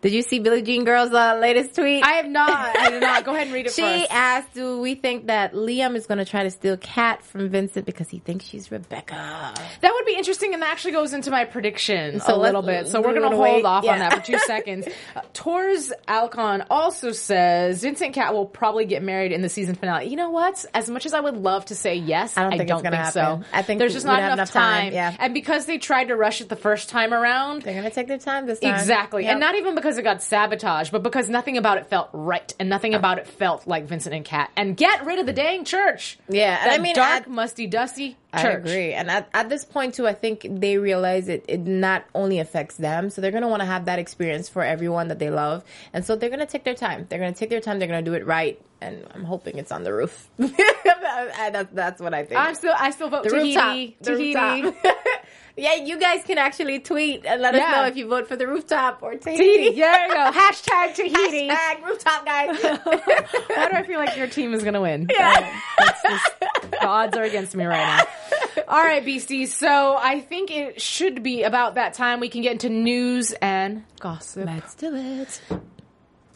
Did 0.00 0.12
you 0.12 0.22
see 0.22 0.38
Billie 0.38 0.62
Jean 0.62 0.84
Girl's 0.84 1.12
uh, 1.12 1.38
latest 1.40 1.74
tweet? 1.74 2.04
I 2.04 2.12
have 2.12 2.26
not. 2.28 2.76
I 2.76 2.90
did 2.90 3.02
not. 3.02 3.24
Go 3.24 3.32
ahead 3.34 3.46
and 3.48 3.54
read 3.54 3.66
it 3.66 3.72
she 3.74 3.82
first. 3.82 4.12
asked, 4.12 4.54
"Do 4.54 4.80
we 4.80 4.94
think 4.94 5.26
that 5.26 5.54
Liam 5.54 5.96
is 5.96 6.06
going 6.06 6.18
to 6.18 6.24
try 6.24 6.44
to 6.44 6.50
steal 6.50 6.76
Kat 6.76 7.24
from 7.24 7.48
Vincent 7.48 7.84
because 7.86 8.08
he 8.08 8.18
thinks 8.18 8.44
she's 8.44 8.70
Rebecca?" 8.70 9.54
That 9.80 9.92
would 9.92 10.06
be 10.06 10.14
interesting, 10.14 10.54
and 10.54 10.62
that 10.62 10.70
actually 10.70 10.92
goes 10.92 11.12
into 11.12 11.30
my 11.30 11.44
prediction 11.44 12.20
So 12.20 12.34
a 12.34 12.38
little 12.38 12.62
bit. 12.62 12.88
So 12.88 13.00
we're 13.00 13.14
going 13.14 13.30
to 13.30 13.36
hold 13.36 13.40
wait? 13.40 13.64
off 13.64 13.84
on 13.84 13.98
that 13.98 14.14
for 14.14 14.20
two 14.20 14.38
seconds. 14.46 14.86
Uh, 15.16 15.20
Tors 15.32 15.92
Alcon 16.06 16.64
also 16.70 17.12
says 17.12 17.82
Vincent 17.82 18.14
Cat 18.14 18.34
will 18.34 18.46
probably 18.46 18.84
get 18.84 19.02
married 19.02 19.32
in 19.32 19.42
the 19.42 19.48
season 19.48 19.74
finale. 19.74 20.06
You 20.06 20.16
know 20.16 20.30
what? 20.30 20.64
As 20.74 20.88
much 20.88 21.06
as 21.06 21.14
I 21.14 21.20
would 21.20 21.36
love 21.36 21.64
to 21.66 21.74
say 21.74 21.96
yes, 21.96 22.36
I 22.36 22.42
don't 22.42 22.56
think 22.56 22.70
it's 22.70 22.82
gonna 22.82 23.10
so. 23.10 23.20
happen. 23.20 23.44
I 23.52 23.62
think 23.62 23.78
there's 23.78 23.94
just 23.94 24.06
not 24.06 24.18
enough, 24.20 24.32
enough 24.34 24.50
time, 24.50 24.84
time. 24.84 24.92
yeah. 24.92 25.16
and 25.18 25.34
because 25.34 25.66
they 25.66 25.78
tried 25.78 26.08
to 26.08 26.16
rush 26.16 26.40
it 26.40 26.48
the 26.48 26.56
first 26.56 26.88
time 26.88 27.12
around. 27.12 27.62
They're 27.62 27.74
going 27.74 27.84
to 27.84 27.90
take 27.94 28.08
their 28.08 28.18
time 28.18 28.46
this 28.46 28.60
time. 28.60 28.74
Exactly. 28.74 29.24
Yep. 29.24 29.30
And 29.32 29.40
not 29.40 29.54
even 29.54 29.74
because 29.74 29.87
it 29.96 30.02
got 30.02 30.22
sabotaged, 30.22 30.92
but 30.92 31.02
because 31.02 31.28
nothing 31.30 31.56
about 31.56 31.78
it 31.78 31.86
felt 31.86 32.10
right 32.12 32.52
and 32.58 32.68
nothing 32.68 32.94
ah. 32.94 32.98
about 32.98 33.18
it 33.18 33.26
felt 33.26 33.66
like 33.66 33.84
Vincent 33.84 34.14
and 34.14 34.24
Kat. 34.24 34.50
And 34.56 34.76
get 34.76 35.06
rid 35.06 35.18
of 35.18 35.26
the 35.26 35.32
dang 35.32 35.64
church. 35.64 36.18
Yeah, 36.28 36.58
and 36.60 36.70
That 36.70 36.80
I 36.80 36.82
mean, 36.82 36.94
dark, 36.94 37.22
at- 37.22 37.30
musty, 37.30 37.66
dusty 37.66 38.16
I 38.32 38.48
agree. 38.48 38.92
And 38.92 39.10
at, 39.10 39.28
at 39.32 39.48
this 39.48 39.64
point, 39.64 39.94
too, 39.94 40.06
I 40.06 40.12
think 40.12 40.46
they 40.48 40.76
realize 40.76 41.28
it, 41.28 41.44
it 41.48 41.60
not 41.60 42.04
only 42.14 42.40
affects 42.40 42.76
them, 42.76 43.08
so 43.08 43.20
they're 43.20 43.30
to 43.42 43.48
want 43.48 43.60
to 43.60 43.66
have 43.66 43.86
that 43.86 43.98
experience 43.98 44.48
for 44.48 44.62
everyone 44.62 45.08
that 45.08 45.18
they 45.18 45.30
love. 45.30 45.64
And 45.92 46.04
so 46.04 46.14
they're 46.14 46.28
to 46.40 46.46
take 46.46 46.64
their 46.64 46.74
time. 46.74 47.06
They're 47.08 47.18
to 47.32 47.32
take 47.32 47.48
their 47.48 47.60
time. 47.60 47.78
They're 47.78 47.88
to 47.88 48.02
do 48.02 48.14
it 48.14 48.26
right. 48.26 48.60
And 48.80 49.06
I'm 49.14 49.24
hoping 49.24 49.58
it's 49.58 49.72
on 49.72 49.82
the 49.82 49.92
roof. 49.92 50.28
that's, 50.38 51.72
that's 51.72 52.00
what 52.00 52.14
I 52.14 52.24
think. 52.24 52.38
I'm 52.38 52.54
still, 52.54 52.74
I 52.78 52.90
still 52.90 53.08
vote 53.08 53.24
the 53.24 53.30
Tahiti. 53.30 53.56
rooftop. 53.56 54.04
The 54.04 54.10
Tahiti. 54.12 54.62
rooftop. 54.62 54.94
yeah, 55.58 55.74
you 55.74 55.98
guys 55.98 56.22
can 56.24 56.38
actually 56.38 56.78
tweet 56.78 57.26
and 57.26 57.42
let 57.42 57.54
us 57.54 57.60
know 57.60 57.84
if 57.86 57.96
you 57.96 58.06
vote 58.08 58.28
for 58.28 58.36
the 58.36 58.46
rooftop 58.46 59.02
or 59.02 59.14
Tahiti. 59.16 59.42
Tahiti. 59.42 59.76
There 59.80 60.06
you 60.06 60.12
go. 60.12 60.30
Hashtag 60.32 60.94
Tahiti. 60.94 61.48
Hashtag 61.48 61.84
rooftop, 61.84 62.24
guys. 62.24 62.62
Why 62.62 63.68
do 63.68 63.76
I 63.76 63.82
feel 63.86 63.98
like 63.98 64.16
your 64.16 64.28
team 64.28 64.54
is 64.54 64.62
going 64.62 64.74
to 64.74 64.80
win? 64.80 65.08
Yeah. 65.10 65.60
That's 65.78 66.02
just, 66.02 66.40
the 66.70 66.86
odds 66.86 67.16
are 67.16 67.24
against 67.24 67.56
me 67.56 67.64
right 67.64 67.76
now. 67.76 68.62
All 68.68 68.82
right, 68.82 69.04
beasties. 69.04 69.54
So 69.54 69.96
I 69.98 70.20
think 70.20 70.50
it 70.50 70.80
should 70.80 71.22
be 71.22 71.42
about 71.42 71.74
that 71.74 71.94
time 71.94 72.20
we 72.20 72.28
can 72.28 72.42
get 72.42 72.52
into 72.52 72.68
news 72.68 73.32
and 73.40 73.84
gossip. 74.00 74.46
Let's 74.46 74.74
do 74.74 74.94
it. 74.94 75.40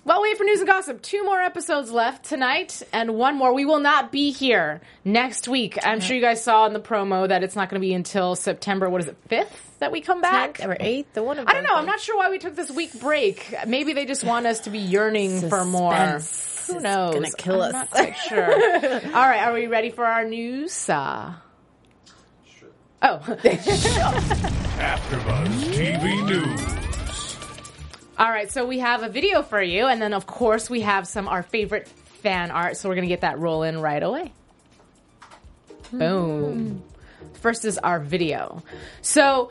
Well, 0.05 0.21
wait 0.21 0.37
for 0.37 0.43
news 0.43 0.59
and 0.59 0.67
gossip. 0.67 1.01
Two 1.01 1.23
more 1.25 1.41
episodes 1.41 1.93
left 1.93 2.25
tonight, 2.25 2.83
and 2.93 3.15
one 3.15 3.37
more. 3.37 3.55
We 3.55 3.65
will 3.65 3.79
not 3.79 4.11
be 4.11 4.33
here 4.33 4.81
next 5.05 5.47
week. 5.47 5.79
I'm 5.87 6.01
sure 6.01 6.17
you 6.17 6.23
guys 6.23 6.43
saw 6.43 6.67
in 6.67 6.73
the 6.73 6.81
promo 6.81 7.29
that 7.29 7.45
it's 7.45 7.55
not 7.55 7.71
going 7.71 7.81
to 7.81 7.87
be 7.87 7.95
until 7.95 8.35
September. 8.35 8.91
What 8.91 9.01
is 9.03 9.07
it, 9.07 9.17
fifth 9.29 9.79
that 9.79 9.93
we 9.93 10.01
come 10.01 10.21
back? 10.21 10.59
Or 10.61 10.77
eighth, 10.81 11.13
the 11.15 11.23
one 11.23 11.39
of 11.39 11.47
I 11.47 11.53
don't 11.53 11.63
know. 11.63 11.75
I'm 11.77 11.87
not 11.87 12.01
sure 12.01 12.17
why 12.17 12.31
we 12.31 12.39
took 12.41 12.57
this 12.57 12.69
week 12.71 12.99
break. 13.01 13.55
Maybe 13.65 13.93
they 13.93 14.05
just 14.05 14.25
want 14.25 14.47
us 14.47 14.61
to 14.61 14.71
be 14.71 14.81
yearning 14.81 15.49
for 15.49 15.65
more. 15.65 15.93
Suspense 16.19 16.67
Who 16.67 16.77
is 16.79 16.83
knows? 16.83 17.15
gonna 17.15 17.31
kill 17.39 17.63
I'm 17.63 17.69
us. 17.69 17.73
Not 17.75 17.91
quite 17.91 18.17
sure. 18.17 18.53
All 19.15 19.29
right, 19.29 19.43
are 19.47 19.53
we 19.53 19.69
ready 19.69 19.91
for 19.91 20.05
our 20.05 20.25
news? 20.25 20.89
Uh, 20.89 21.35
oh, 23.03 23.19
AfterBuzz 24.79 25.65
TV 25.75 26.27
News. 26.27 26.82
All 28.23 28.31
right. 28.31 28.53
So 28.53 28.65
we 28.65 28.79
have 28.79 29.03
a 29.03 29.09
video 29.09 29.43
for 29.43 29.61
you, 29.61 29.87
and 29.87 30.01
then 30.01 30.15
of 30.15 30.29
course 30.29 30.71
we 30.71 30.83
have 30.83 31.09
some 31.09 31.27
our 31.27 31.43
favorite 31.43 31.89
fan 31.89 32.53
art. 32.53 32.77
So 32.77 32.89
we're 32.89 32.95
gonna 32.95 33.09
get 33.09 33.23
that 33.23 33.41
rolling 33.41 33.81
right 33.81 34.01
away. 34.01 34.33
Boom. 35.91 36.85
First 37.41 37.65
is 37.65 37.79
our 37.79 37.99
video. 37.99 38.63
So 39.01 39.51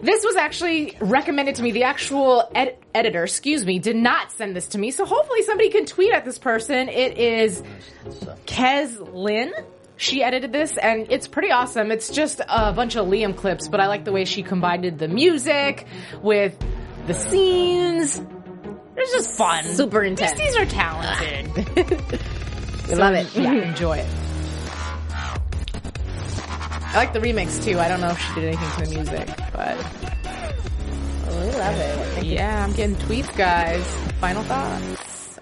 this 0.00 0.24
was 0.24 0.36
actually 0.36 0.96
recommended 1.00 1.56
to 1.56 1.62
me. 1.64 1.72
The 1.72 1.82
actual 1.82 2.48
ed- 2.54 2.76
editor, 2.94 3.24
excuse 3.24 3.66
me, 3.66 3.80
did 3.80 3.96
not 3.96 4.30
send 4.30 4.54
this 4.54 4.68
to 4.68 4.78
me. 4.78 4.92
So 4.92 5.04
hopefully 5.04 5.42
somebody 5.42 5.70
can 5.70 5.84
tweet 5.84 6.12
at 6.12 6.24
this 6.24 6.38
person. 6.38 6.88
It 6.88 7.18
is 7.18 7.64
Kez 8.46 9.12
Lyn. 9.12 9.52
She 9.96 10.22
edited 10.22 10.52
this 10.52 10.76
and 10.76 11.08
it's 11.10 11.26
pretty 11.26 11.50
awesome. 11.50 11.90
It's 11.90 12.10
just 12.10 12.40
a 12.48 12.72
bunch 12.72 12.94
of 12.94 13.08
Liam 13.08 13.36
clips, 13.36 13.66
but 13.66 13.80
I 13.80 13.88
like 13.88 14.04
the 14.04 14.12
way 14.12 14.24
she 14.24 14.44
combined 14.44 15.00
the 15.00 15.08
music 15.08 15.84
with 16.22 16.56
the 17.08 17.14
scenes. 17.14 18.22
It's 18.96 19.12
just 19.12 19.30
fun. 19.36 19.64
Super 19.64 20.02
intense. 20.04 20.38
These 20.38 20.56
are 20.56 20.66
talented. 20.66 22.20
We 22.88 22.94
love 22.94 23.12
it. 23.16 23.36
Yeah, 23.36 23.52
enjoy 23.52 23.98
it. 23.98 24.06
I 26.40 26.92
like 26.94 27.12
the 27.12 27.18
remix 27.20 27.62
too. 27.62 27.78
I 27.78 27.86
don't 27.86 28.00
know 28.00 28.08
if 28.08 28.18
she 28.18 28.34
did 28.40 28.44
anything 28.54 28.70
to 28.70 28.90
the 28.90 28.94
music, 28.96 29.28
but 29.52 29.76
We 31.26 31.58
love 31.58 31.76
it. 31.76 32.24
yeah, 32.24 32.64
I'm 32.64 32.72
getting 32.72 32.96
tweets, 32.96 33.36
guys. 33.36 33.84
Final 34.20 34.42
thoughts. 34.44 35.38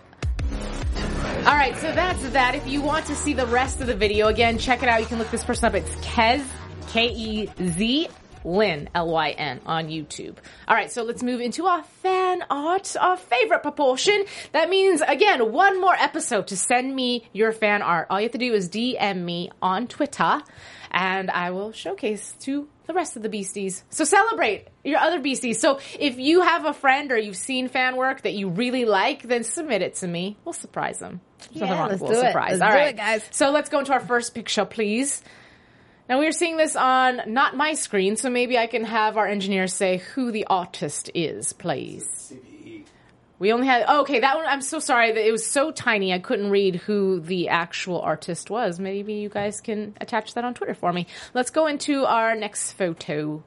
All 1.47 1.55
right, 1.55 1.77
so 1.77 1.93
that's 1.93 2.29
that. 2.31 2.57
If 2.57 2.67
you 2.67 2.83
want 2.83 3.07
to 3.07 3.15
see 3.15 3.33
the 3.33 3.47
rest 3.47 3.81
of 3.81 3.87
the 3.87 3.95
video, 3.95 4.27
again, 4.27 4.59
check 4.59 4.83
it 4.83 4.89
out. 4.89 4.99
You 5.01 5.07
can 5.07 5.19
look 5.19 5.31
this 5.31 5.45
person 5.45 5.67
up. 5.67 5.75
It's 5.75 5.95
Kez, 6.05 6.45
K-E-Z, 6.89 8.09
Lynn, 8.47 8.89
L-Y-N, 8.95 9.61
on 9.67 9.89
YouTube. 9.89 10.37
All 10.69 10.75
right, 10.77 10.91
so 10.91 11.03
let's 11.03 11.23
move 11.23 11.41
into 11.41 11.67
our 11.67 11.83
fan 11.83 12.45
art, 12.49 12.95
our 12.99 13.17
favorite 13.17 13.63
proportion. 13.63 14.25
That 14.53 14.71
means, 14.71 15.03
again, 15.07 15.53
one 15.53 15.81
more 15.81 15.95
episode 15.95 16.47
to 16.49 16.57
send 16.57 16.95
me 16.95 17.29
your 17.33 17.53
fan 17.53 17.83
art. 17.83 18.07
All 18.09 18.21
you 18.21 18.25
have 18.27 18.33
to 18.33 18.39
do 18.39 18.55
is 18.55 18.69
DM 18.71 19.23
me 19.23 19.51
on 19.61 19.89
Twitter, 19.89 20.41
and 20.91 21.31
I 21.31 21.51
will 21.51 21.73
showcase 21.73 22.35
to 22.41 22.69
the 22.87 22.95
rest 22.95 23.17
of 23.17 23.23
the 23.25 23.29
beasties. 23.29 23.83
So 23.91 24.05
celebrate 24.05 24.69
your 24.85 25.01
other 25.01 25.19
beasties. 25.19 25.61
So 25.61 25.81
if 25.99 26.19
you 26.19 26.43
have 26.43 26.65
a 26.65 26.73
friend 26.73 27.11
or 27.11 27.19
you've 27.19 27.37
seen 27.37 27.69
fan 27.69 27.97
work 27.97 28.23
that 28.23 28.35
you 28.35 28.49
really 28.49 28.85
like, 28.85 29.23
then 29.23 29.43
submit 29.43 29.83
it 29.83 29.97
to 29.97 30.07
me. 30.07 30.37
We'll 30.45 30.53
surprise 30.53 31.01
them. 31.01 31.21
There's 31.53 31.69
Yeah, 31.69 31.87
let's 31.87 32.01
do 32.01 32.11
it. 32.13 32.27
surprise. 32.27 32.61
Let's 32.61 32.63
All 32.63 32.71
do 32.71 32.77
right, 32.77 32.95
it, 32.95 32.97
guys. 32.97 33.25
So 33.33 33.51
let's 33.51 33.69
go 33.71 33.81
into 33.81 33.93
our 33.93 33.99
first 34.01 34.35
picture, 34.37 34.65
please. 34.65 35.21
Now 36.09 36.21
we 36.21 36.27
are 36.27 36.33
seeing 36.33 36.57
this 36.57 36.77
on 36.77 37.21
not 37.27 37.57
my 37.57 37.75
screen, 37.75 38.17
so 38.17 38.31
maybe 38.31 38.57
I 38.57 38.67
can 38.67 38.85
have 38.85 39.17
our 39.17 39.27
engineer 39.27 39.67
say 39.67 39.99
who 39.99 40.31
the 40.31 40.47
artist 40.47 41.11
is, 41.15 41.53
please. 41.53 42.33
We 43.39 43.53
only 43.53 43.67
had 43.67 43.85
oh, 43.87 44.01
okay. 44.03 44.21
That 44.21 44.37
one. 44.37 44.47
I'm 44.47 44.63
so 44.63 44.79
sorry 44.79 45.13
that 45.13 45.27
it 45.27 45.31
was 45.31 45.45
so 45.45 45.71
tiny. 45.71 46.13
I 46.13 46.19
couldn't 46.19 46.51
read 46.51 46.77
who 46.77 47.21
the 47.21 47.51
actual 47.51 48.01
artist 48.01 48.49
was. 48.49 48.81
Maybe 48.81 49.15
you 49.15 49.29
guys 49.29 49.61
can 49.61 49.95
attach 50.01 50.35
that 50.35 50.45
on 50.45 50.55
Twitter 50.55 50.75
for 50.75 50.93
me. 50.93 51.07
Let's 51.35 51.51
go 51.51 51.67
into 51.67 52.07
our 52.07 52.35
next 52.35 52.73
photo. 52.73 53.45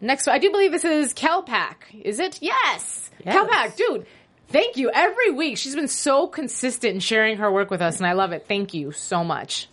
Next, 0.00 0.26
I 0.26 0.38
do 0.38 0.50
believe 0.50 0.72
this 0.72 0.84
is 0.84 1.14
Kelpak. 1.14 2.02
Is 2.02 2.18
it? 2.18 2.42
Yes. 2.42 3.10
Yes. 3.24 3.76
Dude. 3.76 4.06
Thank 4.48 4.76
you. 4.76 4.90
Every 4.92 5.30
week, 5.30 5.56
she's 5.56 5.76
been 5.76 5.88
so 5.88 6.26
consistent 6.26 6.94
in 6.94 7.00
sharing 7.00 7.36
her 7.38 7.50
work 7.50 7.70
with 7.70 7.80
us, 7.80 7.98
and 7.98 8.06
I 8.06 8.12
love 8.12 8.32
it. 8.32 8.46
Thank 8.48 8.74
you 8.74 8.90
so 8.90 9.22
much. 9.22 9.68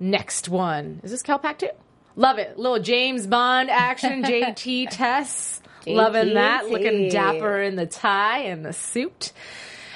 Next 0.00 0.48
one. 0.48 1.00
Is 1.02 1.10
this 1.10 1.22
Kelpak 1.22 1.58
too? 1.58 1.70
Love 2.16 2.38
it. 2.38 2.58
Little 2.58 2.80
James 2.80 3.26
Bond 3.26 3.70
action, 3.70 4.22
JT 4.24 4.88
Tess. 4.90 5.60
Loving 5.86 6.34
that. 6.34 6.68
Looking 6.68 7.08
dapper 7.08 7.62
in 7.62 7.76
the 7.76 7.86
tie 7.86 8.40
and 8.40 8.64
the 8.64 8.72
suit. 8.72 9.32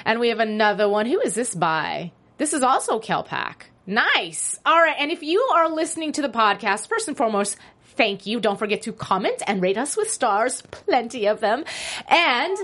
And 0.05 0.19
we 0.19 0.29
have 0.29 0.39
another 0.39 0.89
one. 0.89 1.05
Who 1.05 1.19
is 1.19 1.35
this 1.35 1.53
by? 1.53 2.11
This 2.37 2.53
is 2.53 2.63
also 2.63 2.99
Kelpak. 2.99 3.63
Nice. 3.85 4.59
All 4.65 4.79
right. 4.79 4.95
And 4.97 5.11
if 5.11 5.23
you 5.23 5.39
are 5.53 5.69
listening 5.69 6.13
to 6.13 6.21
the 6.21 6.29
podcast, 6.29 6.87
first 6.87 7.07
and 7.07 7.15
foremost, 7.17 7.57
thank 7.95 8.25
you. 8.25 8.39
Don't 8.39 8.57
forget 8.57 8.81
to 8.83 8.93
comment 8.93 9.41
and 9.45 9.61
rate 9.61 9.77
us 9.77 9.95
with 9.97 10.09
stars, 10.09 10.61
plenty 10.71 11.27
of 11.27 11.39
them. 11.41 11.63
And 12.07 12.57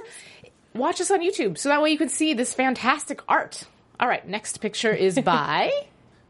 watch 0.74 1.02
us 1.02 1.12
on 1.12 1.20
YouTube 1.22 1.58
so 1.58 1.70
that 1.70 1.82
way 1.82 1.92
you 1.92 1.98
can 1.98 2.10
see 2.10 2.34
this 2.34 2.54
fantastic 2.54 3.22
art. 3.28 3.66
All 4.00 4.08
right. 4.08 4.28
Next 4.28 4.60
picture 4.60 4.94
is 4.94 5.20
by 5.24 5.72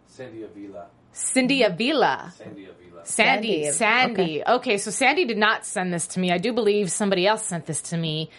Sandy 0.08 0.44
Avila. 0.44 0.88
Cindy 1.20 1.64
Avila. 1.64 2.34
Sandy 2.38 2.66
Avila. 2.66 3.06
Sandy, 3.06 3.64
Sandy, 3.72 3.72
Sandy. 3.72 4.44
Okay. 4.46 4.78
so 4.78 4.92
Sandy 4.92 5.26
did 5.26 5.38
not 5.38 5.66
send 5.66 5.94
this 5.94 6.08
to 6.08 6.20
me. 6.20 6.32
I 6.32 6.38
do 6.38 6.54
believe 6.54 6.92
somebody 6.92 7.26
else 7.28 7.46
sent 7.46 7.66
this 7.66 7.82
to 7.84 7.98
me 7.98 8.30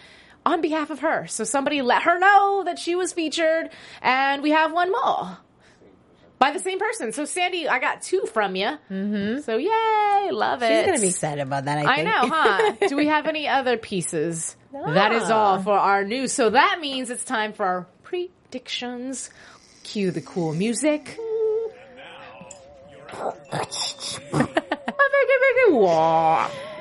on 0.45 0.61
behalf 0.61 0.89
of 0.89 0.99
her. 0.99 1.27
So 1.27 1.43
somebody 1.43 1.81
let 1.81 2.03
her 2.03 2.19
know 2.19 2.63
that 2.65 2.79
she 2.79 2.95
was 2.95 3.13
featured, 3.13 3.69
and 4.01 4.41
we 4.41 4.51
have 4.51 4.71
one 4.73 4.91
more 4.91 5.37
by 6.39 6.51
the 6.51 6.59
same 6.59 6.79
person. 6.79 7.11
So 7.11 7.25
Sandy, 7.25 7.67
I 7.67 7.79
got 7.79 8.01
two 8.01 8.25
from 8.33 8.55
you. 8.55 8.77
Mm-hmm. 8.89 9.41
So 9.41 9.57
yay, 9.57 10.31
love 10.31 10.63
it. 10.63 10.67
She's 10.69 10.85
gonna 10.87 11.01
be 11.01 11.09
excited 11.09 11.41
about 11.41 11.65
that. 11.65 11.85
I 11.85 11.91
I 11.91 11.95
think. 11.97 12.07
know, 12.07 12.29
huh? 12.35 12.75
Do 12.89 12.95
we 12.95 13.07
have 13.07 13.27
any 13.27 13.47
other 13.47 13.77
pieces? 13.77 14.55
No. 14.73 14.93
That 14.93 15.11
is 15.11 15.29
all 15.29 15.61
for 15.61 15.77
our 15.77 16.03
news. 16.03 16.31
So 16.33 16.49
that 16.49 16.79
means 16.81 17.09
it's 17.09 17.25
time 17.25 17.53
for 17.53 17.65
our 17.65 17.87
predictions. 18.03 19.29
Cue 19.83 20.11
the 20.11 20.21
cool 20.21 20.53
music. 20.53 21.17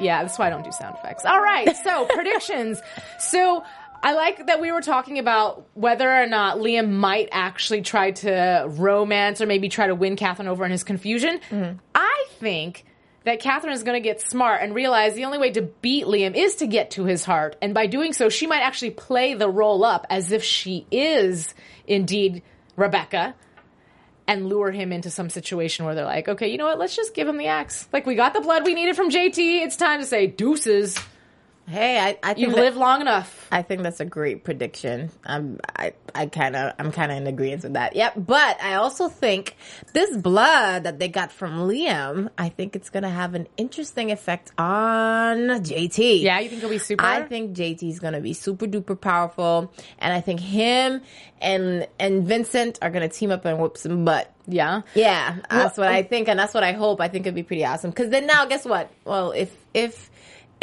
Yeah, 0.01 0.23
that's 0.23 0.38
why 0.38 0.47
I 0.47 0.51
don't 0.51 0.64
do 0.64 0.73
sound 0.73 0.97
effects. 0.99 1.25
All 1.25 1.40
right, 1.40 1.77
so 1.77 2.05
predictions. 2.11 2.81
So 3.19 3.62
I 4.03 4.14
like 4.14 4.47
that 4.47 4.61
we 4.61 4.73
were 4.73 4.81
talking 4.81 5.19
about 5.19 5.66
whether 5.75 6.11
or 6.11 6.27
not 6.27 6.59
Liam 6.59 6.90
might 6.90 7.29
actually 7.33 7.83
try 7.83 8.12
to 8.12 8.64
romance 8.66 9.40
or 9.40 9.47
maybe 9.47 9.69
try 9.69 9.87
to 9.87 9.95
win 9.95 10.16
Catherine 10.16 10.49
over 10.49 10.64
in 10.64 10.71
his 10.71 10.85
confusion. 10.85 11.40
Mm-hmm. 11.51 11.79
I 11.95 12.27
think 12.38 12.85
that 13.25 13.40
Catherine 13.40 13.75
is 13.75 13.83
going 13.83 14.03
to 14.03 14.07
get 14.07 14.23
smart 14.23 14.62
and 14.62 14.75
realize 14.75 15.14
the 15.14 15.27
only 15.27 15.38
way 15.38 15.51
to 15.51 15.62
beat 15.62 16.07
Liam 16.07 16.35
is 16.35 16.57
to 16.57 16.66
get 16.66 16.93
to 16.93 17.05
his 17.05 17.25
heart. 17.25 17.57
And 17.61 17.75
by 17.75 17.87
doing 17.87 18.14
so, 18.14 18.31
she 18.31 18.47
might 18.47 18.62
actually 18.62 18.93
play 18.93 19.35
the 19.35 19.49
role 19.49 19.85
up 19.85 20.07
as 20.09 20.33
if 20.33 20.43
she 20.43 20.87
is 20.90 21.53
indeed 21.87 22.43
Rebecca 22.77 23.35
and 24.31 24.49
lure 24.49 24.71
him 24.71 24.93
into 24.93 25.11
some 25.11 25.29
situation 25.29 25.85
where 25.85 25.97
they're 25.97 26.05
like, 26.05 26.29
okay, 26.29 26.47
you 26.47 26.57
know 26.57 26.64
what? 26.64 26.79
Let's 26.79 26.95
just 26.95 27.14
give 27.14 27.27
him 27.27 27.37
the 27.37 27.49
axe. 27.49 27.88
Like, 27.93 28.07
we 28.07 28.14
got 28.14 28.33
the 28.33 28.40
blood 28.40 28.64
we 28.64 28.75
needed 28.75 28.95
from 28.95 29.11
JT. 29.11 29.64
It's 29.64 29.75
time 29.75 29.99
to 29.99 30.07
say 30.07 30.29
deuces. 30.29 30.97
Hey, 31.71 31.99
I, 31.99 32.19
I 32.23 32.35
think 32.35 32.39
You've 32.39 32.55
that- 32.57 32.61
lived 32.61 32.77
long 32.77 33.01
enough. 33.01 33.47
I 33.53 33.63
think 33.63 33.83
that's 33.83 34.01
a 34.01 34.05
great 34.05 34.45
prediction. 34.45 35.11
I'm 35.25 35.59
I 35.77 35.93
I 36.15 36.27
kind 36.27 36.57
of 36.57 36.75
I'm 36.79 36.91
kind 36.93 37.11
of 37.13 37.19
in 37.19 37.27
agreement 37.27 37.63
with 37.63 37.73
that. 37.75 37.95
Yep, 37.97 38.15
but 38.17 38.61
I 38.63 38.75
also 38.75 39.09
think 39.09 39.57
this 39.93 40.17
blood 40.17 40.85
that 40.85 40.99
they 40.99 41.09
got 41.09 41.31
from 41.33 41.53
Liam, 41.61 42.29
I 42.37 42.49
think 42.49 42.75
it's 42.77 42.91
going 42.91 43.05
to 43.05 43.09
have 43.09 43.35
an 43.35 43.47
interesting 43.57 44.11
effect 44.11 44.53
on 44.59 45.37
JT. 45.63 46.23
Yeah, 46.23 46.41
you 46.41 46.49
think 46.49 46.61
he'll 46.61 46.71
be 46.71 46.79
super? 46.79 47.05
I 47.05 47.23
think 47.23 47.57
JT's 47.57 47.99
going 48.01 48.15
to 48.15 48.21
be 48.21 48.33
super 48.33 48.67
duper 48.67 49.01
powerful, 49.01 49.73
and 49.99 50.13
I 50.13 50.21
think 50.21 50.41
him 50.41 51.03
and 51.41 51.87
and 51.99 52.25
Vincent 52.27 52.79
are 52.83 52.91
going 52.91 53.09
to 53.09 53.15
team 53.15 53.31
up 53.31 53.45
and 53.45 53.59
whoop 53.59 53.77
some 53.79 54.05
butt. 54.05 54.33
Yeah. 54.47 54.83
Yeah, 54.95 55.37
that's 55.49 55.79
Well, 55.79 55.87
what 55.87 55.95
I 55.95 56.01
um, 56.01 56.07
think, 56.09 56.29
and 56.29 56.39
that's 56.39 56.55
what 56.55 56.65
I 56.65 56.73
hope. 56.73 57.01
I 57.01 57.07
think 57.09 57.27
it'd 57.27 57.35
be 57.37 57.45
pretty 57.45 57.65
awesome. 57.65 57.91
Because 57.91 58.11
then 58.11 58.27
now, 58.27 58.47
guess 58.47 58.65
what? 58.65 58.91
Well, 59.05 59.31
if 59.33 59.55
if 59.73 60.11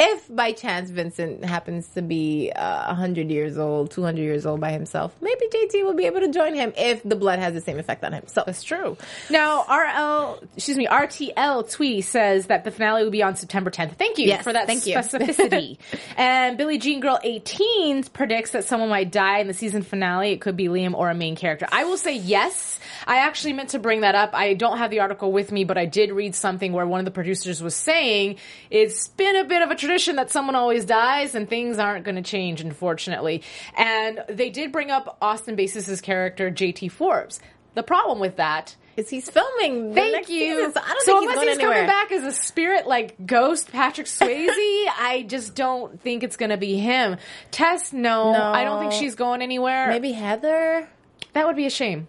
if 0.00 0.34
by 0.34 0.52
chance 0.52 0.90
Vincent 0.90 1.44
happens 1.44 1.88
to 1.88 2.02
be 2.02 2.52
uh, 2.54 2.94
hundred 2.94 3.30
years 3.30 3.58
old, 3.58 3.90
two 3.90 4.02
hundred 4.02 4.22
years 4.22 4.46
old 4.46 4.60
by 4.60 4.70
himself, 4.72 5.14
maybe 5.20 5.46
JT 5.52 5.84
will 5.84 5.94
be 5.94 6.06
able 6.06 6.20
to 6.20 6.28
join 6.30 6.54
him 6.54 6.72
if 6.76 7.02
the 7.02 7.16
blood 7.16 7.38
has 7.38 7.54
the 7.54 7.60
same 7.60 7.78
effect 7.78 8.04
on 8.04 8.12
him. 8.12 8.24
So 8.26 8.44
That's 8.46 8.62
true. 8.62 8.96
Now, 9.30 9.64
RL, 9.68 10.42
excuse 10.56 10.76
me, 10.76 10.86
RTL 10.86 11.70
Twee 11.70 12.00
says 12.02 12.46
that 12.46 12.64
the 12.64 12.70
finale 12.70 13.02
will 13.04 13.10
be 13.10 13.22
on 13.22 13.36
September 13.36 13.70
10th. 13.70 13.96
Thank 13.96 14.18
you 14.18 14.26
Yes, 14.26 14.44
for 14.44 14.52
that 14.52 14.66
thank 14.66 14.86
you. 14.86 14.94
specificity. 14.96 15.78
and 16.16 16.56
Billie 16.56 16.78
Jean 16.78 17.00
Girl 17.00 17.18
18 17.22 18.04
predicts 18.04 18.52
that 18.52 18.64
someone 18.64 18.88
might 18.88 19.10
die 19.10 19.38
in 19.38 19.46
the 19.48 19.54
season 19.54 19.82
finale. 19.82 20.30
It 20.32 20.40
could 20.40 20.56
be 20.56 20.68
Liam 20.68 20.94
or 20.94 21.10
a 21.10 21.14
main 21.14 21.36
character. 21.36 21.66
I 21.72 21.84
will 21.84 21.96
say 21.96 22.16
yes. 22.16 22.78
I 23.06 23.16
actually 23.18 23.54
meant 23.54 23.70
to 23.70 23.78
bring 23.78 24.02
that 24.02 24.14
up. 24.14 24.30
I 24.34 24.54
don't 24.54 24.78
have 24.78 24.90
the 24.90 25.00
article 25.00 25.32
with 25.32 25.50
me, 25.50 25.64
but 25.64 25.78
I 25.78 25.86
did 25.86 26.12
read 26.12 26.34
something 26.34 26.72
where 26.72 26.86
one 26.86 27.00
of 27.00 27.04
the 27.04 27.10
producers 27.10 27.62
was 27.62 27.74
saying 27.74 28.36
it's 28.70 29.08
been 29.08 29.36
a 29.36 29.44
bit 29.44 29.62
of 29.62 29.70
a 29.70 29.74
tradition 29.88 30.16
that 30.16 30.30
someone 30.30 30.54
always 30.54 30.84
dies 30.84 31.34
and 31.34 31.48
things 31.48 31.78
aren't 31.78 32.04
going 32.04 32.16
to 32.16 32.22
change, 32.22 32.60
unfortunately. 32.60 33.42
And 33.74 34.22
they 34.28 34.50
did 34.50 34.70
bring 34.70 34.90
up 34.90 35.16
Austin 35.22 35.56
Basis' 35.56 36.02
character, 36.02 36.50
JT 36.50 36.92
Forbes. 36.92 37.40
The 37.74 37.82
problem 37.82 38.18
with 38.18 38.36
that 38.36 38.76
is 38.98 39.08
he's 39.08 39.30
filming? 39.30 39.90
The 39.90 39.94
Thank 39.94 40.12
next 40.12 40.28
you. 40.28 40.40
season, 40.56 40.72
so 40.74 40.80
I 40.84 40.88
don't 40.88 41.04
so 41.06 41.12
think 41.20 41.20
he's 41.20 41.30
unless 41.30 41.34
going 41.36 41.48
he's 41.48 41.58
anywhere. 41.58 41.74
coming 41.74 41.86
back 41.86 42.12
as 42.12 42.24
a 42.24 42.32
spirit 42.32 42.86
like 42.86 43.26
ghost 43.26 43.72
Patrick 43.72 44.06
Swayze, 44.08 44.48
I 44.98 45.24
just 45.26 45.54
don't 45.54 45.98
think 46.02 46.22
it's 46.22 46.36
going 46.36 46.50
to 46.50 46.56
be 46.58 46.76
him. 46.76 47.16
Tess, 47.50 47.92
no, 47.92 48.32
No. 48.32 48.42
I 48.42 48.64
don't 48.64 48.80
think 48.80 48.92
she's 48.92 49.14
going 49.14 49.40
anywhere. 49.40 49.88
Maybe 49.88 50.12
Heather. 50.12 50.86
that 51.32 51.46
would 51.46 51.56
be 51.56 51.64
a 51.66 51.70
shame. 51.70 52.08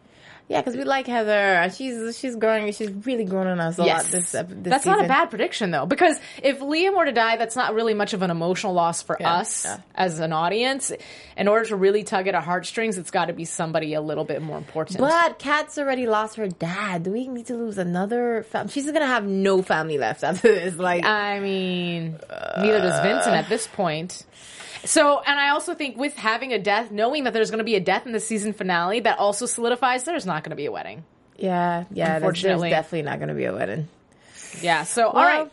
Yeah, 0.49 0.61
because 0.61 0.75
we 0.75 0.83
like 0.83 1.05
Heather. 1.05 1.31
and 1.31 1.71
She's 1.71 2.17
she's 2.17 2.35
growing. 2.35 2.71
She's 2.73 2.89
really 3.05 3.23
grown 3.23 3.45
on 3.45 3.59
us 3.59 3.77
a 3.77 3.83
lot 3.85 4.03
this, 4.05 4.31
this 4.31 4.45
that's 4.49 4.85
not 4.85 5.05
a 5.05 5.07
bad 5.07 5.29
prediction 5.29 5.69
though, 5.69 5.85
because 5.85 6.19
if 6.41 6.59
Liam 6.59 6.97
were 6.97 7.05
to 7.05 7.11
die, 7.11 7.37
that's 7.37 7.55
not 7.55 7.75
really 7.75 7.93
much 7.93 8.13
of 8.13 8.23
an 8.23 8.31
emotional 8.31 8.73
loss 8.73 9.03
for 9.03 9.15
Yeah, 9.19 9.35
us 9.35 9.63
yeah. 9.65 9.77
as 9.93 10.17
an 10.19 10.33
audience. 10.33 10.91
In 11.37 11.47
order 11.47 11.65
to 11.65 11.75
really 11.75 12.03
tug 12.03 12.27
at 12.27 12.33
our 12.33 12.41
heartstrings, 12.41 12.97
it's 12.97 13.11
got 13.11 13.25
to 13.25 13.33
be 13.33 13.45
somebody 13.45 13.93
a 13.93 14.01
little 14.01 14.25
bit 14.25 14.41
more 14.41 14.57
important. 14.57 14.97
But 14.99 15.37
Kat's 15.37 15.77
already 15.77 16.07
lost 16.07 16.35
her 16.37 16.47
dad. 16.47 17.03
Do 17.03 17.11
we 17.11 17.27
need 17.27 17.45
to 17.45 17.55
lose 17.55 17.77
another 17.77 18.41
family? 18.49 18.71
She's 18.71 18.91
gonna 18.91 19.05
have 19.05 19.25
no 19.25 19.61
family 19.61 19.99
left 19.99 20.23
after 20.23 20.47
this. 20.53 20.75
Like, 20.77 21.05
I 21.05 21.39
mean, 21.39 22.17
neither 22.57 22.79
does 22.81 22.99
Vincent 23.03 23.35
at 23.35 23.47
this 23.49 23.67
point. 23.67 24.25
So, 24.85 25.19
and 25.19 25.39
I 25.39 25.49
also 25.49 25.73
think 25.73 25.97
with 25.97 26.15
having 26.15 26.53
a 26.53 26.59
death, 26.59 26.91
knowing 26.91 27.25
that 27.25 27.33
there's 27.33 27.51
going 27.51 27.57
to 27.59 27.63
be 27.65 27.75
a 27.75 27.79
death 27.81 28.05
in 28.05 28.11
the 28.13 28.19
season 28.19 28.53
finale, 28.53 29.01
that 29.01 29.19
also 29.19 29.45
solidifies 29.45 30.03
there's 30.05 30.25
not 30.25 30.43
going 30.43 30.51
to 30.51 30.55
be 30.55 30.65
a 30.67 30.71
wedding. 30.71 31.03
yeah, 31.37 31.83
yeah. 31.91 32.19
There's, 32.19 32.41
there's 32.41 32.61
Unfortunately. 32.61 32.69
definitely 32.69 33.01
not 33.03 33.19
gonna 33.19 33.33
be 33.33 33.45
a 33.45 33.53
wedding. 33.53 33.87
Yeah. 34.61 34.83
So, 34.83 35.07
all 35.07 35.13
Well- 35.13 35.23
right. 35.43 35.51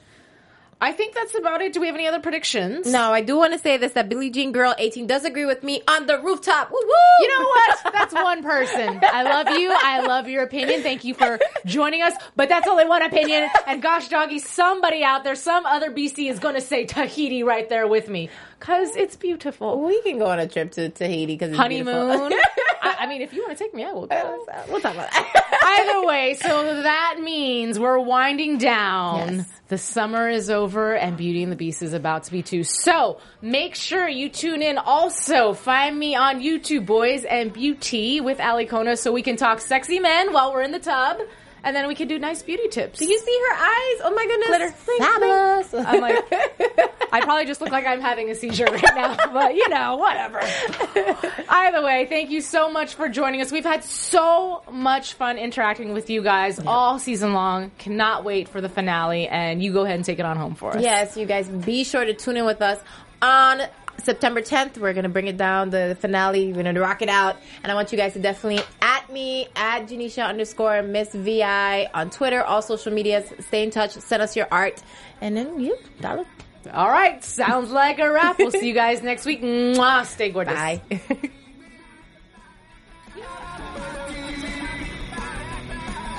I 0.79 0.93
think 0.93 1.15
that's 1.15 1.35
about 1.35 1.63
it. 1.63 1.73
Do 1.73 1.81
we 1.81 1.87
have 1.87 1.95
any 1.97 2.07
other 2.07 2.21
predictions? 2.21 2.87
No, 2.93 3.11
I 3.11 3.23
do 3.23 3.39
want 3.39 3.55
to 3.55 3.59
say 3.59 3.79
this: 3.79 3.93
that 3.93 4.11
Billie 4.11 4.29
Jean 4.29 4.53
Girl 4.53 4.75
18 4.77 5.07
does 5.07 5.25
agree 5.25 5.47
with 5.47 5.63
me 5.63 5.81
on 5.89 6.05
the 6.05 6.21
rooftop. 6.21 6.71
Woo 6.71 6.77
woo! 6.79 7.25
You 7.25 7.29
know 7.39 7.47
what? 7.47 7.93
That's 7.95 8.13
one 8.13 8.43
person. 8.43 9.01
I 9.03 9.23
love 9.23 9.49
you. 9.59 9.73
I 9.75 10.03
love 10.07 10.29
your 10.29 10.43
opinion. 10.43 10.83
Thank 10.83 11.05
you 11.05 11.15
for 11.15 11.39
joining 11.65 12.03
us. 12.03 12.13
But 12.37 12.51
that's 12.51 12.69
only 12.69 12.85
one 12.85 13.01
opinion. 13.01 13.49
And 13.67 13.81
gosh, 13.81 14.09
doggy, 14.09 14.39
somebody 14.39 15.03
out 15.03 15.25
there, 15.25 15.35
some 15.35 15.65
other 15.65 15.91
BC 15.91 16.29
is 16.31 16.39
going 16.41 16.57
to 16.57 16.61
say 16.61 16.85
Tahiti 16.85 17.43
right 17.43 17.67
there 17.71 17.87
with 17.89 18.11
me. 18.11 18.29
Cause 18.59 18.97
it's 18.97 19.17
beautiful. 19.17 19.81
we 19.83 20.01
can 20.03 20.19
go 20.19 20.27
on 20.27 20.39
a 20.39 20.49
trip 20.49 20.73
to 20.73 20.89
Tahiti 20.89 21.35
because 21.35 21.51
it's 21.51 21.59
Honeymoon. 21.59 22.33
I, 22.83 22.97
I 23.01 23.07
mean, 23.07 23.21
if 23.21 23.33
you 23.33 23.43
want 23.43 23.57
to 23.57 23.63
take 23.63 23.75
me, 23.75 23.85
I 23.85 23.93
will. 23.93 24.07
go. 24.07 24.47
we'll 24.69 24.81
talk 24.81 24.95
about 24.95 25.11
that. 25.11 25.87
Either 25.89 26.07
way, 26.07 26.35
so 26.35 26.83
that 26.83 27.19
means 27.21 27.79
we're 27.79 27.99
winding 27.99 28.59
down. 28.59 29.37
Yes. 29.37 29.53
The 29.69 29.79
summer 29.79 30.29
is 30.29 30.49
over 30.49 30.95
and 30.95 31.17
Beauty 31.17 31.43
and 31.43 31.51
the 31.51 31.57
Beast 31.57 31.83
is 31.83 31.93
about 31.93 32.25
to 32.25 32.33
be 32.33 32.43
too. 32.43 32.63
So 32.65 33.19
make 33.43 33.75
sure 33.75 34.09
you 34.09 34.29
tune 34.29 34.63
in. 34.63 34.79
Also, 34.79 35.53
find 35.53 35.99
me 35.99 36.15
on 36.15 36.41
YouTube, 36.41 36.87
Boys 36.87 37.25
and 37.25 37.53
Beauty 37.53 38.21
with 38.21 38.41
Ali 38.41 38.67
Kona, 38.67 38.97
so 38.97 39.13
we 39.13 39.23
can 39.23 39.37
talk 39.37 39.61
sexy 39.61 39.99
men 39.99 40.33
while 40.33 40.53
we're 40.53 40.63
in 40.63 40.73
the 40.73 40.79
tub. 40.79 41.19
And 41.67 41.75
then 41.75 41.89
we 41.89 41.97
can 41.97 42.07
do 42.07 42.17
nice 42.17 42.45
beauty 42.45 42.69
tips. 42.69 43.01
Do 43.01 43.07
you 43.07 43.19
see 43.19 43.41
her 43.49 43.55
eyes? 43.57 44.01
Oh 44.05 44.13
my 44.15 44.25
goodness! 44.25 44.49
Glitter. 44.49 44.71
Fabulous. 44.99 45.75
I'm 45.75 46.01
like, 46.01 46.25
I 47.13 47.21
probably 47.23 47.45
just 47.45 47.61
look 47.61 47.73
like 47.73 47.85
I'm 47.85 48.01
having 48.01 48.31
a 48.31 48.37
seizure 48.37 48.67
right 48.67 48.95
now, 48.95 49.17
but 49.33 49.57
you 49.57 49.69
know, 49.69 49.97
whatever. 49.97 50.41
Either 51.49 51.83
way, 51.83 52.07
thank 52.09 52.31
you 52.31 52.41
so 52.41 52.71
much 52.71 52.95
for 52.95 53.09
joining 53.09 53.43
us. 53.43 53.51
We've 53.51 53.65
had 53.65 53.83
so 53.83 54.63
much 54.71 55.15
fun 55.15 55.39
interacting 55.39 55.93
with 55.93 56.09
you 56.09 56.23
guys 56.23 56.61
all 56.61 57.01
season 57.01 57.33
long. 57.33 57.73
Cannot 57.79 58.23
wait 58.23 58.49
for 58.49 58.61
the 58.61 58.69
finale, 58.69 59.27
and 59.27 59.61
you 59.61 59.73
go 59.73 59.83
ahead 59.83 59.97
and 59.97 60.05
take 60.05 60.21
it 60.21 60.25
on 60.25 60.37
home 60.37 60.55
for 60.55 60.77
us. 60.77 60.81
Yes, 60.81 61.17
you 61.17 61.27
guys 61.27 61.49
be 61.49 61.83
sure 61.83 62.05
to 62.05 62.15
tune 62.15 62.37
in 62.37 62.47
with 62.47 62.63
us 62.63 62.79
on 63.21 63.63
September 64.03 64.41
10th, 64.41 64.79
we're 64.79 64.93
gonna 64.93 65.09
bring 65.09 65.27
it 65.27 65.37
down 65.37 65.71
the 65.71 65.97
finale. 66.01 66.53
We're 66.53 66.63
gonna 66.63 66.81
rock 66.81 67.03
it 67.03 67.09
out, 67.09 67.37
and 67.63 67.71
I 67.71 67.75
want 67.75 67.93
you 67.93 67.99
guys 67.99 68.13
to 68.15 68.19
definitely 68.21 68.63
at 68.81 69.11
me 69.11 69.49
at 69.57 69.87
Janisha 69.87 70.27
underscore 70.27 70.83
Miss 70.83 71.13
Vi 71.13 71.89
on 71.93 72.11
Twitter, 72.11 72.43
all 72.43 72.63
social 72.63 72.93
medias. 72.93 73.33
Stay 73.47 73.63
in 73.63 73.71
touch. 73.71 73.93
Send 73.93 74.23
us 74.23 74.37
your 74.37 74.49
art, 74.51 74.83
and 75.21 75.37
then 75.37 75.61
you, 75.61 75.77
dollar. 76.01 76.25
All 76.73 76.91
right, 76.91 77.23
sounds 77.23 77.71
like 77.71 77.99
a 77.99 78.11
wrap. 78.11 78.39
We'll 78.39 78.51
see 78.51 78.67
you 78.67 78.75
guys 78.75 79.03
next 79.03 79.25
week. 79.25 79.41
Mwah, 79.43 80.05
stay 80.05 80.31
gorgeous. 80.31 80.55
Bye. 80.55 80.83